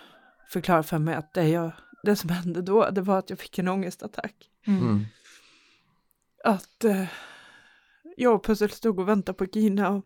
förklara 0.53 0.83
för 0.83 0.99
mig 0.99 1.15
att 1.15 1.35
det, 1.35 1.49
jag, 1.49 1.73
det 2.03 2.17
som 2.17 2.31
hände 2.31 2.63
då, 2.63 2.91
det 2.91 3.01
var 3.01 3.19
att 3.19 3.31
jag 3.31 3.39
fick 3.39 3.59
en 3.59 3.69
ångestattack. 3.69 4.35
Mm. 4.67 4.81
Mm. 4.83 5.07
Att 6.45 6.85
eh, 6.85 7.05
jag 8.17 8.35
och 8.35 8.45
Pussel 8.45 8.71
stod 8.71 8.99
och 8.99 9.09
väntade 9.09 9.39
på 9.39 9.47
Kina 9.47 9.89
och 9.89 10.05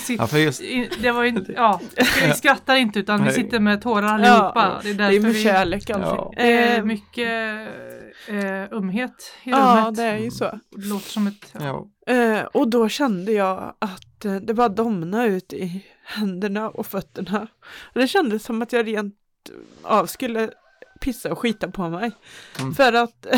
sitter- 0.00 0.22
Ja, 0.22 0.26
för 0.26 0.38
just, 0.38 0.62
Det 1.02 1.10
var 1.12 1.24
ju, 1.24 1.44
ja, 1.56 1.80
vi 2.26 2.32
skrattar 2.34 2.76
inte 2.76 2.98
utan 2.98 3.24
vi 3.24 3.32
sitter 3.32 3.60
med 3.60 3.82
tårar 3.82 4.06
allihopa. 4.08 4.80
det 4.82 4.90
är 4.90 4.94
det 4.94 5.04
är 5.04 5.20
med 5.20 5.32
vi, 5.32 5.42
kärlek 5.42 5.90
allting. 5.90 6.08
Ja. 6.16 6.32
det 6.36 6.52
är 6.52 6.78
Eh, 6.78 6.84
mycket 6.84 7.68
eh, 8.28 8.62
ömhet 8.78 9.32
i 9.44 9.50
Ja, 9.50 9.76
rummet. 9.84 9.96
det 9.96 10.02
är 10.02 10.18
ju 10.18 10.30
så. 10.30 10.44
Det 10.76 10.86
låter 10.86 11.08
som 11.10 11.26
ett... 11.26 11.54
ja. 11.60 11.86
Eh, 12.14 12.40
och 12.42 12.68
då 12.70 12.88
kände 12.88 13.32
jag 13.32 13.74
att 13.78 14.02
eh, 14.24 14.34
det 14.34 14.54
bara 14.54 14.68
domnade 14.68 15.26
ut 15.26 15.52
i 15.52 15.86
händerna 16.02 16.70
och 16.70 16.86
fötterna. 16.86 17.48
Och 17.92 18.00
det 18.00 18.08
kändes 18.08 18.44
som 18.44 18.62
att 18.62 18.72
jag 18.72 18.86
rent 18.86 19.16
av 19.82 20.06
skulle 20.06 20.50
pissa 21.00 21.32
och 21.32 21.38
skita 21.38 21.70
på 21.70 21.88
mig. 21.88 22.12
Mm. 22.60 22.74
För 22.74 22.92
att 22.92 23.26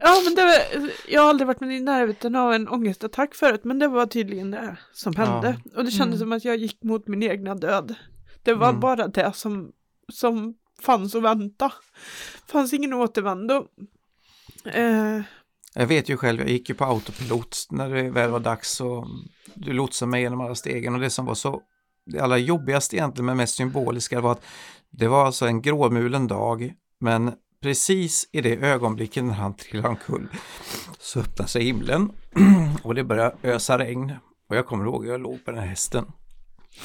Ja 0.00 0.22
men 0.24 0.34
det 0.34 0.44
var, 0.44 0.90
jag 1.08 1.22
har 1.22 1.28
aldrig 1.28 1.46
varit 1.46 1.60
med 1.60 1.76
i 1.76 1.80
närheten 1.80 2.36
av 2.36 2.52
en 2.52 2.68
ångestattack 2.68 3.34
förut 3.34 3.64
men 3.64 3.78
det 3.78 3.88
var 3.88 4.06
tydligen 4.06 4.50
det 4.50 4.76
som 4.92 5.16
hände. 5.16 5.56
Ja. 5.64 5.78
Och 5.78 5.84
det 5.84 5.90
kändes 5.90 6.16
mm. 6.16 6.18
som 6.18 6.32
att 6.32 6.44
jag 6.44 6.56
gick 6.56 6.82
mot 6.82 7.08
min 7.08 7.22
egna 7.22 7.54
död. 7.54 7.94
Det 8.42 8.54
var 8.54 8.68
mm. 8.68 8.80
bara 8.80 9.08
det 9.08 9.32
som, 9.34 9.72
som 10.12 10.54
fanns 10.82 11.14
att 11.14 11.22
vänta. 11.22 11.72
fanns 12.46 12.72
ingen 12.72 12.92
återvändo. 12.92 13.66
Eh. 14.64 15.20
Jag 15.78 15.86
vet 15.86 16.08
ju 16.08 16.16
själv, 16.16 16.40
jag 16.40 16.50
gick 16.50 16.68
ju 16.68 16.74
på 16.74 16.84
autopilot 16.84 17.66
när 17.70 17.90
det 17.90 18.10
väl 18.10 18.30
var 18.30 18.40
dags 18.40 18.80
och 18.80 19.06
du 19.54 19.72
lotsade 19.72 20.10
mig 20.10 20.22
genom 20.22 20.40
alla 20.40 20.54
stegen 20.54 20.94
och 20.94 21.00
det 21.00 21.10
som 21.10 21.26
var 21.26 21.34
så 21.34 21.62
det 22.06 22.20
allra 22.20 22.38
jobbigaste 22.38 22.96
egentligen 22.96 23.26
men 23.26 23.36
mest 23.36 23.54
symboliska 23.54 24.20
var 24.20 24.32
att 24.32 24.44
det 24.90 25.08
var 25.08 25.26
alltså 25.26 25.46
en 25.46 25.62
gråmulen 25.62 26.26
dag 26.26 26.72
men 27.00 27.32
precis 27.62 28.28
i 28.32 28.40
det 28.40 28.56
ögonblicket 28.56 29.24
när 29.24 29.34
han 29.34 29.56
trillar 29.56 29.88
omkull 29.88 30.28
så 30.98 31.20
öppnar 31.20 31.46
sig 31.46 31.64
himlen 31.64 32.12
och 32.82 32.94
det 32.94 33.04
börjar 33.04 33.34
ösa 33.42 33.78
regn. 33.78 34.12
Och 34.48 34.56
jag 34.56 34.66
kommer 34.66 34.84
ihåg, 34.84 35.06
jag 35.06 35.20
låg 35.20 35.44
på 35.44 35.50
den 35.50 35.60
här 35.60 35.66
hästen 35.66 36.12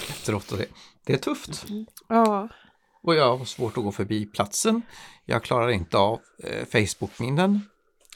efteråt 0.09 0.51
och 0.51 0.57
det, 0.57 0.65
det 1.05 1.13
är 1.13 1.17
tufft. 1.17 1.65
Ja. 2.07 2.49
Och 3.03 3.15
jag 3.15 3.37
har 3.37 3.45
svårt 3.45 3.77
att 3.77 3.83
gå 3.83 3.91
förbi 3.91 4.25
platsen. 4.25 4.81
Jag 5.25 5.43
klarar 5.43 5.69
inte 5.69 5.97
av 5.97 6.19
eh, 6.43 6.65
Facebook-minnen. 6.65 7.59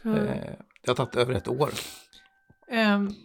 Mm. 0.05 0.27
Eh, 0.27 0.53
det 0.85 0.91
har 0.91 0.95
tagit 0.95 1.15
över 1.15 1.33
ett 1.33 1.47
år. 1.47 1.69
Um, 2.71 3.15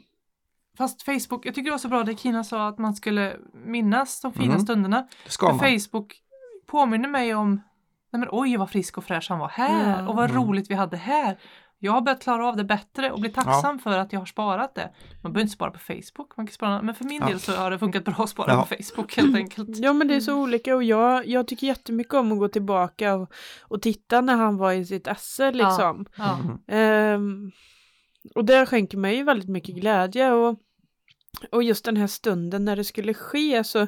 fast 0.78 1.02
Facebook, 1.02 1.46
jag 1.46 1.54
tycker 1.54 1.64
det 1.64 1.70
var 1.70 1.78
så 1.78 1.88
bra 1.88 2.04
det 2.04 2.16
Kina 2.16 2.44
sa 2.44 2.68
att 2.68 2.78
man 2.78 2.94
skulle 2.94 3.36
minnas 3.52 4.20
de 4.20 4.32
fina 4.32 4.54
mm. 4.54 4.60
stunderna. 4.60 5.08
Det 5.24 5.30
ska 5.30 5.58
För 5.58 5.78
Facebook 5.78 6.22
påminner 6.66 7.08
mig 7.08 7.34
om 7.34 7.60
Nej 8.12 8.20
men 8.20 8.28
oj 8.32 8.56
vad 8.56 8.70
frisk 8.70 8.98
och 8.98 9.04
fräsch 9.04 9.26
han 9.28 9.38
var 9.38 9.48
här 9.48 9.94
mm. 9.94 10.08
och 10.08 10.16
vad 10.16 10.30
mm. 10.30 10.42
roligt 10.42 10.70
vi 10.70 10.74
hade 10.74 10.96
här. 10.96 11.38
Jag 11.82 11.92
har 11.92 12.00
börjat 12.00 12.22
klara 12.22 12.48
av 12.48 12.56
det 12.56 12.64
bättre 12.64 13.12
och 13.12 13.20
blir 13.20 13.30
tacksam 13.30 13.76
ja. 13.76 13.82
för 13.82 13.98
att 13.98 14.12
jag 14.12 14.20
har 14.20 14.26
sparat 14.26 14.74
det. 14.74 14.90
Man 15.22 15.32
behöver 15.32 15.40
inte 15.40 15.52
spara 15.52 15.70
på 15.70 15.78
Facebook, 15.78 16.36
man 16.36 16.46
kan 16.46 16.54
spara, 16.54 16.82
men 16.82 16.94
för 16.94 17.04
min 17.04 17.20
ja. 17.20 17.28
del 17.28 17.40
så 17.40 17.52
har 17.52 17.70
det 17.70 17.78
funkat 17.78 18.04
bra 18.04 18.14
att 18.18 18.30
spara 18.30 18.52
ja. 18.52 18.62
på 18.62 18.74
Facebook 18.74 19.16
helt 19.16 19.36
enkelt. 19.36 19.68
Ja 19.78 19.92
men 19.92 20.08
det 20.08 20.14
är 20.14 20.20
så 20.20 20.34
olika 20.34 20.76
och 20.76 20.84
jag, 20.84 21.26
jag 21.26 21.46
tycker 21.46 21.66
jättemycket 21.66 22.14
om 22.14 22.32
att 22.32 22.38
gå 22.38 22.48
tillbaka 22.48 23.14
och, 23.14 23.32
och 23.60 23.82
titta 23.82 24.20
när 24.20 24.36
han 24.36 24.56
var 24.56 24.72
i 24.72 24.84
sitt 24.84 25.06
esse 25.06 25.52
liksom. 25.52 26.06
Um, 26.66 27.52
och 28.34 28.44
det 28.44 28.66
skänker 28.66 28.98
mig 28.98 29.22
väldigt 29.22 29.48
mycket 29.48 29.74
glädje 29.74 30.32
och, 30.32 30.58
och 31.52 31.62
just 31.62 31.84
den 31.84 31.96
här 31.96 32.06
stunden 32.06 32.64
när 32.64 32.76
det 32.76 32.84
skulle 32.84 33.14
ske 33.14 33.64
så 33.64 33.86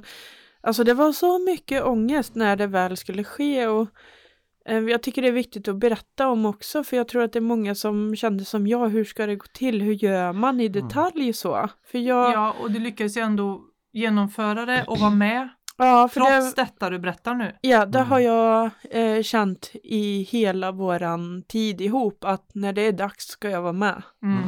Alltså 0.65 0.85
det 0.85 0.95
var 0.95 1.13
så 1.13 1.39
mycket 1.39 1.85
ångest 1.85 2.35
när 2.35 2.57
det 2.57 2.67
väl 2.67 2.97
skulle 2.97 3.25
ske 3.25 3.67
och 3.67 3.89
jag 4.65 5.03
tycker 5.03 5.23
det 5.23 5.29
är 5.29 5.33
viktigt 5.33 5.69
att 5.69 5.77
berätta 5.77 6.29
om 6.29 6.47
också 6.47 6.85
för 6.85 6.97
jag 6.97 7.09
tror 7.09 7.23
att 7.23 7.33
det 7.33 7.39
är 7.39 7.41
många 7.41 7.75
som 7.75 8.17
kände 8.17 8.45
som 8.45 8.67
jag, 8.67 8.89
hur 8.89 9.05
ska 9.05 9.27
det 9.27 9.37
gå 9.37 9.47
till, 9.53 9.83
hur 9.83 9.93
gör 9.93 10.33
man 10.33 10.61
i 10.61 10.67
mm. 10.67 10.73
detalj 10.73 11.33
så? 11.33 11.69
För 11.91 11.99
jag... 11.99 12.33
Ja, 12.33 12.55
och 12.63 12.71
du 12.71 12.79
lyckades 12.79 13.17
ju 13.17 13.21
ändå 13.21 13.61
genomföra 13.93 14.67
det 14.67 14.85
och 14.87 14.99
vara 14.99 15.11
med 15.11 15.49
Ja, 15.77 16.09
för 16.09 16.21
Trots 16.21 16.55
det, 16.55 16.63
detta 16.63 16.91
du 16.91 16.99
berättar 16.99 17.35
nu. 17.35 17.57
Ja, 17.61 17.87
det 17.87 17.99
mm. 17.99 18.11
har 18.11 18.19
jag 18.19 18.71
eh, 18.91 19.23
känt 19.23 19.71
i 19.83 20.23
hela 20.23 20.73
våran 20.73 21.43
tid 21.49 21.81
ihop 21.81 22.25
att 22.25 22.51
när 22.55 22.73
det 22.73 22.83
är 22.83 22.93
dags 22.93 23.25
ska 23.25 23.51
jag 23.51 23.63
vara 23.63 23.73
med. 23.73 24.03
Mm. 24.23 24.43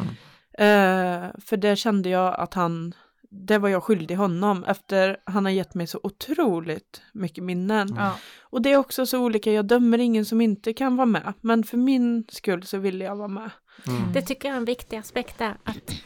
Eh, 0.58 1.30
för 1.44 1.56
det 1.56 1.76
kände 1.76 2.08
jag 2.08 2.34
att 2.40 2.54
han 2.54 2.94
det 3.36 3.58
var 3.58 3.68
jag 3.68 3.82
skyldig 3.82 4.14
honom 4.14 4.64
efter 4.64 5.16
han 5.24 5.44
har 5.44 5.52
gett 5.52 5.74
mig 5.74 5.86
så 5.86 6.00
otroligt 6.02 7.02
mycket 7.12 7.44
minnen. 7.44 7.88
Mm. 7.88 8.12
Och 8.40 8.62
det 8.62 8.72
är 8.72 8.76
också 8.76 9.06
så 9.06 9.18
olika, 9.18 9.52
jag 9.52 9.66
dömer 9.66 9.98
ingen 9.98 10.24
som 10.24 10.40
inte 10.40 10.72
kan 10.72 10.96
vara 10.96 11.06
med, 11.06 11.32
men 11.40 11.64
för 11.64 11.76
min 11.76 12.24
skull 12.28 12.62
så 12.62 12.78
ville 12.78 13.04
jag 13.04 13.16
vara 13.16 13.28
med. 13.28 13.50
Mm. 13.86 14.12
Det 14.12 14.22
tycker 14.22 14.48
jag 14.48 14.54
är 14.54 14.58
en 14.58 14.64
viktig 14.64 14.96
aspekt 14.96 15.38
där, 15.38 15.56
att, 15.64 16.02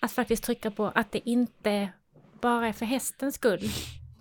att 0.00 0.12
faktiskt 0.12 0.44
trycka 0.44 0.70
på 0.70 0.86
att 0.94 1.12
det 1.12 1.28
inte 1.28 1.88
bara 2.40 2.68
är 2.68 2.72
för 2.72 2.86
hästens 2.86 3.34
skull. 3.34 3.68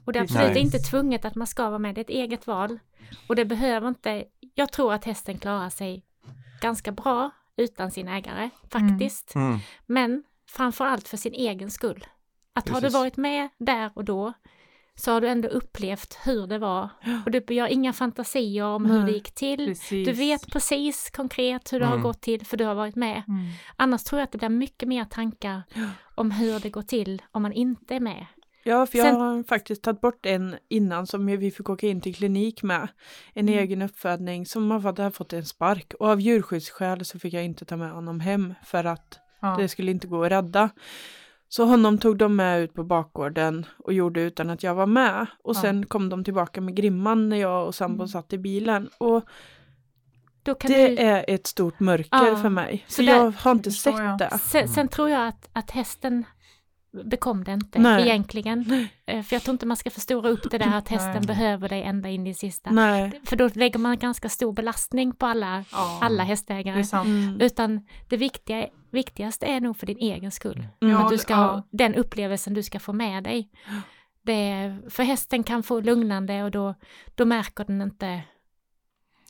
Och 0.05 0.13
det 0.13 0.19
är 0.19 0.23
absolut 0.23 0.53
Nej. 0.53 0.61
inte 0.61 0.79
tvunget 0.79 1.25
att 1.25 1.35
man 1.35 1.47
ska 1.47 1.69
vara 1.69 1.79
med, 1.79 1.95
det 1.95 2.01
är 2.01 2.03
ett 2.03 2.09
eget 2.09 2.47
val. 2.47 2.79
Och 3.27 3.35
det 3.35 3.45
behöver 3.45 3.87
inte, 3.87 4.23
jag 4.55 4.71
tror 4.71 4.93
att 4.93 5.05
hästen 5.05 5.37
klarar 5.37 5.69
sig 5.69 6.05
ganska 6.61 6.91
bra 6.91 7.31
utan 7.57 7.91
sin 7.91 8.07
ägare, 8.07 8.49
faktiskt. 8.71 9.35
Mm. 9.35 9.47
Mm. 9.47 9.59
Men 9.85 10.23
framförallt 10.49 11.07
för 11.07 11.17
sin 11.17 11.33
egen 11.33 11.71
skull. 11.71 12.05
Att 12.53 12.65
Precis. 12.65 12.73
har 12.73 12.81
du 12.81 12.89
varit 12.89 13.17
med 13.17 13.49
där 13.57 13.91
och 13.93 14.05
då 14.05 14.33
så 14.95 15.11
har 15.11 15.21
du 15.21 15.27
ändå 15.27 15.47
upplevt 15.47 16.17
hur 16.23 16.47
det 16.47 16.57
var. 16.57 16.89
Och 17.25 17.31
du 17.31 17.53
gör 17.53 17.67
inga 17.67 17.93
fantasier 17.93 18.65
om 18.65 18.85
hur 18.85 19.05
det 19.05 19.11
gick 19.11 19.31
till. 19.31 19.65
Precis. 19.65 20.07
Du 20.07 20.13
vet 20.13 20.51
precis 20.51 21.09
konkret 21.09 21.73
hur 21.73 21.79
det 21.79 21.85
mm. 21.85 21.97
har 21.97 22.03
gått 22.03 22.21
till 22.21 22.45
för 22.45 22.57
du 22.57 22.65
har 22.65 22.75
varit 22.75 22.95
med. 22.95 23.23
Mm. 23.27 23.45
Annars 23.75 24.03
tror 24.03 24.19
jag 24.19 24.25
att 24.25 24.31
det 24.31 24.37
blir 24.37 24.49
mycket 24.49 24.89
mer 24.89 25.05
tankar 25.05 25.63
om 26.15 26.31
hur 26.31 26.59
det 26.59 26.69
går 26.69 26.81
till 26.81 27.21
om 27.31 27.41
man 27.41 27.53
inte 27.53 27.95
är 27.95 27.99
med. 27.99 28.25
Ja, 28.63 28.85
för 28.85 28.97
jag 28.97 29.07
Sen... 29.07 29.15
har 29.15 29.43
faktiskt 29.43 29.81
tagit 29.83 30.01
bort 30.01 30.25
en 30.25 30.55
innan 30.67 31.07
som 31.07 31.25
vi 31.25 31.51
fick 31.51 31.69
åka 31.69 31.87
in 31.87 32.01
till 32.01 32.15
klinik 32.15 32.63
med. 32.63 32.87
En 33.33 33.49
mm. 33.49 33.59
egen 33.59 33.81
uppfödning 33.81 34.45
som 34.45 34.71
hade 34.71 35.11
fått 35.11 35.33
en 35.33 35.45
spark 35.45 35.93
och 35.99 36.07
av 36.07 36.21
djurskyddsskäl 36.21 37.05
så 37.05 37.19
fick 37.19 37.33
jag 37.33 37.43
inte 37.43 37.65
ta 37.65 37.77
med 37.77 37.91
honom 37.91 38.19
hem 38.19 38.53
för 38.63 38.83
att 38.83 39.19
ja. 39.41 39.55
det 39.59 39.67
skulle 39.67 39.91
inte 39.91 40.07
gå 40.07 40.23
att 40.23 40.31
rädda. 40.31 40.69
Så 41.53 41.65
honom 41.65 41.97
tog 41.97 42.17
de 42.17 42.35
med 42.35 42.61
ut 42.61 42.73
på 42.73 42.83
bakgården 42.83 43.65
och 43.77 43.93
gjorde 43.93 44.21
utan 44.21 44.49
att 44.49 44.63
jag 44.63 44.75
var 44.75 44.85
med. 44.85 45.25
Och 45.43 45.55
ja. 45.55 45.61
sen 45.61 45.85
kom 45.85 46.09
de 46.09 46.23
tillbaka 46.23 46.61
med 46.61 46.75
Grimman 46.75 47.29
när 47.29 47.37
jag 47.37 47.67
och 47.67 47.75
sambon 47.75 47.95
mm. 47.95 48.07
satt 48.07 48.33
i 48.33 48.37
bilen. 48.37 48.89
Och 48.97 49.23
det 50.43 50.67
du... 50.67 50.97
är 50.97 51.25
ett 51.27 51.47
stort 51.47 51.79
mörker 51.79 52.27
ja. 52.27 52.35
för 52.35 52.49
mig. 52.49 52.85
Så, 52.87 52.93
så 52.93 53.01
där... 53.01 53.15
jag 53.15 53.31
har 53.31 53.51
inte 53.51 53.71
sett 53.71 54.19
det. 54.19 54.39
Sen, 54.41 54.67
sen, 54.67 54.87
tror 54.87 55.09
jag 55.09 55.27
att, 55.27 55.49
att 55.53 55.71
hästen 55.71 56.25
bekom 56.91 57.43
det 57.43 57.53
inte 57.53 57.79
Nej. 57.79 58.01
egentligen. 58.01 58.65
Nej. 58.67 58.93
Eh, 59.05 59.23
för 59.23 59.35
jag 59.35 59.43
tror 59.43 59.53
inte 59.53 59.65
man 59.65 59.77
ska 59.77 59.89
förstora 59.89 60.29
upp 60.29 60.51
det 60.51 60.57
där 60.57 60.77
att 60.77 60.87
hästen 60.87 61.13
Nej. 61.13 61.27
behöver 61.27 61.69
dig 61.69 61.83
ända 61.83 62.09
in 62.09 62.27
i 62.27 62.33
sista. 62.33 62.71
Nej. 62.71 63.21
För 63.25 63.35
då 63.35 63.49
lägger 63.53 63.79
man 63.79 63.97
ganska 63.97 64.29
stor 64.29 64.53
belastning 64.53 65.15
på 65.15 65.25
alla, 65.25 65.65
ja. 65.71 65.99
alla 66.01 66.23
hästägare. 66.23 66.81
Det 66.81 66.97
mm. 66.97 67.41
Utan 67.41 67.87
det 68.09 68.17
viktiga, 68.17 68.67
viktigaste 68.91 69.45
är 69.45 69.61
nog 69.61 69.77
för 69.77 69.87
din 69.87 69.97
egen 69.97 70.31
skull. 70.31 70.67
Mm. 70.81 70.97
Att 70.97 71.09
du 71.09 71.17
ska 71.17 71.33
ja. 71.33 71.63
den 71.71 71.95
upplevelsen 71.95 72.53
du 72.53 72.63
ska 72.63 72.79
få 72.79 72.93
med 72.93 73.23
dig. 73.23 73.49
Det, 74.23 74.77
för 74.89 75.03
hästen 75.03 75.43
kan 75.43 75.63
få 75.63 75.79
lugnande 75.79 76.43
och 76.43 76.51
då, 76.51 76.75
då 77.15 77.25
märker 77.25 77.65
den 77.65 77.81
inte 77.81 78.21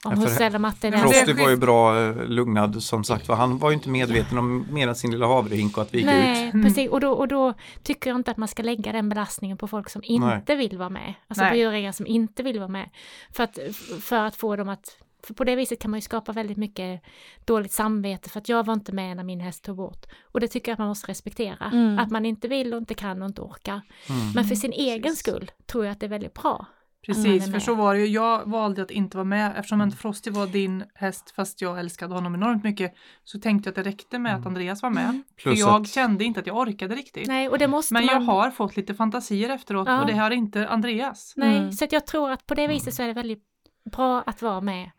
om 0.06 0.20
hur 0.20 0.28
ställer 0.28 0.60
matten 0.60 1.00
Frosty 1.00 1.34
var 1.34 1.50
ju 1.50 1.58
bra 1.58 2.00
eh, 2.00 2.26
lugnad 2.26 2.84
som 2.84 3.04
sagt 3.04 3.26
för 3.26 3.34
han 3.34 3.58
var 3.58 3.70
ju 3.70 3.74
inte 3.74 3.90
medveten 3.90 4.38
om 4.38 4.66
mer 4.70 4.88
än 4.88 4.96
sin 4.96 5.12
lilla 5.12 5.28
havrehink 5.28 5.78
och 5.78 5.84
att 5.84 5.94
vi 5.94 5.98
gick 5.98 6.06
Nej, 6.06 6.48
ut. 6.48 6.64
precis 6.64 6.90
och 6.90 7.00
då, 7.00 7.12
och 7.12 7.28
då 7.28 7.54
tycker 7.84 8.10
jag 8.10 8.20
inte 8.20 8.32
att 8.32 8.38
man 8.38 8.48
ska 8.48 8.64
lägga 8.64 8.92
den 8.92 9.10
belastningen 9.10 9.58
på 9.58 9.68
folk 9.68 9.90
som 9.90 10.02
inte 10.06 10.44
Nej. 10.48 10.58
vill 10.58 10.78
vara 10.78 10.90
med. 10.90 11.14
Alltså 11.28 11.44
Nej. 11.44 11.52
på 11.52 11.58
djurägare 11.58 11.94
som 11.94 12.08
inte 12.08 12.44
vill 12.44 12.60
vara 12.60 12.70
med. 12.70 12.90
För 13.32 13.44
att, 13.44 13.60
för 14.02 14.26
att 14.26 14.36
få 14.36 14.56
dem 14.56 14.70
att 14.70 14.98
för 15.24 15.34
på 15.34 15.44
det 15.44 15.56
viset 15.56 15.80
kan 15.80 15.92
man 15.92 15.98
ju 15.98 16.02
skapa 16.02 16.32
väldigt 16.32 16.58
mycket 16.58 17.02
dåligt 17.46 17.72
samvete 17.72 18.30
för 18.30 18.40
att 18.40 18.50
jag 18.50 18.66
var 18.66 18.74
inte 18.74 18.92
med 18.92 19.18
när 19.18 19.24
min 19.24 19.40
häst 19.40 19.64
tog 19.64 19.78
bort. 19.78 20.06
Och 20.24 20.40
det 20.40 20.48
tycker 20.48 20.72
jag 20.72 20.74
att 20.74 20.80
man 20.80 20.88
måste 20.88 21.12
respektera. 21.12 21.66
Mm. 21.74 22.00
Att 22.00 22.12
man 22.12 22.26
inte 22.26 22.48
vill 22.48 22.74
och 22.74 22.78
inte 22.78 22.94
kan 22.94 23.22
och 23.22 23.28
inte 23.28 23.42
orkar. 23.42 23.82
Mm. 24.10 24.32
Men 24.36 24.46
för 24.46 24.56
sin 24.56 24.72
egen 24.72 25.16
skull 25.16 25.52
tror 25.66 25.86
jag 25.86 25.92
att 25.92 26.00
det 26.00 26.06
är 26.06 26.10
väldigt 26.10 26.34
bra 26.34 26.66
Precis, 27.06 27.52
för 27.52 27.60
så 27.60 27.76
var 27.76 27.94
det 27.94 28.00
ju. 28.00 28.08
Jag 28.08 28.50
valde 28.50 28.82
att 28.82 28.92
inte 28.92 29.18
vara 29.18 29.26
med 29.26 29.54
eftersom 29.58 29.82
mm. 29.82 29.92
Frosty 29.92 30.32
var 30.32 30.48
din 30.48 30.84
häst 30.94 31.32
fast 31.36 31.62
jag 31.62 31.80
älskade 31.80 32.14
honom 32.14 32.36
enormt 32.36 32.64
mycket. 32.64 32.94
Så 33.24 33.40
tänkte 33.40 33.68
jag 33.68 33.72
att 33.72 33.84
det 33.84 33.90
räckte 33.90 34.20
med 34.20 34.32
att 34.32 34.38
mm. 34.38 34.48
Andreas 34.48 34.82
var 34.82 34.90
med. 34.90 35.04
Mm. 35.04 35.24
För 35.44 35.60
jag 35.60 35.82
att... 35.82 35.90
kände 35.90 36.24
inte 36.24 36.40
att 36.40 36.48
jag 36.48 36.58
orkade 36.58 36.96
riktigt. 36.96 37.28
Nej, 37.28 37.50
och 37.50 37.58
det 37.58 37.68
måste 37.68 37.94
Men 37.94 38.06
man... 38.06 38.16
jag 38.16 38.22
har 38.22 38.52
fått 38.52 38.78
lite 38.78 38.94
fantasier 38.94 39.50
efteråt 39.50 39.88
ja. 39.88 40.02
och 40.02 40.08
det 40.08 40.14
har 40.14 40.32
inte 40.32 40.68
Andreas. 40.68 41.34
Nej, 41.38 41.58
mm. 41.58 41.72
så 41.72 41.86
att 41.86 41.92
jag 41.92 42.08
tror 42.08 42.32
att 42.32 42.46
på 42.46 42.56
det 42.56 42.68
viset 42.68 42.94
så 42.94 43.04
är 43.04 43.08
det 43.08 43.14
väldigt 43.14 43.44
bra 43.92 44.24
att 44.26 44.42
vara 44.42 44.62
med. 44.62 44.92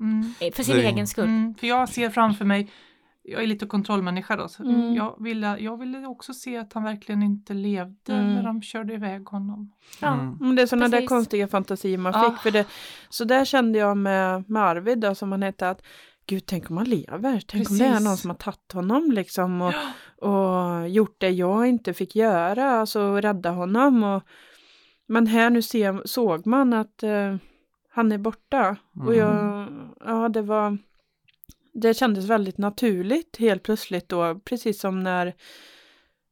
Mm. 0.00 0.34
För 0.54 0.62
sin 0.62 0.76
egen 0.76 1.06
skull. 1.06 1.24
Mm, 1.24 1.54
för 1.54 1.66
jag 1.66 1.88
ser 1.88 2.10
framför 2.10 2.44
mig 2.44 2.70
jag 3.28 3.42
är 3.42 3.46
lite 3.46 3.66
kontrollmänniska 3.66 4.36
då, 4.36 4.48
så 4.48 4.62
mm. 4.62 4.94
jag, 4.94 5.16
ville, 5.18 5.58
jag 5.58 5.76
ville 5.76 6.06
också 6.06 6.34
se 6.34 6.56
att 6.56 6.72
han 6.72 6.84
verkligen 6.84 7.22
inte 7.22 7.54
levde 7.54 8.14
mm. 8.14 8.34
när 8.34 8.42
de 8.42 8.62
körde 8.62 8.94
iväg 8.94 9.28
honom. 9.28 9.72
Ja. 10.00 10.12
Mm. 10.12 10.56
Det 10.56 10.62
är 10.62 10.66
sådana 10.66 10.88
där 10.88 11.06
konstiga 11.06 11.48
fantasier 11.48 11.98
man 11.98 12.12
fick. 12.12 12.38
För 12.38 12.50
det, 12.50 12.66
så 13.08 13.24
där 13.24 13.44
kände 13.44 13.78
jag 13.78 13.96
med, 13.96 14.50
med 14.50 14.62
Arvid 14.62 14.98
då, 14.98 15.14
som 15.14 15.32
han 15.32 15.42
hette, 15.42 15.70
att 15.70 15.82
gud, 16.26 16.46
tänk 16.46 16.70
om 16.70 16.76
han 16.76 16.88
lever, 16.88 17.42
tänk 17.46 17.50
Precis. 17.50 17.70
om 17.70 17.78
det 17.78 17.84
är 17.84 18.00
någon 18.00 18.16
som 18.16 18.30
har 18.30 18.36
tagit 18.36 18.72
honom 18.72 19.10
liksom 19.12 19.62
och, 19.62 19.72
ja. 20.20 20.28
och 20.28 20.88
gjort 20.88 21.16
det 21.18 21.30
jag 21.30 21.66
inte 21.66 21.94
fick 21.94 22.16
göra, 22.16 22.70
alltså 22.70 23.20
rädda 23.20 23.50
honom. 23.50 24.04
Och, 24.04 24.22
men 25.06 25.26
här 25.26 25.50
nu 25.50 25.62
se, 25.62 25.94
såg 26.04 26.46
man 26.46 26.72
att 26.72 27.02
uh, 27.02 27.36
han 27.90 28.12
är 28.12 28.18
borta. 28.18 28.76
Och 29.06 29.14
jag, 29.14 29.40
mm. 29.40 29.88
ja 30.04 30.28
det 30.28 30.42
var 30.42 30.78
det 31.80 31.94
kändes 31.94 32.24
väldigt 32.24 32.58
naturligt 32.58 33.36
helt 33.36 33.62
plötsligt 33.62 34.08
då, 34.08 34.34
precis 34.44 34.80
som 34.80 35.00
när 35.02 35.34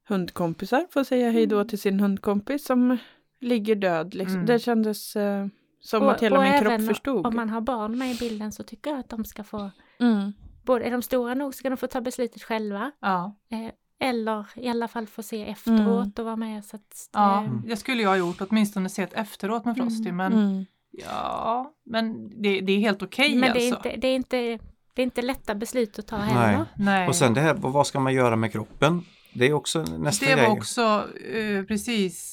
hundkompisar 0.08 0.86
får 0.90 1.04
säga 1.04 1.30
hej 1.30 1.46
då 1.46 1.64
till 1.64 1.78
sin 1.80 2.00
hundkompis 2.00 2.64
som 2.64 2.96
ligger 3.40 3.74
död. 3.74 4.14
Liksom. 4.14 4.34
Mm. 4.34 4.46
Det 4.46 4.58
kändes 4.58 5.16
eh, 5.16 5.46
som 5.80 6.02
Och- 6.02 6.12
att 6.12 6.22
hela 6.22 6.40
min 6.42 6.52
kropp 6.60 6.72
även 6.72 6.86
förstod. 6.86 7.26
Om 7.26 7.36
man 7.36 7.50
har 7.50 7.60
barn 7.60 7.98
med 7.98 8.10
i 8.14 8.18
bilden 8.18 8.52
så 8.52 8.62
tycker 8.62 8.90
jag 8.90 9.00
att 9.00 9.08
de 9.08 9.24
ska 9.24 9.44
få, 9.44 9.70
Mm. 10.00 10.32
både 10.64 10.84
är 10.84 10.90
de 10.90 11.02
stora 11.02 11.34
nog 11.34 11.54
ska 11.54 11.70
de 11.70 11.76
få 11.76 11.86
ta 11.86 12.00
beslutet 12.00 12.42
själva. 12.42 12.90
Ja. 13.00 13.36
Eh, 13.50 13.72
eller 14.08 14.46
i 14.56 14.68
alla 14.68 14.88
fall 14.88 15.06
få 15.06 15.22
se 15.22 15.42
efteråt 15.50 16.18
och 16.18 16.24
vara 16.24 16.36
med. 16.36 16.64
Så 16.64 16.76
att 16.76 16.90
det, 16.90 17.18
ja, 17.18 17.48
det 17.66 17.76
skulle 17.76 18.02
jag 18.02 18.10
ha 18.10 18.16
gjort, 18.16 18.40
åtminstone 18.40 18.88
sett 18.88 19.12
efteråt 19.12 19.64
med 19.64 19.76
Frosty. 19.76 20.12
Men 20.12 20.32
Mm. 20.32 20.64
ja, 20.90 21.74
men 21.84 22.28
det, 22.42 22.60
det 22.60 22.72
är 22.72 22.78
helt 22.78 23.02
okej 23.02 23.34
Men 23.36 23.50
alltså. 23.52 23.66
inte, 23.66 23.96
det, 23.96 24.08
är 24.08 24.16
inte, 24.16 24.58
det 24.94 25.02
är 25.02 25.04
inte 25.04 25.22
lätta 25.22 25.54
beslut 25.54 25.98
att 25.98 26.06
ta 26.06 26.16
heller. 26.16 26.56
Nej. 26.58 26.66
Nej. 26.76 27.08
Och 27.08 27.16
sen 27.16 27.34
det 27.34 27.40
här, 27.40 27.54
vad 27.54 27.86
ska 27.86 28.00
man 28.00 28.14
göra 28.14 28.36
med 28.36 28.52
kroppen? 28.52 29.02
Det 29.34 29.44
är 29.46 29.52
också 29.52 29.82
nästa 29.82 30.26
det 30.26 30.32
grej. 30.32 30.46
var 30.46 30.52
också 30.56 31.04
eh, 31.32 31.64
precis. 31.64 32.30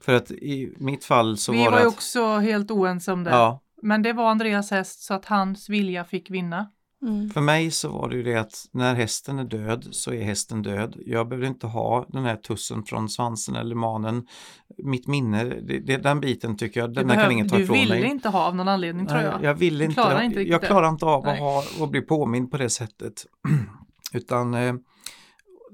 För 0.00 0.14
att 0.14 0.30
i 0.30 0.74
mitt 0.76 1.04
fall 1.04 1.36
så 1.36 1.52
Vi 1.52 1.58
var 1.58 1.64
var 1.64 1.72
det 1.72 1.82
ju 1.82 1.88
att, 1.88 1.94
också 1.94 2.36
helt 2.36 2.70
oense 2.70 3.12
om 3.12 3.24
det. 3.24 3.30
ja, 3.30 3.60
Men 3.82 4.02
det 4.02 4.12
var 4.12 4.30
Andreas 4.30 4.70
häst 4.70 5.02
så 5.02 5.14
att 5.14 5.24
hans 5.24 5.68
vilja 5.68 6.04
fick 6.04 6.30
vinna. 6.30 6.70
Mm. 7.02 7.30
För 7.30 7.40
mig 7.40 7.70
så 7.70 7.88
var 7.88 8.08
det 8.08 8.16
ju 8.16 8.22
det 8.22 8.34
att 8.34 8.64
när 8.72 8.94
hästen 8.94 9.38
är 9.38 9.44
död 9.44 9.88
så 9.90 10.12
är 10.12 10.22
hästen 10.22 10.62
död. 10.62 10.96
Jag 11.06 11.28
behöver 11.28 11.46
inte 11.46 11.66
ha 11.66 12.06
den 12.08 12.24
här 12.24 12.36
tussen 12.36 12.84
från 12.84 13.08
svansen 13.08 13.56
eller 13.56 13.74
manen. 13.74 14.26
Mitt 14.84 15.06
minne, 15.06 15.44
det, 15.44 15.78
det, 15.78 15.96
den 15.96 16.20
biten 16.20 16.56
tycker 16.56 16.80
jag, 16.80 16.90
Du, 16.90 16.94
den 16.94 17.06
där 17.08 17.14
kan 17.14 17.22
behöv- 17.24 17.32
ingen 17.32 17.48
ta 17.48 17.56
du 17.56 17.62
ifrån 17.62 17.76
ville 17.76 17.94
mig. 17.94 18.04
inte 18.10 18.28
ha 18.28 18.46
av 18.46 18.56
någon 18.56 18.68
anledning 18.68 19.06
tror 19.06 19.20
jag. 19.20 19.32
Nej, 19.34 19.44
jag 19.44 19.54
vill 19.54 19.78
Du 19.78 19.84
inte, 19.84 19.94
klarar 19.94 20.22
inte 20.22 20.40
jag 20.42 20.62
klarar 20.62 20.88
inte 20.88 21.06
av 21.06 21.26
att, 21.28 21.38
ha, 21.38 21.64
att 21.80 21.90
bli 21.90 22.00
påmind 22.00 22.50
på 22.50 22.56
det 22.56 22.70
sättet. 22.70 23.26
Utan 24.12 24.54
eh, 24.54 24.74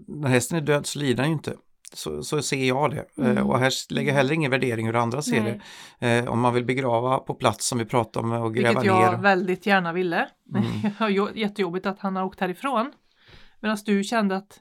när 0.08 0.28
hästen 0.28 0.58
är 0.58 0.62
död 0.62 0.86
så 0.86 0.98
lider 0.98 1.16
den 1.22 1.26
ju 1.26 1.32
inte. 1.36 1.54
Så, 1.96 2.22
så 2.22 2.42
ser 2.42 2.64
jag 2.64 2.90
det. 2.90 3.04
Mm. 3.18 3.36
Eh, 3.38 3.50
och 3.50 3.58
här 3.58 3.92
lägger 3.94 4.08
jag 4.10 4.16
heller 4.16 4.34
ingen 4.34 4.50
värdering 4.50 4.86
hur 4.86 4.96
andra 4.96 5.22
ser 5.22 5.42
Nej. 5.42 5.60
det. 5.98 6.18
Eh, 6.18 6.28
om 6.32 6.40
man 6.40 6.54
vill 6.54 6.64
begrava 6.64 7.18
på 7.18 7.34
plats 7.34 7.66
som 7.68 7.78
vi 7.78 7.84
pratade 7.84 8.26
om 8.26 8.32
och 8.32 8.54
gräva 8.54 8.68
Vilket 8.80 8.84
jag 8.86 9.12
ner. 9.12 9.18
väldigt 9.22 9.66
gärna 9.66 9.92
ville. 9.92 10.28
Mm. 10.54 10.64
Har 10.98 11.36
jättejobbigt 11.38 11.86
att 11.86 12.00
han 12.00 12.16
har 12.16 12.24
åkt 12.24 12.40
härifrån. 12.40 12.92
Medan 13.60 13.78
du 13.84 14.04
kände 14.04 14.36
att 14.36 14.60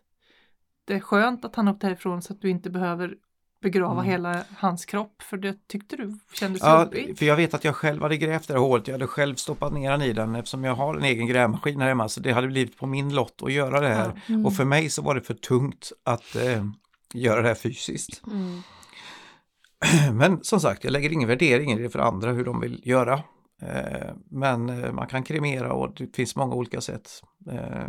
det 0.88 0.94
är 0.94 1.00
skönt 1.00 1.46
att 1.46 1.56
han 1.56 1.68
åkte 1.68 1.88
härifrån 1.88 2.22
så 2.22 2.34
att 2.34 2.42
du 2.42 2.50
inte 2.50 2.70
behöver 2.70 3.14
begrava 3.62 3.94
Mm. 4.02 4.06
hela 4.06 4.44
hans 4.58 4.86
kropp. 4.86 5.22
För 5.22 5.38
det 5.38 5.68
tyckte 5.68 5.96
du 5.96 6.20
kändes 6.34 6.62
Ja, 6.62 6.84
jobbigt. 6.84 7.20
för 7.20 7.26
jag 7.26 7.36
vet 7.36 7.54
att 7.54 7.64
jag 7.64 7.76
själv 7.76 8.02
hade 8.02 8.18
grävt 8.18 8.48
det 8.48 8.54
här 8.54 8.62
hålet. 8.62 8.88
Jag 8.88 8.94
hade 8.94 9.08
själv 9.08 9.36
stoppat 9.36 9.74
ner 9.74 9.92
den 9.92 10.02
i 10.02 10.14
den 10.14 10.36
eftersom 10.36 10.64
jag 10.64 10.76
har 10.76 10.96
en 10.96 11.04
egen 11.04 11.28
grävmaskin 11.28 11.82
här 11.82 11.88
hemma. 11.88 12.10
Så 12.10 12.20
det 12.20 12.32
hade 12.32 12.48
blivit 12.48 12.78
på 12.78 12.86
min 12.86 13.16
lott 13.16 13.40
att 13.44 13.52
göra 13.54 13.80
det 13.80 13.88
här. 13.94 14.12
Ja. 14.28 14.34
Mm. 14.34 14.46
Och 14.46 14.54
för 14.56 14.66
mig 14.66 14.90
så 14.90 15.02
var 15.02 15.16
det 15.16 15.22
för 15.22 15.34
tungt 15.34 15.92
att 16.04 16.36
eh, 16.36 16.66
göra 17.14 17.42
det 17.42 17.48
här 17.48 17.56
fysiskt. 17.56 18.22
Mm. 18.28 18.62
Men 20.18 20.44
som 20.44 20.60
sagt, 20.60 20.84
jag 20.84 20.92
lägger 20.92 21.10
ingen 21.10 21.28
värdering 21.28 21.72
i 21.72 21.82
det 21.82 21.90
för 21.90 22.00
andra 22.00 22.32
hur 22.32 22.46
de 22.46 22.60
vill 22.60 22.82
göra. 22.84 23.14
Eh, 23.62 24.14
Men 24.30 24.70
eh, 24.70 24.92
man 24.92 25.08
kan 25.08 25.24
kremera 25.24 25.74
och 25.74 25.94
det 25.98 26.16
finns 26.16 26.36
många 26.36 26.56
olika 26.56 26.82
sätt. 26.82 27.10
Eh, 27.52 27.88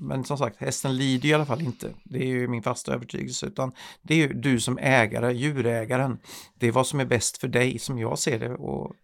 Men 0.00 0.24
som 0.24 0.38
sagt, 0.38 0.56
hästen 0.60 0.96
lider 0.96 1.28
i 1.28 1.34
alla 1.34 1.46
fall 1.46 1.62
inte. 1.62 1.90
Det 2.04 2.18
är 2.18 2.26
ju 2.26 2.48
min 2.48 2.62
fasta 2.62 2.94
övertygelse. 2.94 3.46
Utan 3.46 3.72
det 4.02 4.14
är 4.14 4.18
ju 4.18 4.32
du 4.32 4.60
som 4.60 4.78
ägare, 4.78 5.32
djurägaren. 5.32 6.18
Det 6.54 6.66
är 6.66 6.72
vad 6.72 6.86
som 6.86 7.00
är 7.00 7.04
bäst 7.04 7.38
för 7.38 7.48
dig 7.48 7.78
som 7.78 7.98
jag 7.98 8.18
ser 8.18 8.38
det. 8.38 8.54
Och 8.54 8.94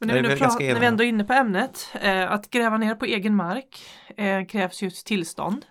Men 0.00 0.08
när 0.08 0.14
vi, 0.14 0.22
nu 0.22 0.36
pratar, 0.36 0.60
när 0.60 0.80
vi 0.80 0.86
ändå 0.86 1.04
är 1.04 1.08
inne 1.08 1.24
på 1.24 1.32
ämnet, 1.32 1.88
eh, 2.02 2.32
att 2.32 2.50
gräva 2.50 2.78
ner 2.78 2.94
på 2.94 3.04
egen 3.04 3.36
mark 3.36 3.82
eh, 4.16 4.44
krävs 4.46 4.82
ju 4.82 4.90
tillstånd. 4.90 5.64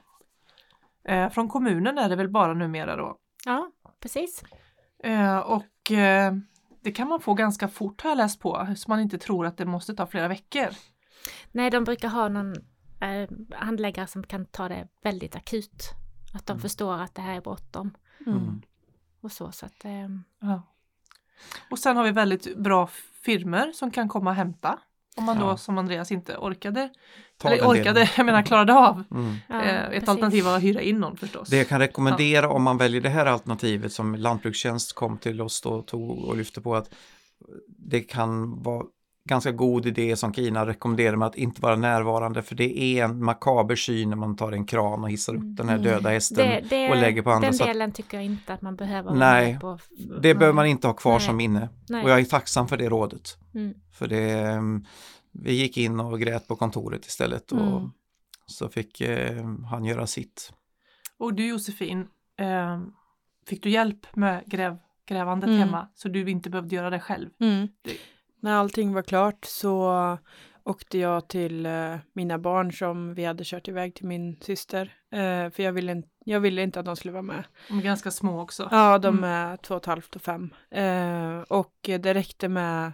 Eh, 1.07 1.29
från 1.29 1.49
kommunen 1.49 1.97
är 1.97 2.09
det 2.09 2.15
väl 2.15 2.29
bara 2.29 2.53
numera 2.53 2.95
då. 2.95 3.17
Ja, 3.45 3.71
precis. 3.99 4.43
Eh, 5.03 5.37
och 5.37 5.91
eh, 5.91 6.33
det 6.81 6.91
kan 6.91 7.07
man 7.07 7.21
få 7.21 7.33
ganska 7.33 7.67
fort 7.67 8.01
har 8.01 8.09
jag 8.09 8.17
läst 8.17 8.39
på, 8.39 8.73
så 8.77 8.89
man 8.89 8.99
inte 8.99 9.17
tror 9.17 9.45
att 9.45 9.57
det 9.57 9.65
måste 9.65 9.93
ta 9.93 10.07
flera 10.07 10.27
veckor. 10.27 10.67
Nej, 11.51 11.69
de 11.71 11.83
brukar 11.83 12.07
ha 12.09 12.29
någon 12.29 12.53
eh, 13.01 13.29
handläggare 13.57 14.07
som 14.07 14.23
kan 14.23 14.45
ta 14.45 14.69
det 14.69 14.87
väldigt 15.03 15.35
akut. 15.35 15.89
Att 16.33 16.45
de 16.45 16.53
Mm. 16.53 16.61
förstår 16.61 16.93
att 16.93 17.15
det 17.15 17.21
här 17.21 17.35
är 17.35 17.41
bråttom 17.41 17.97
Mm. 18.27 18.61
och 19.21 19.31
så. 19.31 19.51
så 19.51 19.65
att, 19.65 19.85
Ja. 20.39 20.61
Och 21.71 21.79
sen 21.79 21.97
har 21.97 22.03
vi 22.03 22.11
väldigt 22.11 22.57
bra 22.57 22.87
firmer 23.21 23.71
som 23.71 23.91
kan 23.91 24.09
komma 24.09 24.29
och 24.29 24.35
hämta. 24.35 24.79
Om 25.17 25.23
man 25.23 25.39
då 25.39 25.45
Ja. 25.45 25.57
som 25.57 25.77
Andreas 25.77 26.11
inte 26.11 26.37
orkade, 26.37 26.89
ta 27.37 27.47
eller 27.47 27.57
den 27.57 27.69
delen. 27.69 27.81
orkade, 27.81 28.09
jag 28.17 28.25
menar 28.25 28.41
klarade 28.43 28.73
av. 28.73 29.03
Mm. 29.11 29.35
ja, 29.49 29.61
eh, 29.63 29.83
ett 29.83 29.89
precis. 29.91 30.09
alternativ 30.09 30.43
var 30.43 30.55
att 30.57 30.63
hyra 30.63 30.81
in 30.81 30.99
någon 30.99 31.17
förstås. 31.17 31.49
Det 31.49 31.57
jag 31.57 31.67
kan 31.67 31.79
rekommendera 31.79 32.49
om 32.49 32.63
man 32.63 32.77
väljer 32.77 33.01
det 33.01 33.09
här 33.09 33.25
alternativet 33.25 33.93
som 33.93 34.15
Lantbrukstjänst 34.15 34.93
kom 34.93 35.17
till 35.17 35.41
oss 35.41 35.61
då 35.61 35.69
och 35.69 35.87
tog 35.87 36.11
och 36.25 36.37
lyfte 36.37 36.61
på 36.61 36.75
att 36.75 36.89
det 37.67 37.99
kan 38.01 38.61
vara 38.63 38.85
ganska 39.29 39.51
god 39.51 39.85
idé 39.85 40.15
som 40.15 40.33
Kina 40.33 40.65
rekommenderar 40.65 41.15
med 41.15 41.27
att 41.27 41.35
inte 41.35 41.61
vara 41.61 41.75
närvarande 41.75 42.41
för 42.41 42.55
det 42.55 42.79
är 42.79 43.03
en 43.05 43.23
makaber 43.23 43.75
syn 43.75 44.09
när 44.09 44.15
man 44.17 44.35
tar 44.35 44.51
en 44.51 44.65
kran 44.65 45.03
och 45.03 45.09
hissar 45.09 45.35
upp 45.35 45.41
den 45.57 45.69
här 45.69 45.75
Mm. 45.77 45.87
döda 45.91 46.09
hästen 46.09 46.37
Det, 46.37 46.63
det, 46.69 46.89
och 46.89 46.95
lägger 46.95 47.21
på 47.21 47.31
andra. 47.31 47.47
den 47.47 47.53
så 47.53 47.63
att 47.63 47.69
delen 47.69 47.91
tycker 47.91 48.17
jag 48.17 48.25
inte 48.25 48.53
att 48.53 48.61
man 48.61 48.75
behöver 48.75 49.09
vara 49.09 49.19
Nej, 49.19 49.59
på. 49.59 49.79
det 50.21 50.35
behöver 50.35 50.53
man 50.53 50.65
inte 50.65 50.87
ha 50.87 50.93
kvar 50.93 51.11
Nej. 51.11 51.21
som 51.21 51.37
minne 51.37 51.69
Nej. 51.89 52.03
och 52.03 52.09
jag 52.09 52.19
är 52.19 52.23
tacksam 52.25 52.67
för 52.67 52.77
det 52.77 52.89
rådet. 52.89 53.37
Mm. 53.55 53.73
För 53.93 54.07
det, 54.07 54.31
mm, 54.41 54.85
vi 55.31 55.53
gick 55.53 55.77
in 55.77 55.99
och 55.99 56.19
grät 56.19 56.47
på 56.47 56.55
kontoret 56.55 57.05
istället 57.05 57.51
och 57.51 57.59
Mm. 57.77 57.89
så 58.45 58.69
fick 58.69 59.01
eh, 59.01 59.45
han 59.69 59.85
göra 59.85 60.07
sitt. 60.07 60.53
Och 61.17 61.33
du 61.33 61.47
Josefin, 61.47 62.07
eh, 62.39 62.81
fick 63.47 63.63
du 63.63 63.69
hjälp 63.69 64.15
med 64.15 64.43
gräv, 64.45 64.77
grävandet 65.07 65.47
Mm. 65.47 65.59
hemma 65.59 65.87
så 65.95 66.07
du 66.09 66.29
inte 66.29 66.49
behövde 66.49 66.75
göra 66.75 66.89
det 66.89 66.99
själv? 66.99 67.29
Mm. 67.39 67.67
När 68.43 68.53
allting 68.55 68.93
var 68.93 69.01
klart 69.01 69.45
så 69.45 70.17
åkte 70.63 70.97
jag 70.97 71.27
till 71.27 71.65
eh, 71.65 71.95
mina 72.13 72.37
barn 72.39 72.71
som 72.73 73.13
vi 73.13 73.25
hade 73.25 73.43
kört 73.43 73.67
iväg 73.67 73.95
till 73.95 74.05
min 74.07 74.37
syster. 74.41 74.93
Eh, 75.11 75.49
för 75.51 75.63
jag 75.63 75.73
ville, 75.73 75.91
inte- 75.91 76.09
jag 76.25 76.39
ville 76.39 76.63
inte 76.63 76.79
att 76.79 76.85
de 76.85 76.95
skulle 76.95 77.11
vara 77.11 77.21
med. 77.21 77.43
De 77.67 77.77
är 77.79 77.81
ganska 77.83 78.11
små 78.11 78.41
också. 78.41 78.67
Ja, 78.71 78.97
de 78.97 79.17
Mm. 79.17 79.29
är 79.29 79.57
två 79.57 79.75
och 79.75 79.81
ett 79.81 79.85
halvt 79.85 80.15
och 80.15 80.21
fem. 80.21 80.49
Eh, 80.71 81.39
och 81.47 81.73
det 81.81 82.13
räckte 82.13 82.47
med 82.49 82.91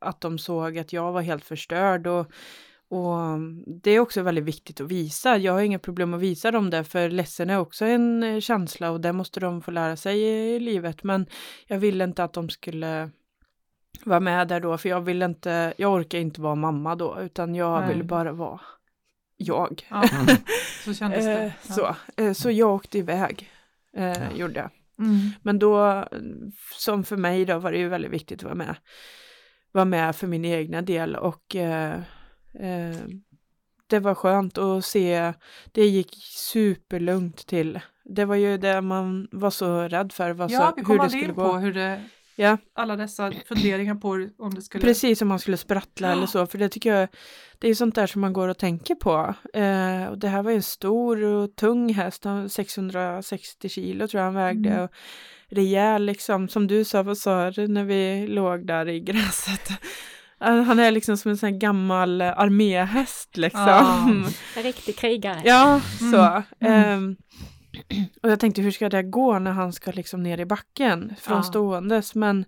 att 0.00 0.20
de 0.20 0.38
såg 0.38 0.78
att 0.78 0.92
jag 0.92 1.12
var 1.12 1.20
helt 1.22 1.44
förstörd. 1.44 2.06
Och, 2.06 2.26
och 2.88 3.38
det 3.82 3.90
är 3.90 4.00
också 4.00 4.22
väldigt 4.22 4.44
viktigt 4.44 4.80
att 4.80 4.88
visa. 4.90 5.36
Jag 5.36 5.52
har 5.52 5.60
inga 5.60 5.78
problem 5.78 6.14
att 6.14 6.20
visa 6.20 6.50
dem 6.50 6.70
det, 6.70 6.84
för 6.84 7.08
ledsen 7.08 7.50
är 7.50 7.58
också 7.58 7.84
en 7.84 8.40
känsla 8.40 8.90
och 8.90 9.00
det 9.00 9.12
måste 9.12 9.40
de 9.40 9.62
få 9.62 9.70
lära 9.70 9.96
sig 9.96 10.22
i 10.22 10.60
livet. 10.60 11.02
Men 11.02 11.26
jag 11.66 11.78
ville 11.78 12.04
inte 12.04 12.24
att 12.24 12.32
de 12.32 12.48
skulle 12.48 13.10
vara 14.04 14.20
med 14.20 14.48
där 14.48 14.60
då, 14.60 14.78
för 14.78 14.88
jag 14.88 15.00
ville 15.00 15.24
inte, 15.24 15.74
jag 15.78 15.92
orkar 15.92 16.18
inte 16.18 16.40
vara 16.40 16.54
mamma 16.54 16.94
då, 16.94 17.20
utan 17.20 17.54
jag 17.54 17.80
Nej. 17.80 17.88
ville 17.88 18.04
bara 18.04 18.32
vara 18.32 18.60
jag. 19.36 19.86
Ja, 19.90 20.04
så 20.84 20.94
kändes 20.94 21.24
det. 21.24 21.32
Eh, 21.42 21.52
Ja. 21.68 21.74
så, 21.74 21.96
eh, 22.22 22.32
så 22.32 22.50
jag 22.50 22.70
åkte 22.74 22.98
iväg, 22.98 23.50
eh, 23.96 24.04
Ja. 24.06 24.16
gjorde 24.36 24.60
jag. 24.60 24.70
Mm. 24.98 25.16
Men 25.42 25.58
då, 25.58 26.04
som 26.74 27.04
för 27.04 27.16
mig 27.16 27.44
då, 27.44 27.58
var 27.58 27.72
det 27.72 27.78
ju 27.78 27.88
väldigt 27.88 28.10
viktigt 28.10 28.38
att 28.38 28.44
vara 28.44 28.54
med. 28.54 28.76
Vara 29.72 29.84
med 29.84 30.16
för 30.16 30.26
min 30.26 30.44
egna 30.44 30.82
del 30.82 31.16
och 31.16 31.56
eh, 31.56 31.94
eh, 32.60 32.96
det 33.86 33.98
var 33.98 34.14
skönt 34.14 34.58
att 34.58 34.84
se, 34.84 35.32
det 35.72 35.86
gick 35.86 36.14
superlugnt 36.34 37.46
till. 37.46 37.80
Det 38.04 38.24
var 38.24 38.34
ju 38.36 38.58
det 38.58 38.80
man 38.80 39.28
var 39.32 39.50
så 39.50 39.80
rädd 39.80 40.12
för, 40.12 40.30
var 40.30 40.48
Ja, 40.50 40.58
så, 40.68 40.74
vi 40.76 40.80
hur 40.80 40.86
kom 40.86 40.96
det 40.96 41.02
aldrig 41.02 41.20
skulle 41.22 41.28
in 41.32 41.34
på 41.34 41.42
gå. 41.52 41.56
hur 41.58 41.72
det, 41.74 42.02
Ja. 42.38 42.58
alla 42.74 42.96
dessa 42.96 43.32
funderingar 43.48 43.94
på 43.94 44.28
om 44.38 44.54
det 44.54 44.62
skulle... 44.62 44.84
Precis 44.84 45.18
som 45.18 45.28
man 45.28 45.38
skulle 45.38 45.56
sprattla 45.56 46.08
Ja. 46.08 46.12
eller 46.12 46.26
så, 46.26 46.46
för 46.46 46.58
det 46.58 46.68
tycker 46.68 46.94
jag, 46.94 47.08
det 47.58 47.68
är 47.68 47.74
sånt 47.74 47.94
där 47.94 48.06
som 48.06 48.20
man 48.20 48.32
går 48.32 48.48
och 48.48 48.58
tänker 48.58 48.94
på. 48.94 49.34
Eh, 49.58 50.06
och 50.06 50.18
det 50.18 50.28
här 50.28 50.42
var 50.42 50.50
ju 50.50 50.56
en 50.56 50.62
stor 50.62 51.22
och 51.24 51.56
tung 51.56 51.94
häst, 51.94 52.24
han- 52.24 52.48
660 52.48 53.68
kilo 53.68 54.08
tror 54.08 54.18
jag 54.18 54.24
han 54.26 54.34
vägde. 54.34 54.68
Mm. 54.70 54.84
Och 54.84 54.90
rejäl 55.48 56.04
liksom, 56.06 56.48
som 56.48 56.66
du 56.66 56.84
sa, 56.84 57.02
vad 57.02 57.18
sa 57.18 57.50
du 57.50 57.68
när 57.68 57.84
vi 57.84 58.26
låg 58.28 58.66
där 58.66 58.88
i 58.88 59.00
gräset? 59.00 59.70
Han 60.38 60.78
är 60.78 60.90
liksom 60.90 61.16
som 61.16 61.30
en 61.30 61.36
sån 61.36 61.48
här 61.52 61.58
gammal 61.58 62.22
arméhäst 62.22 63.36
liksom. 63.36 63.60
Ja. 63.60 64.08
Ja, 64.08 64.28
En 64.56 64.62
riktig 64.62 64.96
krigare. 64.96 65.80
så. 65.98 66.42
Mm. 66.60 66.82
Ehm, 66.92 67.16
och 68.22 68.30
jag 68.30 68.40
tänkte 68.40 68.62
hur 68.62 68.70
ska 68.70 68.88
det 68.88 69.02
gå 69.02 69.38
när 69.38 69.50
han 69.52 69.72
ska 69.72 69.90
liksom 69.92 70.22
ner 70.22 70.40
i 70.40 70.44
backen 70.46 71.14
från 71.18 71.36
Ja. 71.36 71.42
ståendes. 71.42 72.14
Men 72.14 72.44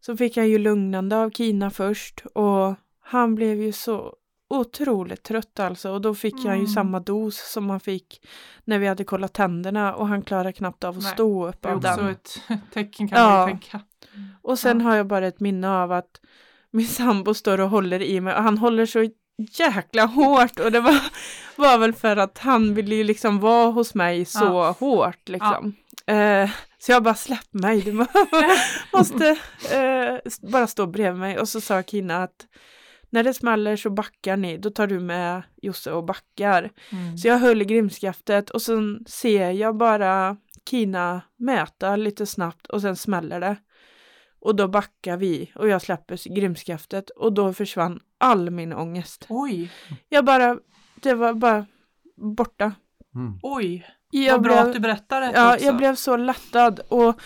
så 0.00 0.16
fick 0.16 0.36
han 0.36 0.48
ju 0.48 0.58
lugnande 0.58 1.16
av 1.16 1.30
Kina 1.30 1.70
först 1.70 2.22
och 2.34 2.74
han 3.00 3.34
blev 3.34 3.62
ju 3.62 3.72
så 3.72 4.14
otroligt 4.50 5.22
trött 5.22 5.60
alltså. 5.60 5.90
Och 5.90 6.00
då 6.00 6.14
fick 6.14 6.34
han 6.34 6.44
ju 6.54 6.60
Mm. 6.60 6.66
samma 6.66 7.00
dos 7.00 7.52
som 7.52 7.70
han 7.70 7.80
fick 7.80 8.26
när 8.64 8.78
vi 8.78 8.86
hade 8.86 9.04
kollat 9.04 9.32
tänderna 9.34 9.94
och 9.94 10.08
han 10.08 10.22
klarar 10.22 10.52
knappt 10.52 10.84
av 10.84 10.96
att 10.96 11.02
Nej, 11.02 11.12
stå 11.12 11.48
upp 11.48 11.62
Det 11.62 11.68
är 11.68 11.72
av 11.72 11.78
också 11.78 11.96
den. 11.96 12.08
ett 12.08 12.38
tecken 12.72 13.08
kan 13.08 13.22
man 13.22 13.32
Ja. 13.32 13.46
ju 13.48 13.50
tänka. 13.52 13.80
Och 14.42 14.58
sen 14.58 14.80
Ja. 14.80 14.84
har 14.86 14.96
jag 14.96 15.06
bara 15.06 15.26
ett 15.26 15.40
minne 15.40 15.70
av 15.70 15.92
att 15.92 16.20
min 16.70 16.86
sambo 16.86 17.34
står 17.34 17.60
och 17.60 17.70
håller 17.70 18.02
i 18.02 18.20
mig 18.20 18.34
och 18.36 18.42
han 18.42 18.58
håller 18.58 18.86
så 18.86 19.10
jäkla 19.38 20.04
hårt 20.04 20.60
och 20.60 20.72
det 20.72 20.80
var, 20.80 21.00
var 21.56 21.78
väl 21.78 21.92
för 21.92 22.16
att 22.16 22.38
han 22.38 22.74
ville 22.74 22.94
ju 22.94 23.04
liksom 23.04 23.40
vara 23.40 23.70
hos 23.70 23.94
mig 23.94 24.24
så 24.24 24.44
Ja. 24.44 24.76
hårt 24.80 25.28
liksom. 25.28 25.74
Eh, 26.06 26.50
så 26.78 26.92
jag 26.92 27.02
bara 27.02 27.14
släpp 27.14 27.52
mig, 27.52 27.80
du 27.80 27.92
måste 28.92 29.28
eh, 29.72 30.32
bara 30.52 30.66
stå 30.66 30.86
bredvid 30.86 31.20
mig. 31.20 31.38
Och 31.38 31.48
så 31.48 31.60
sa 31.60 31.82
Kina 31.82 32.22
att 32.22 32.46
när 33.10 33.24
det 33.24 33.34
smäller 33.34 33.76
så 33.76 33.90
backar 33.90 34.36
ni, 34.36 34.56
då 34.58 34.70
tar 34.70 34.86
du 34.86 35.00
med 35.00 35.42
Josse 35.62 35.92
och 35.92 36.04
backar. 36.04 36.70
Mm. 36.92 37.18
Så 37.18 37.28
jag 37.28 37.38
höll 37.38 37.62
i 37.62 37.64
grimskaftet 37.64 38.50
och 38.50 38.62
sen 38.62 39.04
ser 39.08 39.50
jag 39.50 39.76
bara 39.76 40.36
Kina 40.70 41.20
mäta 41.36 41.96
lite 41.96 42.26
snabbt 42.26 42.66
och 42.66 42.80
sen 42.80 42.96
smäller 42.96 43.40
det. 43.40 43.56
Och 44.40 44.56
då 44.56 44.68
backar 44.68 45.16
vi 45.16 45.52
och 45.54 45.68
jag 45.68 45.82
släpper 45.82 46.34
grimskaftet 46.34 47.10
och 47.10 47.32
då 47.32 47.52
försvann 47.52 48.00
all 48.18 48.50
min 48.50 48.72
ångest. 48.72 49.26
Oj! 49.28 49.72
Jag 50.08 50.24
bara, 50.24 50.58
det 50.94 51.14
var 51.14 51.34
bara 51.34 51.66
borta. 52.16 52.72
Mm. 53.14 53.38
Oj! 53.42 53.86
Jag 54.10 54.32
Vad 54.32 54.42
bra 54.42 54.52
blev, 54.54 54.66
att 54.66 54.72
du 54.72 54.80
berättar 54.80 55.20
det 55.20 55.32
Ja, 55.34 55.54
också. 55.54 55.66
jag 55.66 55.76
blev 55.76 55.94
så 55.94 56.16
lättad 56.16 56.80
och 56.88 57.20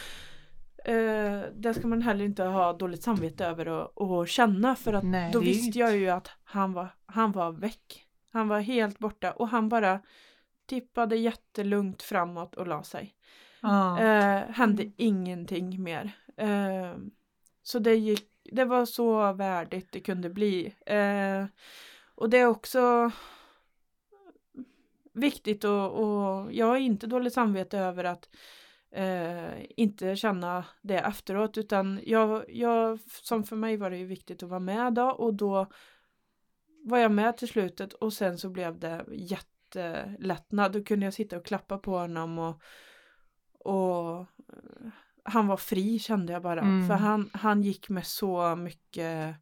eh, 0.88 1.42
det 1.54 1.74
ska 1.74 1.88
man 1.88 2.02
heller 2.02 2.24
inte 2.24 2.44
ha 2.44 2.72
dåligt 2.72 3.02
samvete 3.02 3.46
över 3.46 3.68
och, 3.68 3.98
och 4.18 4.28
känna 4.28 4.76
för 4.76 4.92
att 4.92 5.04
Nej, 5.04 5.32
då 5.32 5.40
visste 5.40 5.78
jag 5.78 5.96
ju 5.96 6.08
att 6.10 6.30
han 6.44 6.72
var, 6.72 6.94
han 7.06 7.32
var 7.32 7.52
väck. 7.52 8.06
Han 8.32 8.48
var 8.48 8.60
helt 8.60 8.98
borta 8.98 9.32
och 9.32 9.48
han 9.48 9.68
bara 9.68 10.00
tippade 10.66 11.16
jättelugnt 11.16 12.02
framåt 12.02 12.54
och 12.54 12.66
la 12.66 12.82
sig. 12.82 13.14
Ah. 13.60 13.98
Eh, 13.98 14.50
hände 14.50 14.92
ingenting 14.96 15.82
mer. 15.82 16.10
Eh, 16.36 16.94
så 17.62 17.78
det 17.78 17.94
gick, 17.94 18.29
det 18.52 18.64
var 18.64 18.84
så 18.84 19.32
värdigt 19.32 19.92
det 19.92 20.00
kunde 20.00 20.30
bli. 20.30 20.74
Eh, 20.86 21.44
och 22.14 22.30
det 22.30 22.38
är 22.38 22.46
också 22.46 23.10
viktigt 25.12 25.64
och, 25.64 25.92
och 25.92 26.52
jag 26.52 26.66
har 26.66 26.76
inte 26.76 27.06
dåligt 27.06 27.32
samvete 27.32 27.78
över 27.78 28.04
att 28.04 28.28
eh, 28.90 29.50
inte 29.76 30.16
känna 30.16 30.64
det 30.82 30.98
efteråt 30.98 31.58
utan 31.58 32.00
jag, 32.06 32.44
jag, 32.48 33.00
som 33.06 33.44
för 33.44 33.56
mig 33.56 33.76
var 33.76 33.90
det 33.90 33.96
ju 33.96 34.06
viktigt 34.06 34.42
att 34.42 34.48
vara 34.48 34.60
med 34.60 34.94
då 34.94 35.10
och 35.10 35.34
då 35.34 35.66
var 36.84 36.98
jag 36.98 37.12
med 37.12 37.36
till 37.36 37.48
slutet 37.48 37.92
och 37.92 38.12
sen 38.12 38.38
så 38.38 38.50
blev 38.50 38.78
det 38.78 39.04
jättelättnad. 39.12 40.72
Då 40.72 40.84
kunde 40.84 41.06
jag 41.06 41.14
sitta 41.14 41.36
och 41.36 41.46
klappa 41.46 41.78
på 41.78 41.98
honom 41.98 42.38
och, 42.38 42.62
och 43.58 44.20
eh, 44.20 44.90
han 45.24 45.46
var 45.46 45.56
fri 45.56 45.98
kände 45.98 46.32
jag 46.32 46.42
bara. 46.42 46.60
Mm. 46.60 46.88
För 46.88 46.94
han, 46.94 47.30
han 47.32 47.62
gick 47.62 47.88
med 47.88 48.06
så 48.06 48.56
mycket 48.56 49.36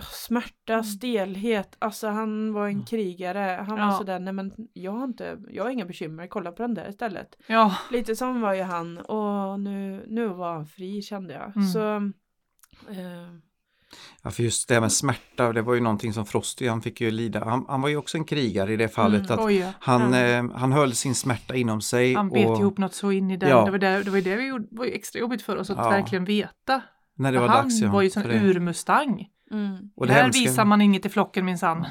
smärta, 0.00 0.72
mm. 0.72 0.84
stelhet, 0.84 1.76
alltså 1.78 2.08
han 2.08 2.52
var 2.52 2.66
en 2.66 2.72
mm. 2.72 2.84
krigare. 2.84 3.64
Han 3.68 3.78
ja. 3.78 3.86
var 3.86 3.92
sådär, 3.92 4.18
nej 4.18 4.32
men 4.32 4.52
jag 4.72 4.92
har 4.92 5.04
inte, 5.04 5.38
jag 5.48 5.64
har 5.64 5.70
inga 5.70 5.86
bekymmer, 5.86 6.26
kolla 6.26 6.52
på 6.52 6.62
den 6.62 6.74
där 6.74 6.88
istället. 6.88 7.36
Ja. 7.46 7.76
Lite 7.90 8.16
som 8.16 8.40
var 8.40 8.54
ju 8.54 8.62
han 8.62 8.98
och 8.98 9.60
nu, 9.60 10.04
nu 10.08 10.26
var 10.28 10.52
han 10.52 10.66
fri 10.66 11.02
kände 11.02 11.34
jag. 11.34 11.56
Mm. 11.56 11.68
Så 11.68 11.96
eh, 12.90 13.28
Ja, 14.22 14.30
för 14.30 14.42
just 14.42 14.68
det 14.68 14.74
här 14.74 14.80
med 14.80 14.92
smärta, 14.92 15.52
det 15.52 15.62
var 15.62 15.74
ju 15.74 15.80
någonting 15.80 16.12
som 16.12 16.26
Frosty, 16.26 16.68
han 16.68 16.82
fick 16.82 17.00
ju 17.00 17.10
lida. 17.10 17.44
Han, 17.44 17.64
han 17.68 17.82
var 17.82 17.88
ju 17.88 17.96
också 17.96 18.18
en 18.18 18.24
krigare 18.24 18.72
i 18.72 18.76
det 18.76 18.88
fallet. 18.88 19.30
Mm, 19.30 19.68
att 19.68 19.74
han, 19.80 20.02
mm. 20.02 20.50
eh, 20.50 20.56
han 20.56 20.72
höll 20.72 20.94
sin 20.94 21.14
smärta 21.14 21.54
inom 21.54 21.80
sig. 21.80 22.14
Han 22.14 22.30
bet 22.30 22.46
och, 22.46 22.60
ihop 22.60 22.78
något 22.78 22.94
så 22.94 23.12
in 23.12 23.30
i 23.30 23.36
den. 23.36 23.50
Ja. 23.50 23.64
Det 23.64 23.70
var 23.70 23.78
det, 23.78 24.02
det, 24.02 24.10
var 24.10 24.20
det 24.20 24.36
vi 24.36 24.46
gjorde, 24.46 24.66
var 24.70 24.86
extra 24.86 25.20
jobbigt 25.20 25.42
för 25.42 25.56
oss 25.56 25.70
att 25.70 25.78
ja. 25.78 25.90
verkligen 25.90 26.24
veta. 26.24 26.82
När 27.18 27.32
det 27.32 27.38
var 27.38 27.48
han 27.48 27.64
dags, 27.64 27.80
ja, 27.80 27.90
var 27.90 28.02
ju 28.02 28.10
en 28.14 28.30
urmustang. 28.30 29.26
Mm. 29.50 29.78
Och 29.96 30.06
det 30.06 30.12
Här 30.12 30.22
hemska, 30.22 30.40
visar 30.40 30.64
man 30.64 30.80
inget 30.80 31.06
i 31.06 31.08
flocken 31.08 31.44
minsann. 31.44 31.86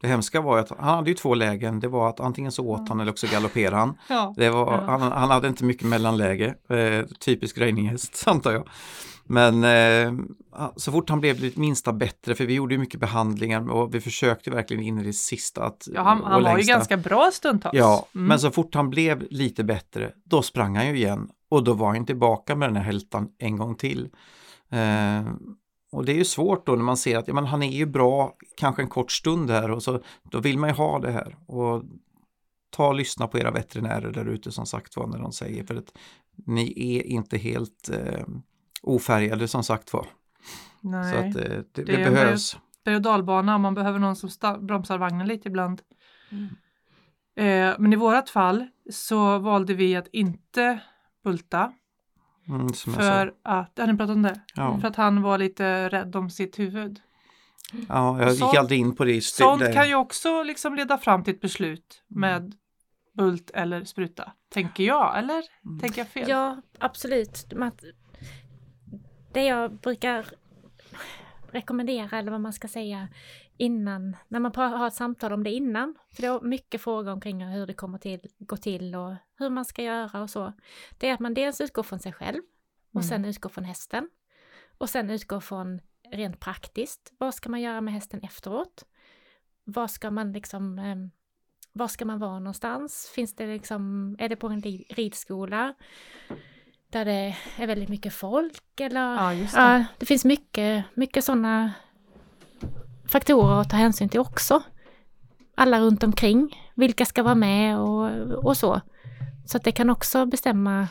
Det 0.00 0.08
hemska 0.08 0.40
var 0.40 0.58
att 0.58 0.70
han 0.70 0.94
hade 0.94 1.10
ju 1.10 1.16
två 1.16 1.34
lägen. 1.34 1.80
Det 1.80 1.88
var 1.88 2.08
att 2.08 2.20
antingen 2.20 2.52
så 2.52 2.66
åt 2.66 2.88
han 2.88 3.00
eller 3.00 3.10
också 3.10 3.26
galopperade 3.32 3.76
han. 3.76 3.98
Ja. 4.08 4.34
Det 4.36 4.50
var, 4.50 4.72
ja. 4.72 4.84
han, 4.86 5.12
han, 5.12 5.30
hade 5.30 5.48
inte 5.48 5.64
mycket 5.64 5.88
mellanläge. 5.88 6.54
Eh, 6.68 7.06
typisk 7.06 7.58
röjninghäst 7.58 8.24
antar 8.26 8.52
jag. 8.52 8.68
Men 9.30 9.64
eh, 9.64 10.24
så 10.76 10.92
fort 10.92 11.10
han 11.10 11.20
blev 11.20 11.40
lite 11.40 11.60
minsta 11.60 11.92
bättre, 11.92 12.34
för 12.34 12.46
vi 12.46 12.54
gjorde 12.54 12.78
mycket 12.78 13.00
behandlingar 13.00 13.70
och 13.70 13.94
vi 13.94 14.00
försökte 14.00 14.50
verkligen 14.50 14.82
in 14.82 14.98
i 14.98 15.04
det 15.04 15.12
sista. 15.12 15.64
Att, 15.64 15.88
ja, 15.94 16.02
han, 16.02 16.22
han 16.24 16.42
var 16.42 16.58
ju 16.58 16.64
ganska 16.64 16.96
bra 16.96 17.30
stundtals. 17.32 17.74
Ja, 17.74 18.08
mm. 18.14 18.26
men 18.26 18.40
så 18.40 18.50
fort 18.50 18.74
han 18.74 18.90
blev 18.90 19.26
lite 19.30 19.64
bättre, 19.64 20.12
då 20.24 20.42
sprang 20.42 20.76
han 20.76 20.88
ju 20.88 20.96
igen. 20.96 21.30
Och 21.48 21.64
då 21.64 21.72
var 21.72 21.94
han 21.94 22.06
tillbaka 22.06 22.56
med 22.56 22.68
den 22.68 22.76
här 22.76 22.84
hältan 22.84 23.28
en 23.38 23.56
gång 23.56 23.74
till. 23.74 24.08
Eh, 24.70 25.32
och 25.92 26.04
det 26.04 26.12
är 26.12 26.16
ju 26.16 26.24
svårt 26.24 26.66
då 26.66 26.72
när 26.72 26.84
man 26.84 26.96
ser 26.96 27.18
att 27.18 27.28
ja, 27.28 27.34
men 27.34 27.46
han 27.46 27.62
är 27.62 27.72
ju 27.72 27.86
bra 27.86 28.34
kanske 28.56 28.82
en 28.82 28.88
kort 28.88 29.12
stund 29.12 29.50
här 29.50 29.70
och 29.70 29.82
så 29.82 30.00
då 30.22 30.40
vill 30.40 30.58
man 30.58 30.70
ju 30.70 30.76
ha 30.76 30.98
det 30.98 31.10
här. 31.10 31.36
Och 31.46 31.82
ta 32.70 32.88
och 32.88 32.94
lyssna 32.94 33.26
på 33.26 33.38
era 33.38 33.50
veterinärer 33.50 34.12
där 34.12 34.28
ute 34.28 34.52
som 34.52 34.66
sagt 34.66 34.96
var 34.96 35.06
när 35.06 35.18
de 35.18 35.32
säger 35.32 35.64
för 35.64 35.74
att 35.74 35.92
ni 36.46 36.96
är 36.96 37.06
inte 37.06 37.38
helt 37.38 37.90
eh, 37.90 38.24
ofärgade 38.82 39.48
som 39.48 39.64
sagt 39.64 39.92
var. 39.92 40.06
Nej, 40.80 41.12
så 41.12 41.18
att 41.18 41.24
eh, 41.24 41.32
det, 41.32 41.64
det, 41.72 41.82
det 41.82 42.10
behövs. 42.10 42.58
Berg 42.84 42.96
och 42.96 43.02
dalbana, 43.02 43.58
man 43.58 43.74
behöver 43.74 43.98
någon 43.98 44.16
som 44.16 44.30
bromsar 44.66 44.98
vagnen 44.98 45.26
lite 45.26 45.48
ibland. 45.48 45.82
Mm. 46.30 46.48
Eh, 47.36 47.76
men 47.78 47.92
i 47.92 47.96
vårat 47.96 48.30
fall 48.30 48.66
så 48.90 49.38
valde 49.38 49.74
vi 49.74 49.96
att 49.96 50.08
inte 50.12 50.80
bulta 51.24 51.72
Mm, 52.50 52.68
för 52.72 53.34
att, 53.42 53.78
har 53.78 53.86
ni 53.86 53.96
pratat 53.96 54.16
om 54.16 54.22
det? 54.22 54.40
Ja. 54.54 54.78
För 54.80 54.88
att 54.88 54.96
han 54.96 55.22
var 55.22 55.38
lite 55.38 55.88
rädd 55.88 56.16
om 56.16 56.30
sitt 56.30 56.58
huvud. 56.58 57.00
Ja, 57.88 58.22
jag 58.22 58.32
gick 58.32 58.54
aldrig 58.54 58.80
in 58.80 58.96
på 58.96 59.04
det. 59.04 59.12
Just 59.12 59.36
sånt 59.36 59.60
det. 59.62 59.72
kan 59.72 59.88
ju 59.88 59.94
också 59.94 60.42
liksom 60.42 60.74
leda 60.74 60.98
fram 60.98 61.24
till 61.24 61.34
ett 61.34 61.40
beslut 61.40 62.02
med 62.08 62.36
mm. 62.36 62.52
bult 63.16 63.50
eller 63.50 63.84
spruta. 63.84 64.32
Tänker 64.48 64.84
jag, 64.84 65.18
eller 65.18 65.42
mm. 65.64 65.80
tänker 65.80 66.00
jag 66.00 66.08
fel? 66.08 66.28
Ja, 66.28 66.56
absolut. 66.78 67.52
Det 69.32 69.44
jag 69.44 69.72
brukar 69.72 70.26
rekommendera, 71.50 72.18
eller 72.18 72.30
vad 72.30 72.40
man 72.40 72.52
ska 72.52 72.68
säga, 72.68 73.08
innan, 73.56 74.16
när 74.28 74.40
man 74.40 74.52
har 74.54 74.86
ett 74.86 74.94
samtal 74.94 75.32
om 75.32 75.44
det 75.44 75.50
innan, 75.50 75.94
för 76.10 76.22
det 76.22 76.28
är 76.28 76.40
mycket 76.40 76.80
frågor 76.80 77.12
omkring 77.12 77.44
hur 77.46 77.66
det 77.66 77.74
kommer 77.74 77.98
till, 77.98 78.20
gå 78.38 78.56
till 78.56 78.94
och 78.94 79.14
hur 79.38 79.50
man 79.50 79.64
ska 79.64 79.82
göra 79.82 80.22
och 80.22 80.30
så. 80.30 80.52
Det 80.98 81.08
är 81.08 81.14
att 81.14 81.20
man 81.20 81.34
dels 81.34 81.60
utgår 81.60 81.82
från 81.82 81.98
sig 81.98 82.12
själv 82.12 82.42
och 82.88 83.00
mm. 83.00 83.08
sen 83.08 83.24
utgår 83.24 83.50
från 83.50 83.64
hästen 83.64 84.10
och 84.78 84.90
sen 84.90 85.10
utgår 85.10 85.40
från 85.40 85.80
rent 86.12 86.40
praktiskt, 86.40 87.12
vad 87.18 87.34
ska 87.34 87.50
man 87.50 87.60
göra 87.60 87.80
med 87.80 87.94
hästen 87.94 88.20
efteråt? 88.22 88.84
Vad 89.64 89.90
ska 89.90 90.10
man 90.10 90.32
liksom, 90.32 90.78
eh, 90.78 90.96
var 91.72 91.88
ska 91.88 92.04
man 92.04 92.18
vara 92.18 92.38
någonstans? 92.38 93.12
Finns 93.14 93.34
det 93.34 93.46
liksom, 93.46 94.16
är 94.18 94.28
det 94.28 94.36
på 94.36 94.48
en 94.48 94.62
ridskola? 94.90 95.74
Där 96.90 97.04
det 97.04 97.36
är 97.56 97.66
väldigt 97.66 97.88
mycket 97.88 98.14
folk 98.14 98.80
eller? 98.80 99.14
Ja, 99.14 99.30
det. 99.30 99.50
Ja, 99.54 99.84
det 99.98 100.06
finns 100.06 100.24
mycket, 100.24 100.84
mycket 100.94 101.24
sådana 101.24 101.72
faktorer 103.08 103.60
att 103.60 103.70
ta 103.70 103.76
hänsyn 103.76 104.08
till 104.08 104.20
också. 104.20 104.62
Alla 105.54 105.80
runt 105.80 106.02
omkring, 106.02 106.70
vilka 106.74 107.04
ska 107.04 107.22
vara 107.22 107.34
med 107.34 107.78
och, 107.78 108.10
och 108.44 108.56
så. 108.56 108.80
Så 109.46 109.56
att 109.56 109.64
det 109.64 109.72
kan 109.72 109.90
också 109.90 110.26
bestämma 110.26 110.88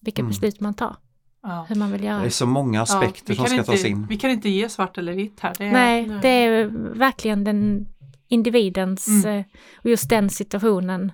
vilka 0.00 0.22
mm. 0.22 0.30
beslut 0.30 0.60
man 0.60 0.74
tar. 0.74 0.96
Ja. 1.42 1.66
Hur 1.68 1.76
man 1.76 1.92
vill 1.92 2.04
göra. 2.04 2.20
Det 2.20 2.26
är 2.26 2.30
så 2.30 2.46
många 2.46 2.82
aspekter 2.82 3.34
ja, 3.34 3.36
som 3.36 3.46
ska 3.46 3.56
inte, 3.56 3.70
tas 3.70 3.84
in. 3.84 4.06
Vi 4.06 4.16
kan 4.16 4.30
inte 4.30 4.48
ge 4.48 4.68
svart 4.68 4.98
eller 4.98 5.12
vitt 5.12 5.40
här. 5.40 5.54
Det 5.58 5.64
är, 5.64 5.72
nej, 5.72 6.06
nej, 6.06 6.18
det 6.22 6.28
är 6.28 6.64
verkligen 6.94 7.44
den 7.44 7.88
individens 8.28 9.08
mm. 9.08 9.38
Eh, 9.38 9.44
och 9.76 9.90
just 9.90 10.08
den 10.08 10.30
situationen. 10.30 11.12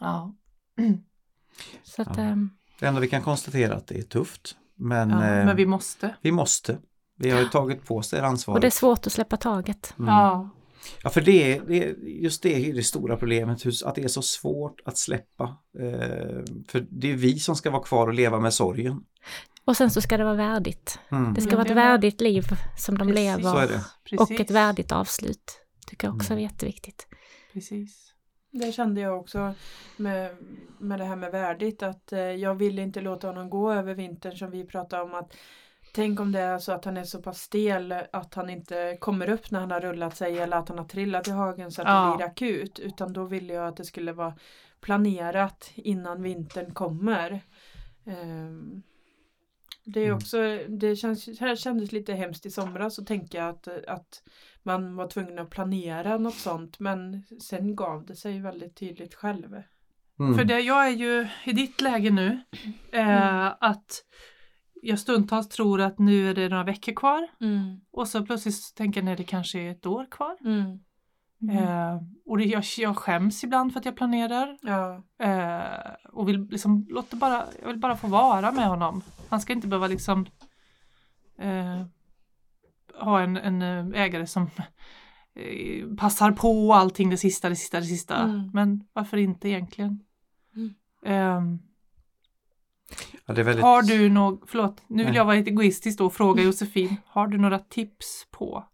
Ja. 0.00 0.34
Så 1.82 2.02
att, 2.02 2.16
ja. 2.16 2.22
Ähm, 2.22 2.50
det 2.78 2.86
enda 2.86 3.00
vi 3.00 3.08
kan 3.08 3.22
konstatera 3.22 3.74
att 3.74 3.86
det 3.86 3.98
är 3.98 4.02
tufft. 4.02 4.56
Men, 4.74 5.10
ja, 5.10 5.16
eh, 5.16 5.46
men 5.46 5.56
vi 5.56 5.66
måste. 5.66 6.14
Vi 6.20 6.32
måste. 6.32 6.78
Vi 7.18 7.30
har 7.30 7.40
ju 7.40 7.48
tagit 7.48 7.84
på 7.84 7.96
oss 7.96 8.10
det 8.10 8.26
ansvaret. 8.26 8.56
Och 8.56 8.60
det 8.60 8.66
är 8.66 8.70
svårt 8.70 9.06
att 9.06 9.12
släppa 9.12 9.36
taget. 9.36 9.94
Mm. 9.98 10.08
Ja. 10.08 10.50
Ja, 11.02 11.10
för 11.10 11.20
det, 11.20 11.58
det, 11.58 11.96
just 12.02 12.42
det 12.42 12.68
är 12.68 12.74
det 12.74 12.82
stora 12.82 13.16
problemet, 13.16 13.62
att 13.84 13.94
det 13.94 14.04
är 14.04 14.08
så 14.08 14.22
svårt 14.22 14.80
att 14.84 14.98
släppa. 14.98 15.56
Eh, 15.78 16.44
för 16.68 16.86
det 16.90 17.12
är 17.12 17.16
vi 17.16 17.38
som 17.38 17.56
ska 17.56 17.70
vara 17.70 17.82
kvar 17.82 18.06
och 18.06 18.14
leva 18.14 18.40
med 18.40 18.54
sorgen. 18.54 19.00
Och 19.64 19.76
sen 19.76 19.90
så 19.90 20.00
ska 20.00 20.16
det 20.16 20.24
vara 20.24 20.34
värdigt. 20.34 20.98
Mm. 21.10 21.34
Det 21.34 21.40
ska 21.40 21.56
vara 21.56 21.66
ett 21.66 21.76
värdigt 21.76 22.20
liv 22.20 22.44
som 22.78 22.98
de 22.98 23.08
Precis. 23.08 23.44
lever 23.44 23.80
och 24.18 24.30
ett 24.30 24.50
värdigt 24.50 24.92
avslut. 24.92 25.60
Tycker 25.86 26.08
jag 26.08 26.16
också 26.16 26.32
är 26.32 26.36
mm. 26.36 26.42
jätteviktigt. 26.42 27.06
Precis. 27.52 28.12
Det 28.58 28.72
kände 28.72 29.00
jag 29.00 29.18
också 29.20 29.54
med, 29.96 30.36
med 30.78 30.98
det 30.98 31.04
här 31.04 31.16
med 31.16 31.32
värdigt 31.32 31.82
att 31.82 32.12
eh, 32.12 32.20
jag 32.20 32.54
vill 32.54 32.78
inte 32.78 33.00
låta 33.00 33.26
honom 33.26 33.50
gå 33.50 33.72
över 33.72 33.94
vintern 33.94 34.36
som 34.36 34.50
vi 34.50 34.64
pratade 34.64 35.02
om 35.02 35.14
att 35.14 35.36
Tänk 35.96 36.20
om 36.20 36.32
det 36.32 36.40
är 36.40 36.58
så 36.58 36.72
att 36.72 36.84
han 36.84 36.96
är 36.96 37.04
så 37.04 37.22
pass 37.22 37.40
stel 37.40 37.94
att 38.12 38.34
han 38.34 38.50
inte 38.50 38.96
kommer 39.00 39.30
upp 39.30 39.50
när 39.50 39.60
han 39.60 39.70
har 39.70 39.80
rullat 39.80 40.16
sig 40.16 40.38
eller 40.38 40.56
att 40.56 40.68
han 40.68 40.78
har 40.78 40.84
trillat 40.84 41.28
i 41.28 41.30
hagen 41.30 41.72
så 41.72 41.82
att 41.82 41.88
ja. 41.88 42.10
det 42.10 42.16
blir 42.16 42.26
akut. 42.26 42.78
Utan 42.78 43.12
då 43.12 43.24
ville 43.24 43.52
jag 43.52 43.68
att 43.68 43.76
det 43.76 43.84
skulle 43.84 44.12
vara 44.12 44.34
planerat 44.80 45.70
innan 45.74 46.22
vintern 46.22 46.74
kommer. 46.74 47.40
Um, 48.04 48.82
det 49.84 50.00
är 50.00 50.06
mm. 50.06 50.16
också, 50.16 50.38
det 50.68 50.96
känns, 50.96 51.40
här 51.40 51.56
kändes 51.56 51.92
lite 51.92 52.14
hemskt 52.14 52.46
i 52.46 52.50
somras 52.50 52.98
att 52.98 53.06
tänka 53.06 53.46
att, 53.46 53.68
att 53.68 54.22
man 54.66 54.96
var 54.96 55.08
tvungen 55.08 55.38
att 55.38 55.50
planera 55.50 56.18
något 56.18 56.34
sånt 56.34 56.78
men 56.78 57.22
sen 57.42 57.76
gav 57.76 58.06
det 58.06 58.16
sig 58.16 58.40
väldigt 58.40 58.76
tydligt 58.76 59.14
själv. 59.14 59.62
Mm. 60.18 60.34
För 60.34 60.44
det, 60.44 60.60
jag 60.60 60.86
är 60.86 60.90
ju 60.90 61.28
i 61.44 61.52
ditt 61.52 61.80
läge 61.80 62.10
nu 62.10 62.40
eh, 62.92 63.08
mm. 63.08 63.52
att 63.60 64.02
jag 64.82 64.98
stundtals 64.98 65.48
tror 65.48 65.80
att 65.80 65.98
nu 65.98 66.30
är 66.30 66.34
det 66.34 66.48
några 66.48 66.64
veckor 66.64 66.92
kvar 66.92 67.28
mm. 67.40 67.80
och 67.92 68.08
så 68.08 68.26
plötsligt 68.26 68.74
tänker 68.76 69.00
jag 69.00 69.04
nej 69.04 69.16
det 69.16 69.24
kanske 69.24 69.58
är 69.58 69.70
ett 69.70 69.86
år 69.86 70.06
kvar. 70.10 70.36
Mm. 70.44 70.78
Mm. 71.42 71.56
Eh, 71.56 72.00
och 72.26 72.38
det, 72.38 72.44
jag, 72.44 72.64
jag 72.78 72.96
skäms 72.96 73.44
ibland 73.44 73.72
för 73.72 73.80
att 73.80 73.86
jag 73.86 73.96
planerar. 73.96 74.58
Ja. 74.62 75.02
Eh, 75.26 75.94
och 76.12 76.28
vill 76.28 76.48
liksom, 76.50 76.86
låt 76.90 77.10
bara, 77.10 77.44
jag 77.60 77.68
vill 77.68 77.78
bara 77.78 77.96
få 77.96 78.06
vara 78.06 78.52
med 78.52 78.68
honom. 78.68 79.02
Han 79.28 79.40
ska 79.40 79.52
inte 79.52 79.68
behöva 79.68 79.86
liksom 79.86 80.26
eh, 81.38 81.84
ha 83.00 83.20
en, 83.20 83.36
en 83.36 83.62
eh, 83.62 84.02
ägare 84.02 84.26
som 84.26 84.42
eh, 85.34 85.96
passar 85.96 86.32
på 86.32 86.74
allting 86.74 87.10
det 87.10 87.16
sista, 87.16 87.48
det 87.48 87.56
sista, 87.56 87.80
det 87.80 87.86
sista. 87.86 88.16
Mm. 88.16 88.50
Men 88.52 88.84
varför 88.92 89.16
inte 89.16 89.48
egentligen? 89.48 90.00
Mm. 90.56 90.74
Ehm, 91.04 91.58
ja, 93.26 93.34
väldigt... 93.34 93.64
Har 93.64 93.82
du 93.82 94.08
något, 94.08 94.42
förlåt, 94.46 94.82
nu 94.86 95.04
vill 95.04 95.14
jag 95.14 95.24
vara 95.24 95.36
lite 95.36 95.50
egoistisk 95.50 95.98
då 95.98 96.06
och 96.06 96.14
fråga 96.14 96.42
Josefin, 96.44 96.96
har 97.06 97.26
du 97.26 97.38
några 97.38 97.58
tips 97.58 98.26
på 98.30 98.64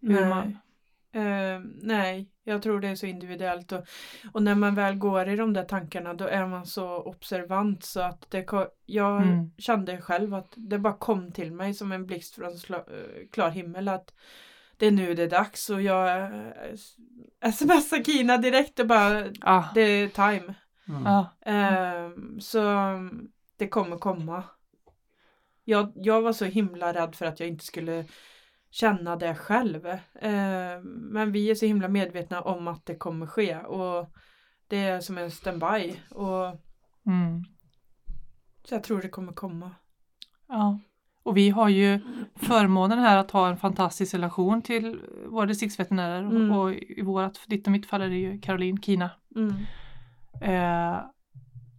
hur 0.00 0.20
Nej. 0.20 0.28
man 0.28 0.58
Uh, 1.16 1.60
nej, 1.82 2.32
jag 2.44 2.62
tror 2.62 2.80
det 2.80 2.88
är 2.88 2.94
så 2.94 3.06
individuellt 3.06 3.72
och, 3.72 3.86
och 4.32 4.42
när 4.42 4.54
man 4.54 4.74
väl 4.74 4.94
går 4.94 5.28
i 5.28 5.36
de 5.36 5.52
där 5.52 5.64
tankarna 5.64 6.14
då 6.14 6.24
är 6.24 6.46
man 6.46 6.66
så 6.66 6.96
observant 6.96 7.84
så 7.84 8.00
att 8.00 8.30
det, 8.30 8.46
jag 8.86 9.22
mm. 9.22 9.50
kände 9.58 10.00
själv 10.00 10.34
att 10.34 10.52
det 10.56 10.78
bara 10.78 10.92
kom 10.92 11.32
till 11.32 11.52
mig 11.52 11.74
som 11.74 11.92
en 11.92 12.06
blixt 12.06 12.34
från 12.34 12.52
uh, 12.52 12.78
klar 13.32 13.50
himmel 13.50 13.88
att 13.88 14.14
det 14.76 14.86
är 14.86 14.90
nu 14.90 15.14
det 15.14 15.22
är 15.22 15.30
dags 15.30 15.70
och 15.70 15.82
jag 15.82 16.32
uh, 16.32 17.52
smsar 17.52 18.04
Kina 18.04 18.36
direkt 18.36 18.80
och 18.80 18.86
bara 18.86 19.26
ah. 19.40 19.64
det 19.74 19.80
är 19.80 20.08
time. 20.08 20.54
Mm. 20.88 21.06
Uh, 21.06 22.38
så 22.38 22.62
det 23.56 23.68
kommer 23.68 23.98
komma. 23.98 24.44
Jag, 25.64 25.92
jag 25.94 26.22
var 26.22 26.32
så 26.32 26.44
himla 26.44 26.94
rädd 26.94 27.14
för 27.14 27.26
att 27.26 27.40
jag 27.40 27.48
inte 27.48 27.64
skulle 27.64 28.04
känna 28.72 29.16
det 29.16 29.34
själv. 29.34 29.86
Eh, 29.86 30.80
men 30.84 31.32
vi 31.32 31.50
är 31.50 31.54
så 31.54 31.66
himla 31.66 31.88
medvetna 31.88 32.40
om 32.40 32.68
att 32.68 32.86
det 32.86 32.94
kommer 32.94 33.26
ske 33.26 33.56
och 33.56 34.10
det 34.68 34.76
är 34.76 35.00
som 35.00 35.18
en 35.18 35.30
standby. 35.30 35.96
Och 36.10 36.46
mm. 37.06 37.44
Så 38.64 38.74
jag 38.74 38.84
tror 38.84 39.02
det 39.02 39.08
kommer 39.08 39.32
komma. 39.32 39.70
Ja. 40.48 40.78
Och 41.22 41.36
vi 41.36 41.50
har 41.50 41.68
ju 41.68 42.00
förmånen 42.36 42.98
här 42.98 43.16
att 43.16 43.30
ha 43.30 43.48
en 43.48 43.56
fantastisk 43.56 44.14
relation 44.14 44.62
till 44.62 45.00
våra 45.28 45.46
distriktsveterinärer 45.46 46.22
mm. 46.22 46.52
och 46.52 46.74
i 46.74 47.02
vårat, 47.02 47.40
ditt 47.46 47.66
och 47.66 47.72
mitt 47.72 47.86
fall 47.86 48.02
är 48.02 48.08
det 48.08 48.16
ju 48.16 48.40
Caroline 48.40 48.82
Kina. 48.82 49.10
Mm. 49.36 49.54
Eh, 50.40 51.00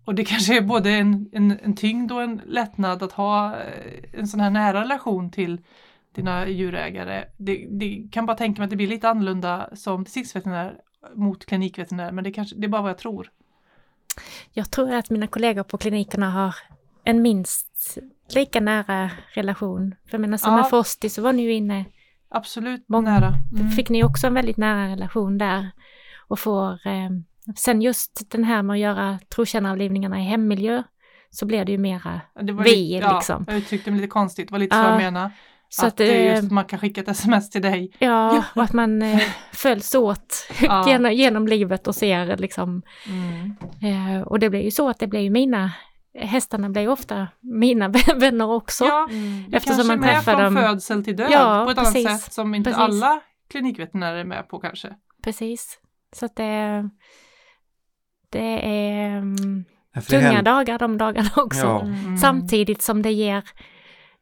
och 0.06 0.16
det 0.16 0.26
kanske 0.26 0.58
är 0.58 0.62
både 0.62 0.90
en, 0.90 1.30
en, 1.32 1.60
en 1.60 1.76
tyngd 1.76 2.12
och 2.12 2.24
en 2.24 2.42
lättnad 2.46 3.04
att 3.04 3.12
ha 3.12 3.56
eh, 3.58 4.20
en 4.20 4.28
sån 4.28 4.40
här 4.40 4.50
nära 4.50 4.82
relation 4.82 5.32
till 5.32 5.62
dina 6.16 6.48
djurägare. 6.48 7.26
Det, 7.38 7.68
det, 7.70 8.08
kan 8.12 8.26
bara 8.26 8.38
tänka 8.38 8.62
mig 8.62 8.64
att 8.64 8.70
det 8.70 8.76
blir 8.76 8.88
lite 8.88 9.10
annorlunda 9.10 9.70
som 9.74 10.04
distriktsveterinär 10.04 10.76
mot 11.16 11.46
klinikveterinär 11.46 12.12
men 12.12 12.24
det, 12.24 12.32
kanske, 12.32 12.56
det 12.56 12.66
är 12.66 12.70
bara 12.70 12.82
vad 12.82 12.92
jag 12.92 12.98
tror. 12.98 13.32
Jag 14.52 14.72
tror 14.72 14.94
att 14.94 15.10
mina 15.10 15.28
kollegor 15.28 15.64
på 15.64 15.78
klinikerna 15.78 16.30
har 16.32 16.56
en 17.04 17.22
minst 17.22 17.98
lika 18.36 18.60
nära 18.60 19.10
relation. 19.34 19.96
För 20.06 20.14
jag 20.14 20.22
menar 20.22 20.38
som 20.38 20.52
ja. 20.52 20.58
med 20.58 20.70
Fosti 20.70 21.10
så 21.10 21.22
var 21.22 21.34
ni 21.34 21.44
ju 21.44 21.54
inne 21.54 21.86
Absolut 22.30 22.86
många, 22.88 23.20
nära. 23.20 23.34
Mm. 23.56 23.70
Fick 23.70 23.90
ni 23.90 24.04
också 24.04 24.28
en 24.28 24.34
väldigt 24.34 24.58
nära 24.58 24.88
relation 24.88 25.38
där 25.38 25.72
och 26.28 26.40
får 26.40 26.88
eh, 26.88 27.10
Sen 27.56 27.82
just 27.82 28.32
den 28.32 28.44
här 28.44 28.64
med 28.64 28.74
att 28.74 28.80
göra 28.80 29.20
trotjänaravlivningarna 29.36 30.20
i 30.20 30.24
hemmiljö 30.24 30.84
så 31.30 31.46
blir 31.46 31.66
det 31.66 31.72
ju 31.72 31.78
mera 31.78 32.22
det 32.42 32.54
vi 32.54 32.76
lite, 32.76 33.14
liksom. 33.14 33.44
Ja, 33.48 33.54
jag 33.54 33.62
uttryckte 33.62 33.92
mig 33.92 34.00
lite 34.00 34.12
konstigt, 34.12 34.48
det 34.48 34.52
var 34.52 34.60
lite 34.60 34.76
ja. 34.76 34.84
så 34.84 34.90
jag 34.90 34.98
menade. 34.98 35.32
Så 35.76 35.86
att, 35.86 35.94
att 35.94 35.98
det 35.98 36.28
är 36.28 36.36
just 36.36 36.52
man 36.52 36.66
kan 36.66 36.80
skicka 36.80 37.02
ett 37.02 37.08
sms 37.08 37.50
till 37.50 37.62
dig. 37.62 37.92
Ja, 38.00 38.44
och 38.56 38.64
att 38.64 38.74
man 38.74 39.02
eh, 39.02 39.22
följs 39.52 39.96
åt 39.96 40.48
ja. 40.62 40.90
genom, 40.90 41.14
genom 41.14 41.48
livet 41.48 41.88
och 41.88 41.96
ser 41.96 42.38
liksom. 42.38 42.82
Mm. 43.08 43.56
Eh, 43.82 44.22
och 44.22 44.40
det 44.40 44.50
blir 44.50 44.62
ju 44.62 44.72
så 44.72 44.90
att 44.90 45.00
det 45.00 45.08
blir 45.08 45.20
ju 45.20 45.30
mina 45.30 45.72
Hästarna 46.20 46.70
blir 46.70 46.88
ofta 46.88 47.28
mina 47.40 47.88
vänner 48.16 48.50
också. 48.50 48.86
Ja, 48.86 49.08
mm. 49.10 49.54
Eftersom 49.54 49.88
man 49.88 50.02
träffar 50.02 50.44
dem. 50.44 50.56
från 50.56 50.64
födsel 50.64 51.04
till 51.04 51.16
död 51.16 51.32
ja, 51.32 51.64
på 51.66 51.72
ett 51.72 51.78
precis, 51.78 52.08
annat 52.08 52.22
sätt 52.22 52.34
som 52.34 52.56
inte 52.56 52.70
precis. 52.70 52.84
alla 52.84 53.22
klinikveterinärer 53.50 54.18
är 54.18 54.24
med 54.24 54.50
på 54.50 54.60
kanske. 54.60 54.96
Precis. 55.24 55.80
Så 56.16 56.26
att 56.26 56.36
det, 56.36 56.90
det 58.30 58.68
är 58.68 59.18
um, 59.18 59.66
tunga 60.10 60.42
dagar 60.42 60.80
de 60.80 60.98
dagarna 60.98 61.30
också. 61.36 61.66
Ja. 61.66 61.82
Mm. 61.82 62.18
Samtidigt 62.18 62.82
som 62.82 63.02
det 63.02 63.12
ger 63.12 63.44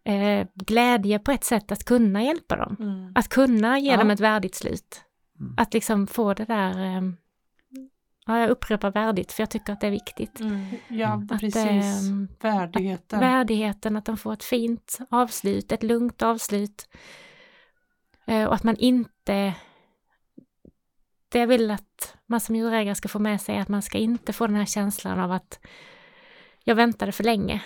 eh, 0.03 0.47
glädje 0.53 1.19
på 1.19 1.31
ett 1.31 1.43
sätt 1.43 1.71
att 1.71 1.83
kunna 1.83 2.23
hjälpa 2.23 2.55
dem. 2.55 2.77
Mm. 2.79 3.11
Att 3.15 3.29
kunna 3.29 3.79
ge 3.79 3.91
ja. 3.91 3.97
dem 3.97 4.11
ett 4.11 4.19
värdigt 4.19 4.55
slut. 4.55 5.01
Mm. 5.39 5.53
Att 5.57 5.73
liksom 5.73 6.07
få 6.07 6.33
det 6.33 6.45
där, 6.45 6.79
eh, 6.79 7.01
ja 8.25 8.39
jag 8.39 8.49
upprepar 8.49 8.91
värdigt 8.91 9.31
för 9.31 9.41
jag 9.41 9.49
tycker 9.49 9.73
att 9.73 9.81
det 9.81 9.87
är 9.87 9.91
viktigt. 9.91 10.39
Mm. 10.39 10.65
Ja, 10.87 11.23
att, 11.31 11.39
precis. 11.39 11.65
Eh, 11.65 12.13
värdigheten. 12.41 13.19
Att, 13.19 13.25
värdigheten, 13.25 13.97
att 13.97 14.05
de 14.05 14.17
får 14.17 14.33
ett 14.33 14.43
fint 14.43 14.97
avslut, 15.09 15.71
ett 15.71 15.83
lugnt 15.83 16.21
avslut. 16.21 16.89
Eh, 18.25 18.45
och 18.45 18.55
att 18.55 18.63
man 18.63 18.75
inte 18.77 19.53
det 21.31 21.39
jag 21.39 21.47
vill 21.47 21.71
att 21.71 22.17
man 22.25 22.39
som 22.39 22.55
djurägare 22.55 22.95
ska 22.95 23.09
få 23.09 23.19
med 23.19 23.41
sig 23.41 23.55
är 23.55 23.61
att 23.61 23.67
man 23.67 23.81
ska 23.81 23.97
inte 23.97 24.33
få 24.33 24.47
den 24.47 24.55
här 24.55 24.65
känslan 24.65 25.19
av 25.19 25.31
att 25.31 25.59
jag 26.63 26.75
väntade 26.75 27.11
för 27.11 27.23
länge. 27.23 27.61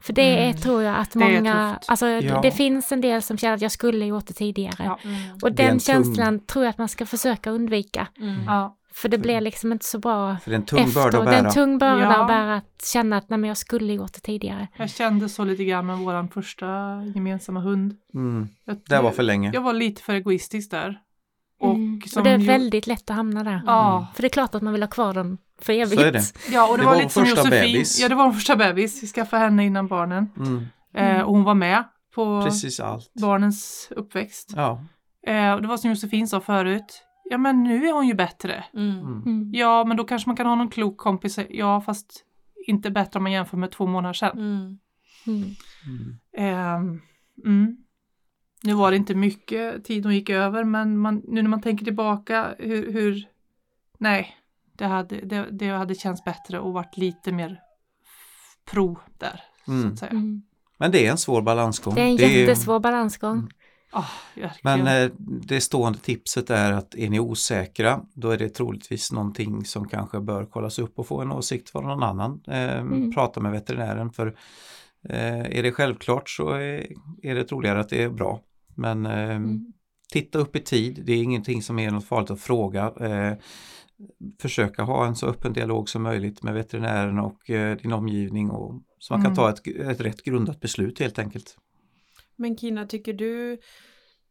För 0.00 0.12
det 0.12 0.34
mm. 0.34 0.50
är, 0.50 0.52
tror 0.52 0.82
jag 0.82 0.96
att 0.96 1.14
många, 1.14 1.78
alltså 1.86 2.06
ja. 2.06 2.40
det 2.40 2.50
finns 2.50 2.92
en 2.92 3.00
del 3.00 3.22
som 3.22 3.38
känner 3.38 3.54
att 3.54 3.62
jag 3.62 3.72
skulle 3.72 4.06
gjort 4.06 4.26
det 4.26 4.32
tidigare. 4.32 4.84
Ja. 4.84 4.98
Mm. 5.04 5.38
Och 5.42 5.52
den 5.52 5.80
känslan 5.80 6.38
tung... 6.38 6.46
tror 6.46 6.64
jag 6.64 6.70
att 6.70 6.78
man 6.78 6.88
ska 6.88 7.06
försöka 7.06 7.50
undvika. 7.50 8.06
Mm. 8.18 8.44
Ja. 8.46 8.76
För 8.92 9.08
det 9.08 9.18
blir 9.18 9.40
liksom 9.40 9.72
inte 9.72 9.84
så 9.84 9.98
bra 9.98 10.36
För 10.44 10.50
det 10.50 10.54
är 10.54 10.58
en 10.58 10.66
tung 10.66 10.92
börda 10.92 11.18
att 11.18 11.24
bära. 11.24 11.30
Det 11.30 11.36
är 11.36 11.44
en 11.44 11.52
tung 11.52 11.78
börda 11.78 12.02
ja. 12.02 12.20
att 12.20 12.28
bära 12.28 12.56
att 12.56 12.84
känna 12.92 13.16
att 13.16 13.28
nej, 13.28 13.38
men 13.38 13.48
jag 13.48 13.56
skulle 13.56 13.92
gjort 13.92 14.12
det 14.12 14.20
tidigare. 14.20 14.68
Jag 14.76 14.90
kände 14.90 15.28
så 15.28 15.44
lite 15.44 15.64
grann 15.64 15.86
med 15.86 15.98
våran 15.98 16.28
första 16.28 16.66
gemensamma 17.14 17.60
hund. 17.60 17.96
Mm. 18.14 18.48
det 18.88 19.00
var 19.00 19.10
för 19.10 19.22
länge. 19.22 19.50
Jag 19.54 19.60
var 19.60 19.72
lite 19.72 20.02
för 20.02 20.14
egoistisk 20.14 20.70
där. 20.70 21.00
Och, 21.60 21.74
mm. 21.74 22.00
och 22.16 22.22
det 22.22 22.30
är 22.30 22.38
väldigt 22.38 22.86
lätt 22.86 23.10
att 23.10 23.16
hamna 23.16 23.44
där. 23.44 23.62
Ja. 23.66 24.06
För 24.14 24.22
det 24.22 24.26
är 24.26 24.30
klart 24.30 24.54
att 24.54 24.62
man 24.62 24.72
vill 24.72 24.82
ha 24.82 24.90
kvar 24.90 25.14
dem 25.14 25.38
för 25.60 25.72
evigt. 25.72 26.00
Så 26.00 26.06
är 26.06 26.12
det. 26.12 26.22
Ja, 26.50 26.70
och 26.70 26.76
det, 26.76 26.82
det 26.82 26.86
var, 26.86 26.94
var 26.94 27.02
lite 27.02 27.14
som 27.14 27.24
Josefin. 27.24 27.50
Bebis. 27.50 28.00
Ja, 28.00 28.08
det 28.08 28.14
var 28.14 28.24
vår 28.26 28.32
första 28.32 28.56
bebis. 28.56 29.02
Vi 29.02 29.06
skaffade 29.06 29.42
henne 29.42 29.64
innan 29.64 29.88
barnen. 29.88 30.28
Mm. 30.36 30.66
Eh, 30.94 31.22
och 31.22 31.34
hon 31.34 31.44
var 31.44 31.54
med 31.54 31.84
på 32.14 32.42
Precis 32.42 32.80
allt. 32.80 33.12
barnens 33.14 33.88
uppväxt. 33.90 34.52
Ja. 34.56 34.84
Eh, 35.26 35.52
och 35.52 35.62
det 35.62 35.68
var 35.68 35.76
som 35.76 35.90
Josefin 35.90 36.28
sa 36.28 36.40
förut. 36.40 37.02
Ja, 37.24 37.38
men 37.38 37.62
nu 37.62 37.88
är 37.88 37.92
hon 37.92 38.06
ju 38.06 38.14
bättre. 38.14 38.64
Mm. 38.74 38.98
mm. 38.98 39.22
Mm. 39.26 39.50
Ja, 39.52 39.84
men 39.84 39.96
då 39.96 40.04
kanske 40.04 40.28
man 40.28 40.36
kan 40.36 40.46
ha 40.46 40.54
någon 40.54 40.70
klok 40.70 40.96
kompis. 40.96 41.38
Ja, 41.50 41.80
fast 41.80 42.24
inte 42.66 42.90
bättre 42.90 43.18
om 43.18 43.22
man 43.22 43.32
jämför 43.32 43.56
med 43.56 43.70
två 43.70 43.86
månader 43.86 44.12
sedan. 44.12 44.78
Eh, 46.36 46.80
nu 48.62 48.74
var 48.74 48.90
det 48.90 48.96
inte 48.96 49.14
mycket 49.14 49.84
tid 49.84 50.04
hon 50.04 50.14
gick 50.14 50.30
över, 50.30 50.64
men 50.64 50.98
man, 50.98 51.22
nu 51.28 51.42
när 51.42 51.50
man 51.50 51.62
tänker 51.62 51.84
tillbaka 51.84 52.54
hur, 52.58 52.92
hur 52.92 53.28
nej, 53.98 54.36
det 54.76 54.86
hade, 54.86 55.20
det, 55.20 55.46
det 55.50 55.68
hade 55.68 55.94
känts 55.94 56.24
bättre 56.24 56.60
och 56.60 56.72
varit 56.72 56.96
lite 56.96 57.32
mer 57.32 57.60
pro 58.70 58.98
där. 59.18 59.40
Mm. 59.68 59.82
Så 59.82 59.88
att 59.88 59.98
säga. 59.98 60.10
Mm. 60.10 60.42
Men 60.78 60.90
det 60.90 61.06
är 61.06 61.10
en 61.10 61.18
svår 61.18 61.42
balansgång. 61.42 61.94
Det 61.94 62.00
är 62.00 62.06
en 62.06 62.16
det 62.16 62.26
jättesvår 62.26 62.76
är... 62.76 62.80
balansgång. 62.80 63.38
Mm. 63.38 63.48
Oh, 63.92 64.10
Men 64.62 64.86
eh, 64.86 65.10
det 65.18 65.60
stående 65.60 65.98
tipset 65.98 66.50
är 66.50 66.72
att 66.72 66.94
är 66.94 67.10
ni 67.10 67.20
osäkra 67.20 68.00
då 68.14 68.30
är 68.30 68.38
det 68.38 68.48
troligtvis 68.48 69.12
någonting 69.12 69.64
som 69.64 69.88
kanske 69.88 70.20
bör 70.20 70.44
kollas 70.44 70.78
upp 70.78 70.98
och 70.98 71.06
få 71.06 71.20
en 71.20 71.32
åsikt 71.32 71.70
från 71.70 71.84
någon 71.84 72.02
annan. 72.02 72.40
Eh, 72.46 72.78
mm. 72.78 73.12
Prata 73.12 73.40
med 73.40 73.52
veterinären 73.52 74.12
för 74.12 74.26
eh, 75.08 75.58
är 75.58 75.62
det 75.62 75.72
självklart 75.72 76.30
så 76.30 76.50
är, 76.50 76.86
är 77.22 77.34
det 77.34 77.44
troligare 77.44 77.80
att 77.80 77.88
det 77.88 78.02
är 78.02 78.10
bra. 78.10 78.40
Men 78.80 79.06
eh, 79.06 79.30
mm. 79.30 79.72
titta 80.12 80.38
upp 80.38 80.56
i 80.56 80.60
tid, 80.60 81.02
det 81.04 81.12
är 81.12 81.22
ingenting 81.22 81.62
som 81.62 81.78
är 81.78 81.90
något 81.90 82.04
farligt 82.04 82.30
att 82.30 82.40
fråga. 82.40 82.92
Eh, 83.00 83.38
försöka 84.40 84.82
ha 84.82 85.06
en 85.06 85.16
så 85.16 85.26
öppen 85.26 85.52
dialog 85.52 85.88
som 85.88 86.02
möjligt 86.02 86.42
med 86.42 86.54
veterinären 86.54 87.18
och 87.18 87.50
eh, 87.50 87.76
din 87.76 87.92
omgivning 87.92 88.50
och, 88.50 88.82
så 88.98 89.14
man 89.14 89.22
kan 89.22 89.32
mm. 89.32 89.36
ta 89.36 89.50
ett, 89.50 89.66
ett 89.66 90.00
rätt 90.00 90.22
grundat 90.22 90.60
beslut 90.60 91.00
helt 91.00 91.18
enkelt. 91.18 91.56
Men 92.36 92.56
Kina, 92.56 92.86
tycker 92.86 93.12
du 93.12 93.58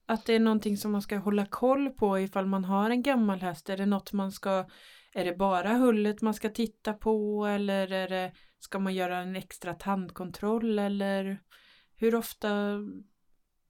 att 0.05 0.25
det 0.25 0.35
är 0.35 0.39
någonting 0.39 0.77
som 0.77 0.91
man 0.91 1.01
ska 1.01 1.17
hålla 1.17 1.45
koll 1.45 1.89
på 1.89 2.19
ifall 2.19 2.45
man 2.45 2.65
har 2.65 2.89
en 2.89 3.01
gammal 3.01 3.41
häst? 3.41 3.69
Är 3.69 3.77
det 3.77 3.85
något 3.85 4.13
man 4.13 4.31
ska, 4.31 4.65
är 5.13 5.25
det 5.25 5.37
bara 5.37 5.73
hullet 5.73 6.21
man 6.21 6.33
ska 6.33 6.49
titta 6.49 6.93
på 6.93 7.45
eller 7.45 7.87
det, 7.87 8.31
ska 8.59 8.79
man 8.79 8.93
göra 8.93 9.17
en 9.17 9.35
extra 9.35 9.73
tandkontroll 9.73 10.79
eller 10.79 11.39
hur 11.95 12.15
ofta 12.15 12.79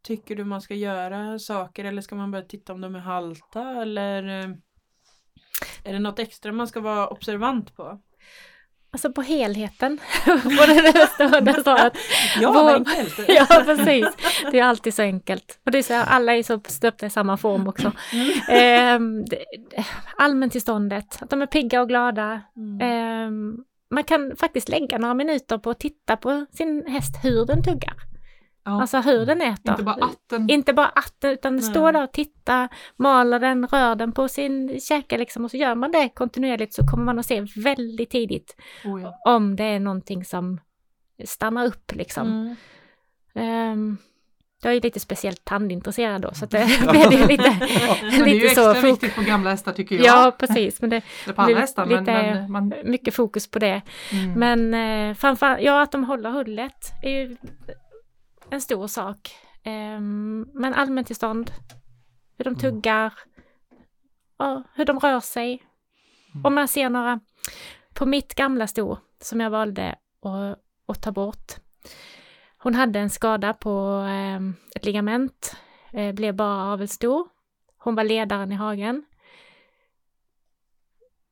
tycker 0.04 0.36
du 0.36 0.44
man 0.44 0.62
ska 0.62 0.74
göra 0.76 1.40
saker 1.40 1.86
eller 1.86 2.02
ska 2.02 2.16
man 2.16 2.32
bara 2.32 2.42
titta 2.42 2.74
om 2.74 2.82
de 2.82 2.96
är 2.96 3.00
halta 3.00 3.62
eller 3.82 4.24
Är 5.84 5.94
det 5.94 6.00
något 6.00 6.20
extra 6.20 6.52
man 6.52 6.68
ska 6.68 6.80
vara 6.80 7.08
observant 7.08 7.76
på? 7.76 8.00
Alltså 8.92 9.12
på 9.12 9.22
helheten. 9.22 10.00
Både 10.44 10.74
det 10.74 11.42
det 11.42 11.64
svaret. 11.64 11.94
Ja, 12.42 12.52
Vår- 12.52 12.64
vad 12.64 12.74
enkelt. 12.76 13.20
Ja, 13.28 13.46
precis. 13.66 14.08
Det 14.52 14.60
är 14.60 14.64
alltid 14.64 14.94
så 14.94 15.02
enkelt. 15.02 15.60
Och 15.66 15.72
det 15.72 15.78
är 15.78 15.84
så 15.84 15.94
alla 15.94 16.36
är 16.36 16.44
så 16.44 16.60
stöpta 16.68 17.06
i 17.06 17.10
samma 17.10 17.38
form 17.38 17.68
också. 17.68 17.92
Ehm, 18.50 19.26
det- 19.26 19.46
allmäntillståndet, 20.18 21.18
att 21.22 21.30
de 21.30 21.42
är 21.42 21.46
pigga 21.46 21.82
och 21.82 21.88
glada. 21.88 22.42
Mm. 22.56 22.82
Ehm, 22.82 23.58
man 23.92 24.04
kan 24.04 24.36
faktiskt 24.40 24.70
lägga 24.70 24.98
några 24.98 25.14
minuter 25.14 25.58
på 25.58 25.70
att 25.70 25.80
titta 25.80 26.18
på 26.18 26.46
sin 26.52 26.86
häst 26.88 27.16
hur 27.24 27.46
den 27.46 27.64
tuggar. 27.64 27.94
Ja. 28.64 28.82
Alltså 28.82 28.98
hur 29.00 29.26
den 29.26 29.42
äter. 29.42 29.72
Inte 29.72 29.84
bara 29.84 29.96
att 30.06 30.30
den... 30.30 30.50
Inte 30.50 30.74
bara 30.74 30.88
att 30.88 31.14
den, 31.20 31.32
utan 31.32 31.56
Nej. 31.56 31.64
stå 31.64 31.92
där 31.92 32.04
och 32.04 32.12
titta, 32.12 32.70
maler 32.98 33.40
den, 33.40 33.68
rör 33.68 33.96
den 33.96 34.12
på 34.12 34.28
sin 34.28 34.80
käke 34.80 35.18
liksom 35.18 35.46
och 35.46 35.52
så 35.52 35.58
gör 35.58 35.76
man 35.76 35.92
det 35.92 36.10
kontinuerligt 36.10 36.74
så 36.74 36.88
kommer 36.88 37.04
man 37.04 37.20
att 37.20 37.26
se 37.26 37.46
väldigt 37.56 38.10
tidigt 38.10 38.56
Oh, 38.86 39.02
ja. 39.02 39.20
om 39.26 39.56
det 39.56 39.64
är 39.64 39.80
någonting 39.80 40.26
som 40.26 40.60
stannar 41.26 41.66
upp 41.66 41.92
liksom. 41.96 42.28
Mm. 42.28 42.56
Ehm, 43.36 43.98
jag 44.64 44.74
är 44.76 44.82
lite 44.82 45.00
speciellt 45.00 45.46
tandintresserad 45.46 46.22
då 46.22 46.34
så 46.34 46.46
att 46.46 46.52
det 46.52 46.66
blir 46.92 47.10
det 47.10 47.28
lite, 47.28 47.58
Men 48.02 48.10
det 48.12 48.16
är 48.16 48.28
ju 48.28 48.34
lite 48.34 48.46
extra 48.46 48.76
så. 48.76 48.82
viktigt 48.82 49.16
på 49.16 49.22
gamla 49.22 49.50
hästar 49.50 49.72
tycker 49.72 49.96
jag. 49.96 50.06
Ja, 50.06 50.36
precis. 50.40 50.82
Men 50.82 50.90
det 50.90 51.02
blir 51.46 51.56
hästar. 51.56 51.86
Men, 51.86 52.00
lite- 52.00 52.12
men 52.12 52.52
man, 52.52 52.74
mycket 52.84 53.14
fokus 53.16 53.52
på 53.52 53.60
det. 53.60 53.82
mm. 54.12 54.34
Men 54.34 54.74
eh, 55.10 55.16
framförallt, 55.16 55.62
ja 55.62 55.82
att 55.82 55.92
de 55.92 56.04
håller 56.04 56.30
hullet 56.32 56.92
är 57.04 57.10
ju 57.10 57.38
en 58.52 58.62
stor 58.62 58.88
sak. 58.88 59.36
Ehm, 59.64 60.48
men 60.54 60.74
allmäntillstånd, 60.74 61.52
hur 62.38 62.46
de 62.46 62.56
tuggar, 62.56 63.14
ja, 64.38 64.64
hur 64.74 64.86
de 64.86 65.00
rör 65.00 65.20
sig. 65.20 65.64
Om 66.44 66.56
man 66.56 66.68
ser 66.68 66.90
några, 66.90 67.20
på 67.94 68.06
mitt 68.06 68.36
gamla 68.36 68.68
sto 68.68 68.98
som 69.22 69.40
jag 69.40 69.50
valde 69.50 69.96
att, 70.22 70.60
att 70.88 71.02
ta 71.02 71.12
bort. 71.12 71.54
Hon 72.58 72.76
hade 72.76 73.00
en 73.00 73.10
skada 73.10 73.54
på 73.54 74.06
ehm, 74.10 74.56
ett 74.76 74.86
ligament, 74.86 75.56
eh, 75.94 76.16
blev 76.16 76.36
bara 76.36 76.74
avelssto. 76.74 77.28
Hon 77.78 77.96
var 77.96 78.04
ledaren 78.04 78.52
i 78.52 78.56
hagen. 78.56 79.06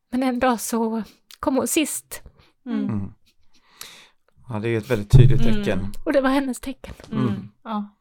Men 0.09 0.23
en 0.23 0.39
dag 0.39 0.59
så 0.59 1.03
kom 1.39 1.55
hon 1.55 1.67
sist 1.67 2.23
Mm. 2.67 3.13
Mm. 4.49 4.53
Ja, 4.55 4.59
det 4.59 4.67
är 4.67 4.69
ju 4.71 4.77
ett 4.77 4.91
väldigt 4.91 5.11
tydligt 5.11 5.41
Mm. 5.41 5.53
tecken. 5.53 5.79
och 6.05 6.13
det 6.13 6.21
var 6.21 6.29
hennes 6.29 6.59
tecken. 6.59 6.93
Mm. 7.11 7.49
ja. 7.63 7.93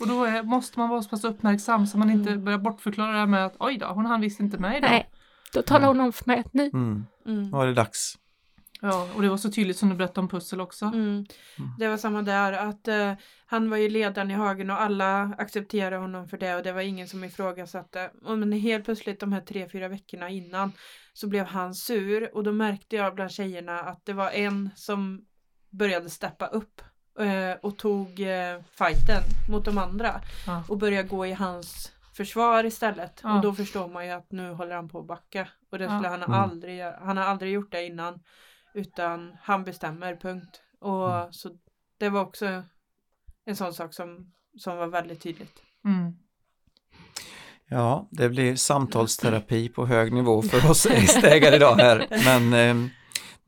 Och 0.00 0.08
då 0.08 0.24
är, 0.24 0.42
måste 0.42 0.78
man 0.78 0.88
vara 0.88 1.02
så 1.02 1.08
pass 1.08 1.24
uppmärksam 1.24 1.86
så 1.86 1.98
man 1.98 2.10
inte 2.10 2.30
Mm. 2.30 2.44
börjar 2.44 2.58
bortförklara 2.58 3.12
det 3.12 3.18
här 3.18 3.26
med 3.26 3.46
att 3.46 3.56
oj 3.58 3.78
då, 3.78 3.86
hon 3.86 4.06
hann 4.06 4.20
visst 4.20 4.40
inte 4.40 4.58
med 4.58 4.76
idag. 4.78 4.90
Nej, 4.90 5.10
då 5.52 5.62
talar 5.62 5.88
hon 5.88 6.00
om 6.00 6.12
för 6.12 6.24
mig 6.26 6.38
att 6.40 6.54
nu, 6.54 6.70
Mm. 6.74 7.06
Mm. 7.26 7.54
Är 7.54 7.66
det 7.66 7.74
dags. 7.74 8.18
Ja, 8.80 9.08
och 9.16 9.22
det 9.22 9.28
var 9.28 9.36
så 9.36 9.50
tydligt 9.50 9.76
som 9.76 9.88
du 9.88 9.94
berättade 9.94 10.20
om 10.20 10.28
pussel 10.28 10.60
också. 10.60 10.84
Mm. 10.84 11.26
Det 11.78 11.88
var 11.88 11.96
samma 11.96 12.22
där 12.22 12.52
att 12.52 12.88
eh, 12.88 13.12
han 13.46 13.70
var 13.70 13.76
ju 13.76 13.88
ledaren 13.88 14.30
i 14.30 14.34
hagen 14.34 14.70
och 14.70 14.82
alla 14.82 15.22
accepterade 15.38 15.96
honom 15.96 16.28
för 16.28 16.38
det 16.38 16.54
och 16.56 16.62
det 16.62 16.72
var 16.72 16.80
ingen 16.80 17.08
som 17.08 17.24
ifrågasatte. 17.24 18.10
Och 18.24 18.38
men 18.38 18.52
helt 18.52 18.84
plötsligt 18.84 19.20
de 19.20 19.32
här 19.32 19.40
tre, 19.40 19.68
fyra 19.68 19.88
veckorna 19.88 20.28
innan 20.28 20.72
så 21.12 21.26
blev 21.28 21.46
han 21.46 21.74
sur 21.74 22.36
och 22.36 22.44
då 22.44 22.52
märkte 22.52 22.96
jag 22.96 23.14
bland 23.14 23.30
tjejerna 23.30 23.80
att 23.80 24.06
det 24.06 24.12
var 24.12 24.30
en 24.30 24.70
som 24.76 25.24
började 25.78 26.10
steppa 26.10 26.46
upp 26.46 26.82
eh, 27.18 27.52
och 27.62 27.78
tog 27.78 28.20
eh, 28.20 28.60
fighten 28.78 29.22
mot 29.50 29.64
de 29.64 29.78
andra 29.78 30.20
Ja. 30.46 30.64
och 30.68 30.78
började 30.78 31.08
gå 31.08 31.26
i 31.26 31.32
hans 31.32 31.92
försvar 32.16 32.64
istället. 32.64 33.20
Ja. 33.22 33.36
Och 33.36 33.42
då 33.42 33.52
förstår 33.54 33.88
man 33.88 34.06
ju 34.06 34.12
att 34.12 34.32
nu 34.32 34.50
håller 34.52 34.74
han 34.76 34.88
på 34.88 34.98
att 34.98 35.06
backa. 35.06 35.48
Och 35.72 35.78
det 35.78 35.84
Ja. 35.84 35.90
skulle 35.90 36.08
han 36.08 36.22
Mm. 36.22 36.32
aldrig 36.40 36.76
göra. 36.76 36.98
Han 37.04 37.16
har 37.16 37.24
aldrig 37.24 37.52
gjort 37.52 37.72
det 37.72 37.86
innan. 37.86 38.22
Utan 38.74 39.36
han 39.42 39.64
bestämmer, 39.64 40.16
punkt. 40.16 40.60
Och 40.80 41.14
Mm. 41.16 41.32
så 41.32 41.50
det 41.98 42.08
var 42.08 42.20
också 42.20 42.62
en 43.44 43.56
sån 43.56 43.74
sak 43.74 43.94
som, 43.94 44.32
som 44.58 44.76
var 44.76 44.86
väldigt 44.86 45.22
tydligt. 45.22 45.62
Mm. 45.84 46.12
Ja, 47.68 48.08
det 48.10 48.28
blir 48.28 48.56
samtalsterapi 48.56 49.68
på 49.68 49.86
hög 49.86 50.12
nivå 50.12 50.42
för 50.42 50.70
oss 50.70 50.86
hästägare 50.90 51.56
idag 51.56 51.74
här. 51.76 52.06
Men 52.24 52.52
eh, 52.84 52.90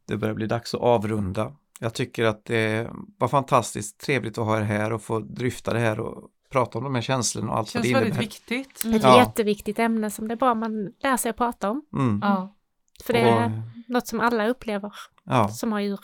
det 0.06 0.16
börjar 0.16 0.34
bli 0.34 0.46
dags 0.46 0.74
att 0.74 0.80
avrunda. 0.80 1.52
Jag 1.80 1.94
tycker 1.94 2.24
att 2.24 2.44
det 2.44 2.90
var 3.18 3.28
fantastiskt 3.28 3.98
trevligt 4.00 4.38
att 4.38 4.46
ha 4.46 4.58
er 4.58 4.62
här 4.62 4.92
och 4.92 5.02
få 5.02 5.18
dryfta 5.18 5.72
det 5.72 5.78
här 5.78 6.00
och 6.00 6.30
prata 6.50 6.78
om 6.78 6.84
de 6.84 6.94
här 6.94 7.02
känslorna 7.02 7.52
och 7.52 7.58
allt 7.58 7.74
vad 7.74 7.84
Känns 7.84 7.86
det 7.86 7.92
väldigt 7.94 8.08
innebär. 8.08 8.22
viktigt. 8.22 8.84
Mm. 8.84 8.96
ett 8.96 9.02
Ja. 9.02 9.18
jätteviktigt 9.18 9.78
ämne 9.78 10.10
som 10.10 10.28
det 10.28 10.34
är 10.34 10.36
bra 10.36 10.54
man 10.54 10.92
lär 11.02 11.16
sig 11.16 11.30
att 11.30 11.36
prata 11.36 11.70
om. 11.70 11.82
Mm. 11.92 12.20
Ja. 12.22 12.54
För 13.04 13.12
det 13.12 13.18
är 13.20 13.44
Och, 13.46 13.50
något 13.88 14.06
som 14.06 14.20
alla 14.20 14.48
upplever 14.48 14.92
ja. 15.24 15.48
som 15.48 15.72
har 15.72 15.80
djur. 15.80 16.00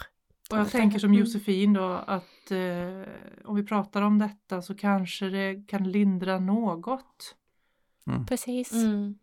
Och 0.50 0.58
jag 0.58 0.70
tänker 0.70 0.98
som 0.98 1.14
Josefin 1.14 1.72
då 1.72 1.84
att 2.06 2.50
eh, 2.50 3.12
om 3.44 3.56
vi 3.56 3.62
pratar 3.66 4.02
om 4.02 4.18
detta 4.18 4.62
så 4.62 4.74
kanske 4.74 5.26
det 5.28 5.66
kan 5.68 5.90
lindra 5.90 6.38
något. 6.38 7.34
Precis. 8.28 8.72
Mm. 8.72 9.14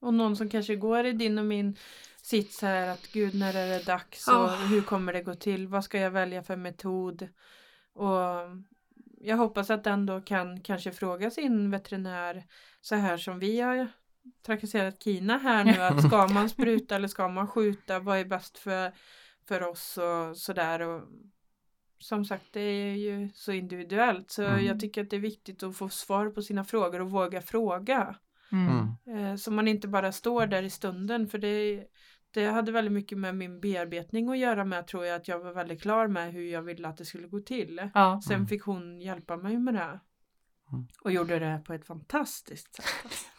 Och 0.00 0.14
någon 0.14 0.36
som 0.36 0.48
kanske 0.48 0.76
går 0.76 1.06
i 1.06 1.12
din 1.12 1.38
och 1.38 1.44
min 1.44 1.76
sits 2.30 2.62
här 2.62 2.88
att 2.88 3.12
gud 3.12 3.34
när 3.34 3.54
är 3.56 3.68
det 3.68 3.86
dags 3.86 4.28
och 4.28 4.50
hur 4.50 4.82
kommer 4.82 5.12
det 5.12 5.22
gå 5.22 5.34
till? 5.34 5.68
Vad 5.68 5.84
ska 5.84 5.98
jag 5.98 6.10
välja 6.10 6.42
för 6.42 6.56
metod? 6.56 7.28
Och 7.92 8.16
jag 9.20 9.36
hoppas 9.36 9.70
att 9.70 9.84
den 9.84 10.06
då 10.06 10.20
kan 10.20 10.60
kanske 10.60 10.92
fråga 10.92 11.30
sin 11.30 11.70
veterinär 11.70 12.44
så 12.80 12.94
här 12.94 13.16
som 13.16 13.38
vi 13.38 13.60
har 13.60 13.88
trakasserat 14.46 15.02
Kina 15.02 15.38
här 15.38 15.64
nu 15.64 15.82
att 15.82 16.02
ska 16.06 16.26
man 16.34 16.48
spruta 16.48 16.96
eller 16.96 17.08
ska 17.08 17.28
man 17.28 17.48
skjuta? 17.48 17.98
Vad 17.98 18.18
är 18.18 18.24
bäst 18.24 18.58
för, 18.58 18.92
för 19.48 19.62
oss 19.62 19.98
och 19.98 20.36
sådär 20.36 20.80
och 20.80 21.02
som 21.98 22.24
sagt 22.24 22.52
det 22.52 22.60
är 22.60 22.94
ju 22.94 23.30
så 23.34 23.52
individuellt 23.52 24.30
så 24.30 24.42
Mm. 24.42 24.64
jag 24.64 24.80
tycker 24.80 25.02
att 25.02 25.10
det 25.10 25.16
är 25.16 25.20
viktigt 25.20 25.62
att 25.62 25.76
få 25.76 25.88
svar 25.88 26.30
på 26.30 26.42
sina 26.42 26.64
frågor 26.64 27.00
och 27.00 27.10
våga 27.10 27.42
fråga. 27.42 28.16
Mm. 28.52 28.88
Mm. 29.06 29.24
Eh, 29.26 29.36
Så 29.36 29.50
man 29.50 29.68
inte 29.68 29.88
bara 29.88 30.12
står 30.12 30.46
där 30.46 30.62
i 30.62 30.70
stunden 30.70 31.28
för 31.28 31.38
det, 31.38 31.84
det 32.34 32.44
hade 32.46 32.72
väldigt 32.72 32.92
mycket 32.92 33.18
med 33.18 33.34
min 33.36 33.60
bearbetning 33.60 34.28
att 34.28 34.38
göra 34.38 34.64
med 34.64 34.86
tror 34.86 35.04
jag 35.06 35.16
att 35.16 35.28
jag 35.28 35.38
var 35.38 35.52
väldigt 35.52 35.82
klar 35.82 36.06
med 36.08 36.32
hur 36.32 36.50
jag 36.52 36.62
ville 36.62 36.88
att 36.88 36.96
det 36.96 37.04
skulle 37.04 37.28
gå 37.28 37.40
till. 37.40 37.90
Ja. 37.94 38.20
Sen 38.26 38.34
Mm. 38.36 38.46
fick 38.46 38.62
hon 38.62 39.00
hjälpa 39.00 39.36
mig 39.36 39.58
med 39.58 39.74
det. 39.74 40.00
Mm. 40.72 40.86
Och 41.04 41.12
gjorde 41.12 41.38
det 41.38 41.62
på 41.66 41.72
ett 41.72 41.86
fantastiskt 41.86 42.74
sätt. 42.74 42.84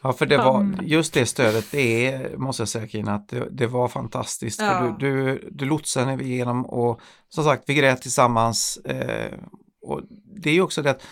Ja, 0.02 0.12
för 0.12 0.26
det 0.26 0.36
var 0.36 0.60
Mm. 0.60 0.80
just 0.86 1.14
det 1.14 1.26
stödet, 1.26 1.70
det 1.72 2.06
är, 2.06 2.36
måste 2.36 2.60
jag 2.60 2.68
säga 2.68 2.88
Kina, 2.88 3.14
att 3.14 3.28
det, 3.28 3.48
det 3.50 3.66
var 3.66 3.88
fantastiskt. 3.88 4.60
Ja. 4.60 4.78
För 4.78 4.98
du, 5.06 5.24
du, 5.24 5.48
du 5.50 5.64
lotsade 5.64 6.06
henne 6.10 6.22
igenom 6.22 6.66
och 6.66 7.00
som 7.28 7.44
sagt, 7.44 7.64
vi 7.66 7.74
grät 7.74 8.02
tillsammans. 8.02 8.76
Eh, 8.76 9.38
och 9.82 10.00
det 10.42 10.50
är 10.50 10.60
också 10.60 10.82
det 10.82 10.90
att 10.90 11.06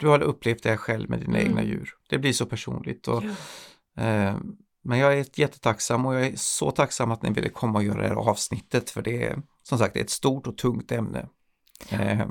du 0.00 0.06
har 0.08 0.22
upplevt 0.22 0.62
det 0.62 0.76
själv 0.76 1.10
med 1.10 1.20
dina 1.20 1.38
Mm. 1.38 1.48
egna 1.50 1.62
djur. 1.64 1.90
Det 2.08 2.18
blir 2.18 2.32
så 2.32 2.46
personligt. 2.46 3.08
Och, 3.08 3.24
Ja. 3.94 4.02
eh, 4.02 4.36
men 4.84 4.98
jag 4.98 5.18
är 5.18 5.24
jättetacksam 5.34 6.06
och 6.06 6.14
jag 6.14 6.26
är 6.26 6.32
så 6.36 6.70
tacksam 6.70 7.10
att 7.10 7.22
ni 7.22 7.30
ville 7.30 7.48
komma 7.48 7.78
och 7.78 7.84
göra 7.84 8.00
det 8.02 8.08
här 8.08 8.14
avsnittet 8.14 8.90
för 8.90 9.02
det 9.02 9.22
är 9.24 9.38
som 9.62 9.78
sagt 9.78 9.94
det 9.94 10.00
är 10.00 10.04
ett 10.04 10.10
stort 10.10 10.46
och 10.46 10.56
tungt 10.58 10.92
ämne. 10.92 11.26
Eh, 11.90 12.26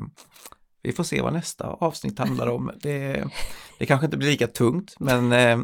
vi 0.83 0.91
får 0.91 1.03
se 1.03 1.21
vad 1.21 1.33
nästa 1.33 1.67
avsnitt 1.67 2.19
handlar 2.19 2.47
om. 2.47 2.71
Det, 2.81 3.23
det 3.79 3.85
kanske 3.85 4.05
inte 4.05 4.17
blir 4.17 4.27
lika 4.29 4.47
tungt 4.47 4.95
men 4.99 5.31
eh, 5.31 5.59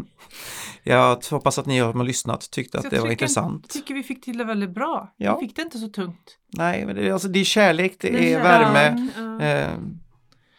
jag 0.84 1.24
hoppas 1.32 1.60
att 1.60 1.66
ni 1.66 1.80
som 1.80 1.98
har 2.00 2.04
lyssnat 2.06 2.52
tyckte 2.52 2.78
att 2.78 2.84
Jag 2.84 2.94
det 2.94 3.00
var 3.00 3.12
intressant. 3.12 3.70
tycker 3.70 3.94
vi 3.94 4.04
fick 4.04 4.24
till 4.26 4.38
det 4.38 4.44
väldigt 4.44 4.70
bra. 4.74 5.14
Ja. 5.18 5.40
Vi 5.40 5.48
fick 5.48 5.56
det 5.56 5.62
inte 5.62 5.78
så 5.80 5.88
tungt. 5.90 6.38
Nej, 6.54 6.86
men 6.86 6.96
det, 6.96 7.08
är- 7.08 7.14
alltså, 7.14 7.28
det 7.28 7.40
är 7.40 7.44
kärlek, 7.44 7.96
det 8.00 8.10
Det 8.12 8.34
är 8.34 8.40
är 8.40 8.44
värme. 8.44 9.10
Ja. 9.40 9.46
Eh, 9.46 9.78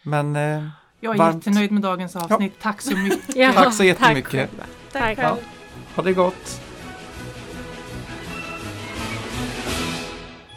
men 0.03 0.35
eh, 0.35 0.67
Jag 0.99 1.13
är 1.13 1.17
Varmt. 1.17 1.35
jättenöjd 1.47 1.71
med 1.71 1.81
dagens 1.81 2.15
avsnitt. 2.15 2.53
Tack 2.61 2.81
så 2.81 2.97
mycket. 2.97 3.19
Ja, 3.35 3.53
tack 3.53 3.73
så 3.73 3.83
jättemycket. 3.83 4.31
själva. 4.31 4.63
Tack. 4.91 5.17
Ja 5.21 5.37
ha 5.95 6.03
det 6.03 6.13
gott. 6.13 6.61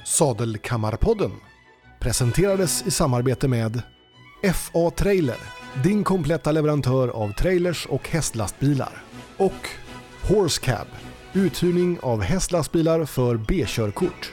Sadelkammarpodden 0.04 1.32
presenterades 2.00 2.86
i 2.86 2.90
samarbete 2.90 3.48
med 3.48 3.82
FA 4.54 4.90
Trailer, 4.90 5.36
din 5.82 6.04
kompletta 6.04 6.52
leverantör 6.52 7.08
av 7.08 7.32
trailers 7.32 7.86
och 7.86 8.08
hästlastbilar. 8.08 9.02
Och 9.36 9.68
Horse 10.22 10.60
Cab, 10.60 10.86
uthyrning 11.32 11.98
av 12.02 12.22
hästlastbilar 12.22 13.04
för 13.04 13.36
B-körkort. 13.36 14.32